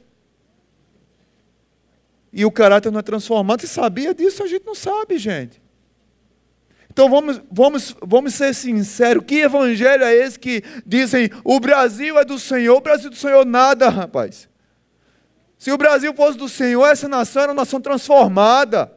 e 2.31 2.45
o 2.45 2.51
caráter 2.51 2.91
não 2.91 2.99
é 2.99 3.03
transformado. 3.03 3.61
Você 3.61 3.67
sabia 3.67 4.13
disso? 4.13 4.43
A 4.43 4.47
gente 4.47 4.65
não 4.65 4.75
sabe, 4.75 5.17
gente. 5.17 5.61
Então 6.91 7.09
vamos, 7.09 7.41
vamos, 7.51 7.95
vamos 8.01 8.33
ser 8.33 8.53
sinceros: 8.53 9.23
que 9.25 9.41
evangelho 9.41 10.03
é 10.03 10.13
esse 10.13 10.37
que 10.37 10.63
dizem 10.85 11.29
o 11.43 11.59
Brasil 11.59 12.17
é 12.17 12.25
do 12.25 12.37
Senhor? 12.37 12.77
O 12.77 12.81
Brasil 12.81 13.07
é 13.07 13.09
do 13.11 13.15
Senhor 13.15 13.45
nada, 13.45 13.89
rapaz. 13.89 14.47
Se 15.57 15.71
o 15.71 15.77
Brasil 15.77 16.13
fosse 16.13 16.37
do 16.37 16.47
Senhor, 16.47 16.85
essa 16.85 17.07
nação 17.07 17.43
era 17.43 17.51
uma 17.51 17.61
nação 17.61 17.81
transformada. 17.81 18.91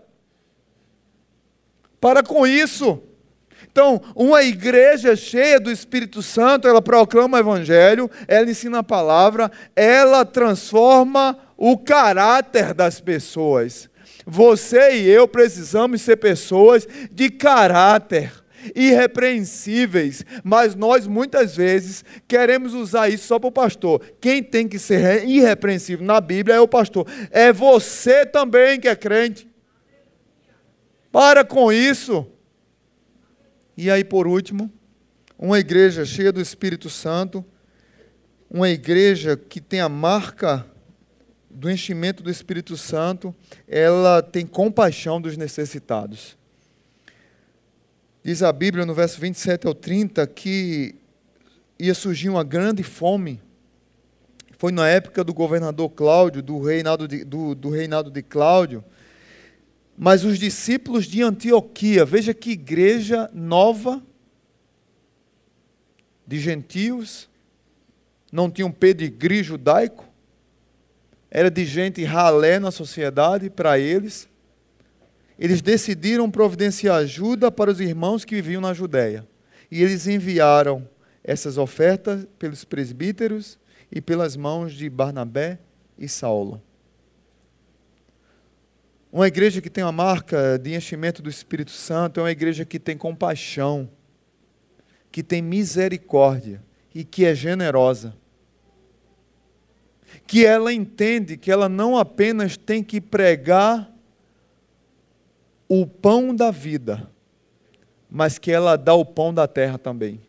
Para 2.01 2.23
com 2.23 2.47
isso. 2.47 3.03
Então, 3.73 4.03
uma 4.15 4.43
igreja 4.43 5.17
cheia 5.17 5.59
do 5.59 5.71
Espírito 5.71 6.23
Santo, 6.23 6.69
ela 6.69 6.83
proclama 6.83 7.39
o 7.39 7.41
Evangelho, 7.41 8.11
ela 8.29 8.51
ensina 8.51 8.81
a 8.81 8.83
palavra, 8.83 9.51
ela 9.75 10.27
transforma 10.27 11.39
o 11.57 11.79
caráter 11.79 12.75
das 12.75 13.01
pessoas. 13.01 13.89
Você 14.27 14.99
e 14.99 15.09
eu 15.09 15.27
precisamos 15.27 16.03
ser 16.03 16.19
pessoas 16.19 16.87
de 17.11 17.31
caráter 17.31 18.31
irrepreensíveis, 18.77 20.23
mas 20.45 20.75
nós 20.75 21.07
muitas 21.07 21.57
vezes 21.57 22.05
queremos 22.29 22.75
usar 22.75 23.09
isso 23.09 23.27
só 23.27 23.39
para 23.39 23.49
o 23.49 23.53
pastor. 23.53 24.03
Quem 24.21 24.43
tem 24.43 24.69
que 24.69 24.79
ser 24.79 25.27
irrepreensível 25.27 26.05
na 26.05 26.21
Bíblia 26.21 26.57
é 26.57 26.61
o 26.61 26.69
pastor. 26.69 27.07
É 27.31 27.51
você 27.51 28.27
também 28.27 28.79
que 28.79 28.87
é 28.87 28.95
crente. 28.95 29.51
Para 31.11 31.43
com 31.43 31.73
isso. 31.73 32.27
E 33.77 33.91
aí, 33.91 34.05
por 34.05 34.27
último, 34.27 34.71
uma 35.39 35.59
igreja 35.59 36.05
cheia 36.05 36.31
do 36.31 36.41
Espírito 36.41 36.91
Santo, 36.91 37.45
uma 38.51 38.69
igreja 38.69 39.37
que 39.37 39.61
tem 39.61 39.81
a 39.81 39.89
marca 39.89 40.67
do 41.51 41.71
enchimento 41.71 42.23
do 42.23 42.31
Espírito 42.31 42.77
Santo, 42.77 43.35
ela 43.67 44.23
tem 44.23 44.47
compaixão 44.47 45.21
dos 45.21 45.37
necessitados. 45.37 46.37
Diz 48.23 48.43
a 48.43 48.53
Bíblia 48.53 48.87
no 48.87 48.95
verso 48.95 49.21
27 49.21 49.67
ao 49.67 49.75
30 49.75 50.27
que 50.27 50.95
ia 51.79 51.95
surgir 51.95 52.29
uma 52.29 52.45
grande 52.45 52.83
fome. 52.83 53.41
Foi 54.59 54.71
na 54.71 54.89
época 54.89 55.25
do 55.25 55.35
governador 55.35 55.91
Cláudio, 55.91 56.41
do 56.41 56.61
reinado 56.61 57.09
de, 57.09 57.25
do, 57.25 57.55
do 57.55 57.69
reinado 57.69 58.11
de 58.11 58.23
Cláudio, 58.23 58.85
mas 60.03 60.25
os 60.25 60.37
discípulos 60.37 61.07
de 61.07 61.23
Antioquia, 61.23 62.05
veja 62.05 62.35
que 62.35 62.51
igreja 62.51 63.31
nova, 63.33 64.03
de 66.27 66.41
gentios, 66.41 67.31
não 68.33 68.51
tinha 68.51 68.67
um 68.67 68.73
pedigree 68.73 69.45
judaico, 69.45 70.05
era 71.31 71.49
de 71.49 71.65
gente 71.65 72.03
ralé 72.03 72.59
na 72.59 72.73
sociedade 72.73 73.49
para 73.49 73.79
eles. 73.79 74.29
Eles 75.39 75.63
decidiram 75.63 76.29
providenciar 76.29 76.97
ajuda 76.97 77.49
para 77.53 77.71
os 77.71 77.79
irmãos 77.79 78.25
que 78.25 78.35
viviam 78.35 78.61
na 78.61 78.75
Judéia. 78.75 79.25
E 79.71 79.85
eles 79.85 80.09
enviaram 80.09 80.85
essas 81.23 81.57
ofertas 81.57 82.27
pelos 82.41 82.65
presbíteros 82.65 83.57
e 83.89 84.01
pelas 84.01 84.35
mãos 84.35 84.73
de 84.73 84.91
Barnabé 84.91 85.61
e 85.97 86.09
Saulo. 86.09 86.61
Uma 89.13 89.29
igreja 89.29 89.61
que 89.61 89.69
tem 89.69 89.85
uma 89.85 89.93
marca 89.93 90.59
de 90.59 90.75
enchimento 90.75 91.21
do 91.21 91.29
Espírito 91.29 91.71
Santo 91.71 92.19
é 92.19 92.23
uma 92.23 92.31
igreja 92.31 92.65
que 92.65 92.81
tem 92.81 92.97
compaixão, 92.97 93.91
que 95.11 95.23
tem 95.23 95.43
misericórdia 95.43 96.65
e 96.95 97.05
que 97.05 97.27
é 97.27 97.35
generosa. 97.35 98.17
Que 100.27 100.47
ela 100.47 100.73
entende 100.73 101.37
que 101.37 101.53
ela 101.53 101.69
não 101.69 101.99
apenas 101.99 102.57
tem 102.57 102.83
que 102.83 103.03
pregar 103.03 103.93
o 105.69 105.87
pão 105.87 106.35
da 106.35 106.51
vida, 106.51 107.11
mas 108.11 108.39
que 108.39 108.51
ela 108.51 108.77
dá 108.77 108.95
o 108.95 109.05
pão 109.05 109.33
da 109.33 109.47
terra 109.47 109.77
também. 109.77 110.23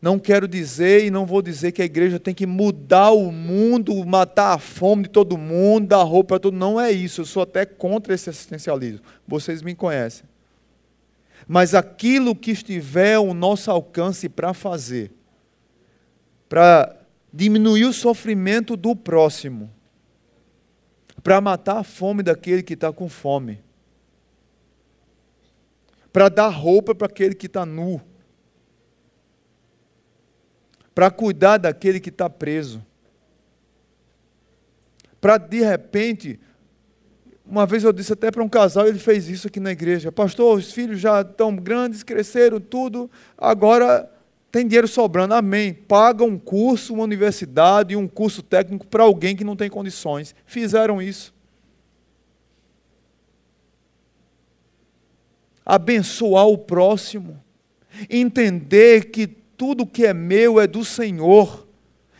Não 0.00 0.18
quero 0.18 0.46
dizer 0.46 1.04
e 1.04 1.10
não 1.10 1.24
vou 1.24 1.40
dizer 1.40 1.72
que 1.72 1.80
a 1.80 1.84
igreja 1.84 2.20
tem 2.20 2.34
que 2.34 2.46
mudar 2.46 3.10
o 3.10 3.32
mundo, 3.32 4.04
matar 4.04 4.54
a 4.54 4.58
fome 4.58 5.04
de 5.04 5.08
todo 5.08 5.38
mundo, 5.38 5.88
dar 5.88 6.02
roupa 6.02 6.28
para 6.28 6.40
todo 6.40 6.52
mundo. 6.52 6.60
Não 6.60 6.80
é 6.80 6.92
isso. 6.92 7.22
Eu 7.22 7.24
sou 7.24 7.42
até 7.42 7.64
contra 7.64 8.14
esse 8.14 8.28
assistencialismo. 8.28 9.00
Vocês 9.26 9.62
me 9.62 9.74
conhecem. 9.74 10.24
Mas 11.48 11.74
aquilo 11.74 12.36
que 12.36 12.50
estiver 12.50 13.14
ao 13.14 13.32
nosso 13.32 13.70
alcance 13.70 14.28
para 14.28 14.52
fazer, 14.52 15.12
para 16.48 16.94
diminuir 17.32 17.84
o 17.84 17.92
sofrimento 17.92 18.76
do 18.76 18.94
próximo, 18.94 19.70
para 21.22 21.40
matar 21.40 21.78
a 21.78 21.84
fome 21.84 22.22
daquele 22.22 22.62
que 22.62 22.74
está 22.74 22.92
com 22.92 23.08
fome, 23.08 23.60
para 26.12 26.28
dar 26.28 26.48
roupa 26.48 26.94
para 26.94 27.06
aquele 27.06 27.34
que 27.34 27.46
está 27.46 27.64
nu 27.64 28.00
para 30.96 31.10
cuidar 31.10 31.58
daquele 31.58 32.00
que 32.00 32.08
está 32.08 32.30
preso. 32.30 32.82
Para 35.20 35.36
de 35.36 35.60
repente, 35.60 36.40
uma 37.44 37.66
vez 37.66 37.84
eu 37.84 37.92
disse 37.92 38.14
até 38.14 38.30
para 38.30 38.42
um 38.42 38.48
casal, 38.48 38.88
ele 38.88 38.98
fez 38.98 39.28
isso 39.28 39.46
aqui 39.46 39.60
na 39.60 39.72
igreja: 39.72 40.10
Pastor, 40.10 40.56
os 40.56 40.72
filhos 40.72 40.98
já 40.98 41.20
estão 41.20 41.54
grandes, 41.54 42.02
cresceram, 42.02 42.58
tudo, 42.58 43.10
agora 43.36 44.10
tem 44.50 44.66
dinheiro 44.66 44.88
sobrando, 44.88 45.34
amém. 45.34 45.74
Paga 45.74 46.24
um 46.24 46.38
curso, 46.38 46.94
uma 46.94 47.04
universidade 47.04 47.94
um 47.94 48.08
curso 48.08 48.42
técnico 48.42 48.86
para 48.86 49.02
alguém 49.02 49.36
que 49.36 49.44
não 49.44 49.54
tem 49.54 49.68
condições. 49.68 50.34
Fizeram 50.46 51.02
isso. 51.02 51.34
Abençoar 55.62 56.46
o 56.46 56.56
próximo. 56.56 57.38
Entender 58.08 59.10
que 59.10 59.44
tudo 59.56 59.86
que 59.86 60.06
é 60.06 60.12
meu 60.12 60.60
é 60.60 60.66
do 60.66 60.84
Senhor 60.84 61.66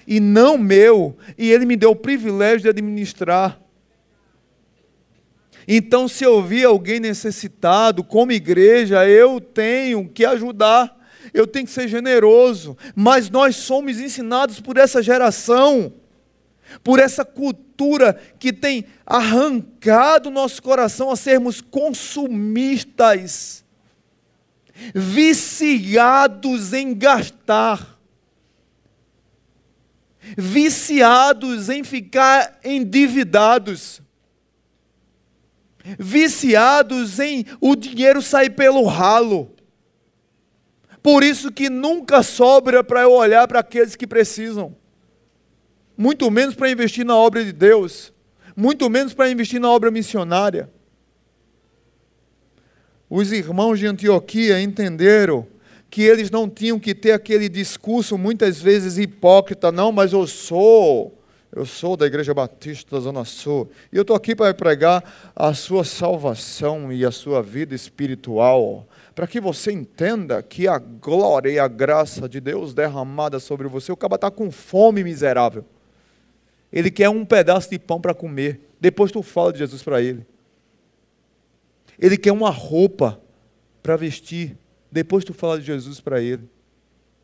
e 0.07 0.20
não 0.20 0.57
meu, 0.57 1.16
e 1.37 1.51
Ele 1.51 1.66
me 1.66 1.76
deu 1.76 1.91
o 1.91 1.97
privilégio 1.97 2.62
de 2.62 2.68
administrar. 2.68 3.61
Então, 5.66 6.07
se 6.07 6.22
eu 6.22 6.41
vi 6.41 6.64
alguém 6.64 7.01
necessitado, 7.01 8.05
como 8.05 8.30
igreja, 8.30 9.09
eu 9.09 9.41
tenho 9.41 10.09
que 10.09 10.24
ajudar, 10.24 10.97
eu 11.34 11.45
tenho 11.45 11.66
que 11.66 11.72
ser 11.72 11.89
generoso, 11.89 12.78
mas 12.95 13.28
nós 13.28 13.57
somos 13.57 13.99
ensinados 13.99 14.61
por 14.61 14.76
essa 14.76 15.03
geração, 15.03 15.93
por 16.84 17.01
essa 17.01 17.24
cultura 17.24 18.16
que 18.39 18.53
tem 18.53 18.84
arrancado 19.05 20.30
nosso 20.30 20.62
coração 20.62 21.11
a 21.11 21.16
sermos 21.16 21.61
consumistas 21.61 23.65
viciados 24.94 26.72
em 26.72 26.94
gastar, 26.94 27.98
viciados 30.36 31.68
em 31.68 31.84
ficar 31.84 32.58
endividados, 32.64 34.02
viciados 35.98 37.18
em 37.20 37.44
o 37.60 37.76
dinheiro 37.76 38.20
sair 38.20 38.50
pelo 38.50 38.84
ralo. 38.84 39.54
Por 41.02 41.22
isso 41.22 41.52
que 41.52 41.70
nunca 41.70 42.22
sobra 42.22 42.82
para 42.82 43.02
eu 43.02 43.12
olhar 43.12 43.46
para 43.46 43.60
aqueles 43.60 43.94
que 43.94 44.06
precisam. 44.06 44.74
Muito 45.96 46.28
menos 46.30 46.54
para 46.54 46.70
investir 46.70 47.04
na 47.04 47.16
obra 47.16 47.44
de 47.44 47.52
Deus, 47.52 48.12
muito 48.56 48.90
menos 48.90 49.14
para 49.14 49.30
investir 49.30 49.60
na 49.60 49.70
obra 49.70 49.90
missionária. 49.90 50.68
Os 53.09 53.30
irmãos 53.30 53.78
de 53.78 53.86
Antioquia 53.86 54.61
entenderam 54.61 55.46
que 55.88 56.02
eles 56.02 56.30
não 56.30 56.48
tinham 56.48 56.78
que 56.78 56.94
ter 56.94 57.12
aquele 57.12 57.48
discurso 57.48 58.18
muitas 58.18 58.61
vezes 58.61 58.98
hipócrita, 58.98 59.70
não, 59.70 59.92
mas 59.92 60.12
eu 60.12 60.26
sou, 60.26 61.16
eu 61.54 61.64
sou 61.64 61.96
da 61.96 62.07
Igreja 62.07 62.34
Batista 62.34 62.96
da 62.96 63.00
Zona 63.00 63.24
Sul, 63.24 63.70
e 63.92 63.96
eu 63.96 64.02
estou 64.02 64.16
aqui 64.16 64.34
para 64.34 64.52
pregar 64.52 65.32
a 65.34 65.54
sua 65.54 65.84
salvação 65.84 66.92
e 66.92 67.04
a 67.04 67.12
sua 67.12 67.42
vida 67.42 67.74
espiritual, 67.74 68.86
para 69.14 69.26
que 69.26 69.40
você 69.40 69.70
entenda 69.70 70.42
que 70.42 70.66
a 70.66 70.78
glória 70.78 71.48
e 71.48 71.59
a 71.59 71.68
graça 71.68 72.28
de 72.28 72.40
Deus 72.40 72.74
derramada 72.74 73.38
sobre 73.38 73.68
você, 73.68 73.92
o 73.92 73.96
cara 73.96 74.16
está 74.16 74.30
com 74.30 74.50
fome 74.50 75.04
miserável. 75.04 75.64
Ele 76.72 76.90
quer 76.90 77.09
um 77.09 77.24
pedaço 77.24 77.70
de 77.70 77.78
pão 77.78 78.00
para 78.00 78.12
comer. 78.12 78.61
Depois 78.78 79.11
tu 79.11 79.22
fala 79.22 79.52
de 79.52 79.61
Jesus 79.61 79.82
para 79.82 80.02
ele. 80.02 80.26
Ele 81.99 82.16
quer 82.16 82.32
uma 82.32 82.51
roupa 82.51 83.20
para 83.82 83.97
vestir. 83.97 84.57
Depois 84.90 85.24
tu 85.24 85.32
fala 85.32 85.59
de 85.59 85.66
Jesus 85.66 86.01
para 86.01 86.20
ele. 86.20 86.49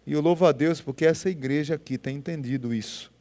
E 0.06 0.12
eu 0.12 0.20
louvo 0.20 0.46
a 0.46 0.52
Deus 0.52 0.80
porque 0.80 1.04
essa 1.04 1.30
igreja 1.30 1.74
aqui 1.74 1.96
tem 1.96 2.16
entendido 2.16 2.74
isso. 2.74 3.12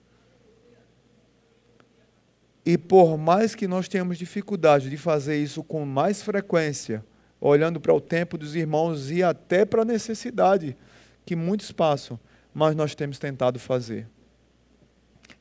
E 2.66 2.78
por 2.78 3.18
mais 3.18 3.56
que 3.56 3.68
nós 3.68 3.88
tenhamos 3.88 4.18
dificuldade 4.18 4.89
de 4.89 4.97
fazer 4.97 5.38
isso 5.38 5.64
com 5.64 5.86
mais 5.86 6.22
frequência, 6.22 7.04
olhando 7.39 7.80
para 7.80 7.93
o 7.93 7.99
tempo 7.99 8.38
dos 8.38 8.56
irmãos 8.56 9.10
e 9.10 9.24
até 9.24 9.66
para 9.66 9.82
a 9.82 9.86
necessidade 9.86 10.78
que 11.26 11.36
muitos 11.36 11.72
passam, 11.72 12.20
mas 12.54 12.76
nós 12.76 12.93
temos 12.93 13.18
tentado 13.18 13.58
fazer. 13.60 14.08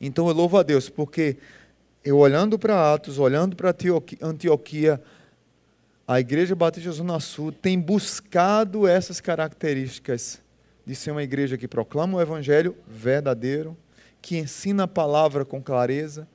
Então 0.01 0.29
eu 0.29 0.35
louvo 0.35 0.57
a 0.57 0.63
Deus, 0.63 0.89
porque 0.89 1.37
eu 2.03 2.17
olhando 2.17 2.59
para 2.59 2.95
Atos, 2.95 3.19
olhando 3.19 3.55
para 3.55 3.75
Antioquia, 4.23 5.03
a 6.11 6.19
Igreja 6.19 6.57
Batista 6.57 6.91
Zona 6.91 7.21
Sul 7.21 7.53
tem 7.53 7.79
buscado 7.79 8.85
essas 8.85 9.21
características 9.21 10.43
de 10.85 10.93
ser 10.97 11.13
uma 11.13 11.23
igreja 11.23 11.57
que 11.57 11.69
proclama 11.69 12.19
o 12.19 12.21
Evangelho 12.21 12.77
verdadeiro, 12.85 13.77
que 14.21 14.37
ensina 14.37 14.83
a 14.83 14.89
palavra 14.89 15.45
com 15.45 15.63
clareza, 15.63 16.27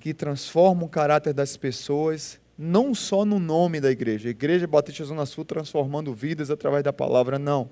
que 0.00 0.14
transforma 0.14 0.84
o 0.84 0.88
caráter 0.88 1.34
das 1.34 1.54
pessoas, 1.54 2.40
não 2.56 2.94
só 2.94 3.26
no 3.26 3.38
nome 3.38 3.78
da 3.78 3.90
igreja, 3.90 4.30
Igreja 4.30 4.66
Batista 4.66 5.04
Zona 5.04 5.26
Sul 5.26 5.44
transformando 5.44 6.14
vidas 6.14 6.50
através 6.50 6.82
da 6.82 6.94
palavra, 6.94 7.38
não. 7.38 7.68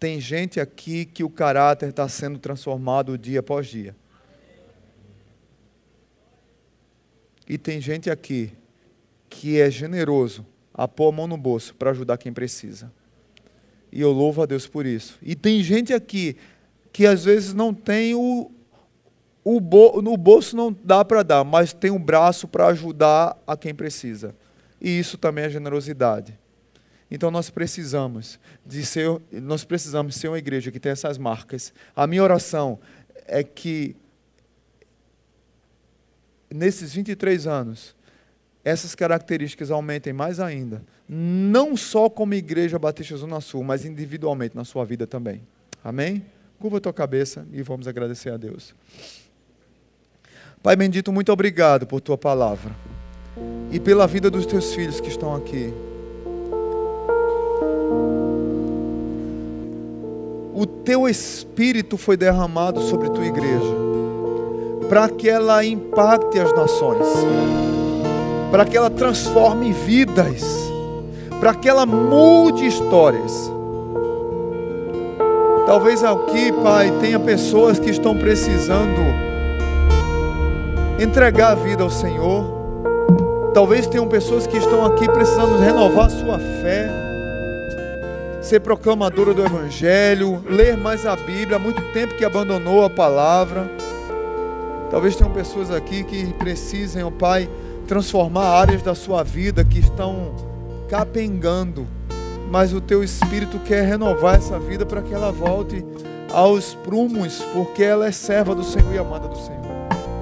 Tem 0.00 0.20
gente 0.20 0.58
aqui 0.58 1.04
que 1.04 1.22
o 1.22 1.30
caráter 1.30 1.90
está 1.90 2.08
sendo 2.08 2.40
transformado 2.40 3.16
dia 3.16 3.38
após 3.38 3.68
dia. 3.68 3.94
E 7.48 7.56
tem 7.56 7.80
gente 7.80 8.10
aqui 8.10 8.52
que 9.34 9.60
é 9.60 9.68
generoso 9.68 10.46
a 10.72 10.86
pôr 10.86 11.08
a 11.08 11.12
mão 11.12 11.26
no 11.26 11.36
bolso 11.36 11.74
para 11.74 11.90
ajudar 11.90 12.16
quem 12.16 12.32
precisa. 12.32 12.90
E 13.90 14.00
eu 14.00 14.12
louvo 14.12 14.42
a 14.42 14.46
Deus 14.46 14.66
por 14.66 14.86
isso. 14.86 15.18
E 15.20 15.34
tem 15.34 15.60
gente 15.62 15.92
aqui 15.92 16.36
que 16.92 17.04
às 17.04 17.24
vezes 17.24 17.52
não 17.52 17.74
tem 17.74 18.14
o, 18.14 18.50
o 19.42 19.60
no 20.00 20.16
bolso 20.16 20.56
não 20.56 20.74
dá 20.84 21.04
para 21.04 21.24
dar, 21.24 21.42
mas 21.42 21.72
tem 21.72 21.90
um 21.90 21.98
braço 21.98 22.46
para 22.46 22.68
ajudar 22.68 23.36
a 23.44 23.56
quem 23.56 23.74
precisa. 23.74 24.36
E 24.80 24.98
isso 24.98 25.18
também 25.18 25.44
é 25.44 25.50
generosidade. 25.50 26.38
Então 27.10 27.30
nós 27.30 27.50
precisamos 27.50 28.38
de 28.64 28.86
ser, 28.86 29.20
nós 29.32 29.64
precisamos 29.64 30.14
ser 30.14 30.28
uma 30.28 30.38
igreja 30.38 30.70
que 30.70 30.78
tem 30.78 30.92
essas 30.92 31.18
marcas. 31.18 31.72
A 31.94 32.06
minha 32.06 32.22
oração 32.22 32.78
é 33.26 33.42
que 33.42 33.96
nesses 36.48 36.94
23 36.94 37.48
anos 37.48 37.96
essas 38.64 38.94
características 38.94 39.70
aumentem 39.70 40.12
mais 40.12 40.40
ainda, 40.40 40.82
não 41.06 41.76
só 41.76 42.08
como 42.08 42.32
igreja 42.32 42.78
Batista 42.78 43.16
Zona 43.16 43.40
Sul, 43.40 43.62
mas 43.62 43.84
individualmente 43.84 44.56
na 44.56 44.64
sua 44.64 44.84
vida 44.86 45.06
também. 45.06 45.42
Amém? 45.84 46.24
Curva 46.58 46.78
a 46.78 46.80
tua 46.80 46.92
cabeça 46.92 47.46
e 47.52 47.62
vamos 47.62 47.86
agradecer 47.86 48.30
a 48.30 48.38
Deus. 48.38 48.74
Pai 50.62 50.74
bendito, 50.74 51.12
muito 51.12 51.30
obrigado 51.30 51.86
por 51.86 52.00
tua 52.00 52.16
palavra 52.16 52.74
e 53.70 53.78
pela 53.78 54.06
vida 54.06 54.30
dos 54.30 54.46
teus 54.46 54.72
filhos 54.74 54.98
que 54.98 55.08
estão 55.08 55.34
aqui. 55.36 55.74
O 60.54 60.64
teu 60.64 61.06
espírito 61.06 61.98
foi 61.98 62.16
derramado 62.16 62.80
sobre 62.80 63.10
tua 63.10 63.26
igreja 63.26 63.74
para 64.88 65.10
que 65.10 65.28
ela 65.28 65.62
impacte 65.64 66.38
as 66.38 66.54
nações 66.54 67.06
para 68.54 68.64
que 68.64 68.76
ela 68.76 68.88
transforme 68.88 69.72
vidas, 69.72 70.44
para 71.40 71.52
que 71.56 71.68
ela 71.68 71.84
mude 71.84 72.64
histórias. 72.64 73.50
Talvez 75.66 76.04
aqui, 76.04 76.52
Pai, 76.62 76.88
tenha 77.00 77.18
pessoas 77.18 77.80
que 77.80 77.90
estão 77.90 78.16
precisando 78.16 79.00
entregar 81.00 81.50
a 81.50 81.54
vida 81.56 81.82
ao 81.82 81.90
Senhor, 81.90 82.54
Talvez 83.52 83.88
tenham 83.88 84.06
pessoas 84.06 84.46
que 84.46 84.56
estão 84.56 84.84
aqui 84.84 85.08
precisando 85.08 85.58
renovar 85.58 86.08
sua 86.10 86.38
fé, 86.38 86.88
ser 88.40 88.60
proclamadora 88.60 89.34
do 89.34 89.44
Evangelho, 89.44 90.42
ler 90.48 90.76
mais 90.76 91.04
a 91.04 91.16
Bíblia, 91.16 91.56
há 91.56 91.58
muito 91.58 91.82
tempo 91.92 92.14
que 92.14 92.24
abandonou 92.24 92.84
a 92.84 92.90
palavra. 92.90 93.68
Talvez 94.90 95.16
tenham 95.16 95.32
pessoas 95.32 95.72
aqui 95.72 96.04
que 96.04 96.32
precisem, 96.34 97.02
ó 97.02 97.10
Pai, 97.10 97.48
transformar 97.84 98.46
áreas 98.46 98.82
da 98.82 98.94
sua 98.94 99.22
vida 99.22 99.64
que 99.64 99.78
estão 99.78 100.34
capengando, 100.88 101.86
mas 102.50 102.72
o 102.72 102.80
teu 102.80 103.02
Espírito 103.02 103.58
quer 103.60 103.86
renovar 103.86 104.36
essa 104.36 104.58
vida 104.58 104.84
para 104.84 105.02
que 105.02 105.12
ela 105.12 105.30
volte 105.30 105.84
aos 106.32 106.74
prumos, 106.74 107.44
porque 107.52 107.82
ela 107.82 108.06
é 108.06 108.12
serva 108.12 108.54
do 108.54 108.64
Senhor 108.64 108.92
e 108.92 108.98
amada 108.98 109.28
do 109.28 109.36
Senhor. 109.36 109.54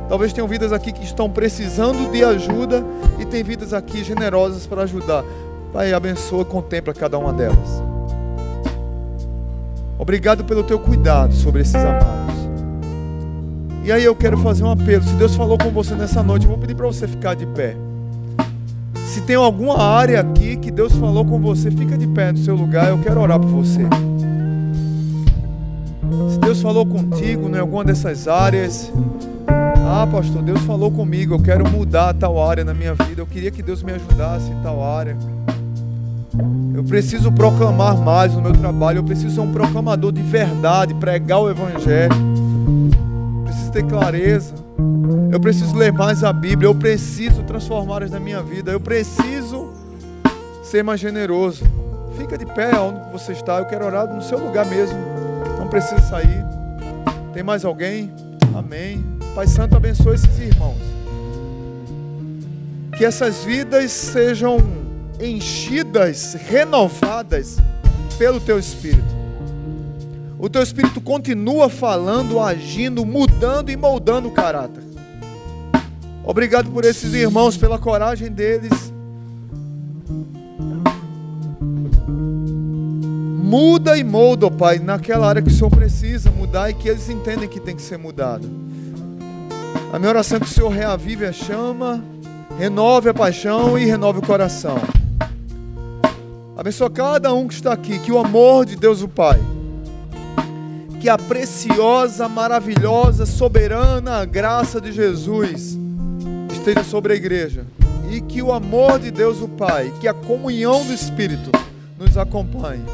Talvez 0.08 0.32
tenham 0.32 0.46
vidas 0.46 0.72
aqui 0.72 0.92
que 0.92 1.04
estão 1.04 1.30
precisando 1.30 2.10
de 2.10 2.22
ajuda 2.22 2.84
e 3.18 3.24
tem 3.24 3.42
vidas 3.42 3.72
aqui 3.72 4.04
generosas 4.04 4.66
para 4.66 4.82
ajudar. 4.82 5.24
Pai, 5.72 5.92
abençoa, 5.94 6.44
contempla 6.44 6.92
cada 6.92 7.16
uma 7.16 7.32
delas. 7.32 7.82
Obrigado 9.98 10.44
pelo 10.44 10.64
teu 10.64 10.78
cuidado 10.78 11.32
sobre 11.32 11.62
esses 11.62 11.76
amados. 11.76 12.31
E 13.84 13.90
aí 13.90 14.04
eu 14.04 14.14
quero 14.14 14.38
fazer 14.38 14.62
um 14.62 14.70
apelo. 14.70 15.02
Se 15.02 15.14
Deus 15.14 15.34
falou 15.34 15.58
com 15.58 15.70
você 15.70 15.94
nessa 15.94 16.22
noite, 16.22 16.44
eu 16.44 16.50
vou 16.50 16.58
pedir 16.58 16.74
para 16.74 16.86
você 16.86 17.08
ficar 17.08 17.34
de 17.34 17.46
pé. 17.46 17.76
Se 19.06 19.20
tem 19.22 19.34
alguma 19.34 19.82
área 19.82 20.20
aqui 20.20 20.56
que 20.56 20.70
Deus 20.70 20.92
falou 20.92 21.24
com 21.24 21.40
você, 21.40 21.70
fica 21.70 21.98
de 21.98 22.06
pé 22.06 22.30
no 22.30 22.38
seu 22.38 22.54
lugar. 22.54 22.90
Eu 22.90 22.98
quero 22.98 23.20
orar 23.20 23.40
por 23.40 23.48
você. 23.48 23.82
Se 26.30 26.38
Deus 26.38 26.62
falou 26.62 26.86
contigo 26.86 27.48
em 27.48 27.58
alguma 27.58 27.84
dessas 27.84 28.28
áreas, 28.28 28.90
ah, 29.84 30.06
pastor, 30.10 30.42
Deus 30.42 30.60
falou 30.60 30.90
comigo, 30.90 31.34
eu 31.34 31.42
quero 31.42 31.68
mudar 31.68 32.14
tal 32.14 32.42
área 32.42 32.64
na 32.64 32.72
minha 32.72 32.94
vida. 32.94 33.20
Eu 33.20 33.26
queria 33.26 33.50
que 33.50 33.62
Deus 33.62 33.82
me 33.82 33.92
ajudasse 33.92 34.48
em 34.48 34.62
tal 34.62 34.82
área. 34.82 35.16
Eu 36.72 36.84
preciso 36.84 37.32
proclamar 37.32 37.96
mais 37.96 38.32
no 38.32 38.40
meu 38.40 38.52
trabalho. 38.52 38.98
Eu 38.98 39.04
preciso 39.04 39.34
ser 39.34 39.40
um 39.40 39.52
proclamador 39.52 40.12
de 40.12 40.22
verdade, 40.22 40.94
pregar 40.94 41.40
o 41.40 41.50
Evangelho. 41.50 42.51
Ter 43.72 43.84
clareza. 43.84 44.54
Eu 45.32 45.40
preciso 45.40 45.74
ler 45.74 45.92
mais 45.92 46.22
a 46.22 46.30
Bíblia. 46.30 46.68
Eu 46.68 46.74
preciso 46.74 47.42
transformar 47.42 47.96
áreas 47.96 48.10
na 48.10 48.20
minha 48.20 48.42
vida. 48.42 48.70
Eu 48.70 48.78
preciso 48.78 49.72
ser 50.62 50.84
mais 50.84 51.00
generoso. 51.00 51.64
Fica 52.18 52.36
de 52.36 52.44
pé 52.44 52.78
onde 52.78 53.10
você 53.10 53.32
está. 53.32 53.58
Eu 53.58 53.64
quero 53.64 53.86
orar 53.86 54.06
no 54.12 54.20
seu 54.20 54.38
lugar 54.38 54.66
mesmo. 54.66 54.98
Não 55.58 55.68
precisa 55.68 56.00
sair. 56.02 56.44
Tem 57.32 57.42
mais 57.42 57.64
alguém? 57.64 58.12
Amém. 58.54 59.02
Pai 59.34 59.46
Santo, 59.46 59.74
abençoe 59.74 60.16
esses 60.16 60.38
irmãos. 60.38 60.76
Que 62.98 63.06
essas 63.06 63.42
vidas 63.42 63.90
sejam 63.90 64.58
enchidas, 65.18 66.34
renovadas 66.34 67.56
pelo 68.18 68.38
Teu 68.38 68.58
Espírito. 68.58 69.21
O 70.42 70.50
Teu 70.50 70.60
Espírito 70.60 71.00
continua 71.00 71.68
falando, 71.68 72.40
agindo, 72.40 73.06
mudando 73.06 73.70
e 73.70 73.76
moldando 73.76 74.26
o 74.26 74.32
caráter. 74.32 74.82
Obrigado 76.24 76.68
por 76.68 76.84
esses 76.84 77.14
irmãos, 77.14 77.56
pela 77.56 77.78
coragem 77.78 78.28
deles. 78.28 78.92
Muda 83.40 83.96
e 83.96 84.02
molda, 84.02 84.50
Pai, 84.50 84.80
naquela 84.80 85.28
área 85.28 85.40
que 85.40 85.48
o 85.48 85.54
Senhor 85.54 85.70
precisa 85.70 86.28
mudar 86.32 86.68
e 86.70 86.74
que 86.74 86.88
eles 86.88 87.08
entendem 87.08 87.48
que 87.48 87.60
tem 87.60 87.76
que 87.76 87.82
ser 87.82 87.96
mudado. 87.96 88.50
A 89.92 89.98
minha 90.00 90.10
oração 90.10 90.38
é 90.38 90.40
que 90.40 90.46
o 90.46 90.48
Senhor 90.48 90.70
reavive 90.70 91.24
a 91.24 91.32
chama, 91.32 92.02
renove 92.58 93.08
a 93.08 93.14
paixão 93.14 93.78
e 93.78 93.86
renove 93.86 94.18
o 94.18 94.26
coração. 94.26 94.78
Abençoa 96.56 96.90
cada 96.90 97.32
um 97.32 97.46
que 97.46 97.54
está 97.54 97.72
aqui, 97.72 98.00
que 98.00 98.10
o 98.10 98.18
amor 98.18 98.66
de 98.66 98.74
Deus 98.74 99.02
o 99.02 99.08
Pai, 99.08 99.38
que 101.02 101.08
a 101.08 101.18
preciosa, 101.18 102.28
maravilhosa, 102.28 103.26
soberana 103.26 104.24
graça 104.24 104.80
de 104.80 104.92
Jesus 104.92 105.76
esteja 106.52 106.84
sobre 106.84 107.12
a 107.12 107.16
igreja 107.16 107.66
e 108.08 108.20
que 108.20 108.40
o 108.40 108.52
amor 108.52 109.00
de 109.00 109.10
Deus 109.10 109.40
o 109.40 109.48
Pai, 109.48 109.92
que 110.00 110.06
a 110.06 110.14
comunhão 110.14 110.84
do 110.84 110.94
Espírito 110.94 111.50
nos 111.98 112.16
acompanhe. 112.16 112.84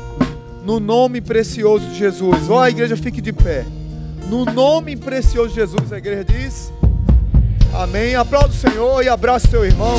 No 0.65 0.81
nome 0.81 1.21
precioso 1.21 1.87
de 1.87 1.99
Jesus. 1.99 2.49
Ó, 2.49 2.55
oh, 2.55 2.61
a 2.61 2.71
igreja 2.71 2.97
fique 2.97 3.21
de 3.21 3.31
pé. 3.31 3.67
No 4.27 4.47
nome 4.47 4.97
precioso 4.97 5.51
de 5.51 5.57
Jesus, 5.57 5.93
a 5.93 5.99
igreja 5.99 6.25
diz: 6.25 6.73
Amém. 7.75 8.15
Aplauda 8.15 8.49
o 8.49 8.53
Senhor 8.53 9.05
e 9.05 9.09
abraça 9.11 9.49
seu 9.49 9.67
irmão. 9.67 9.99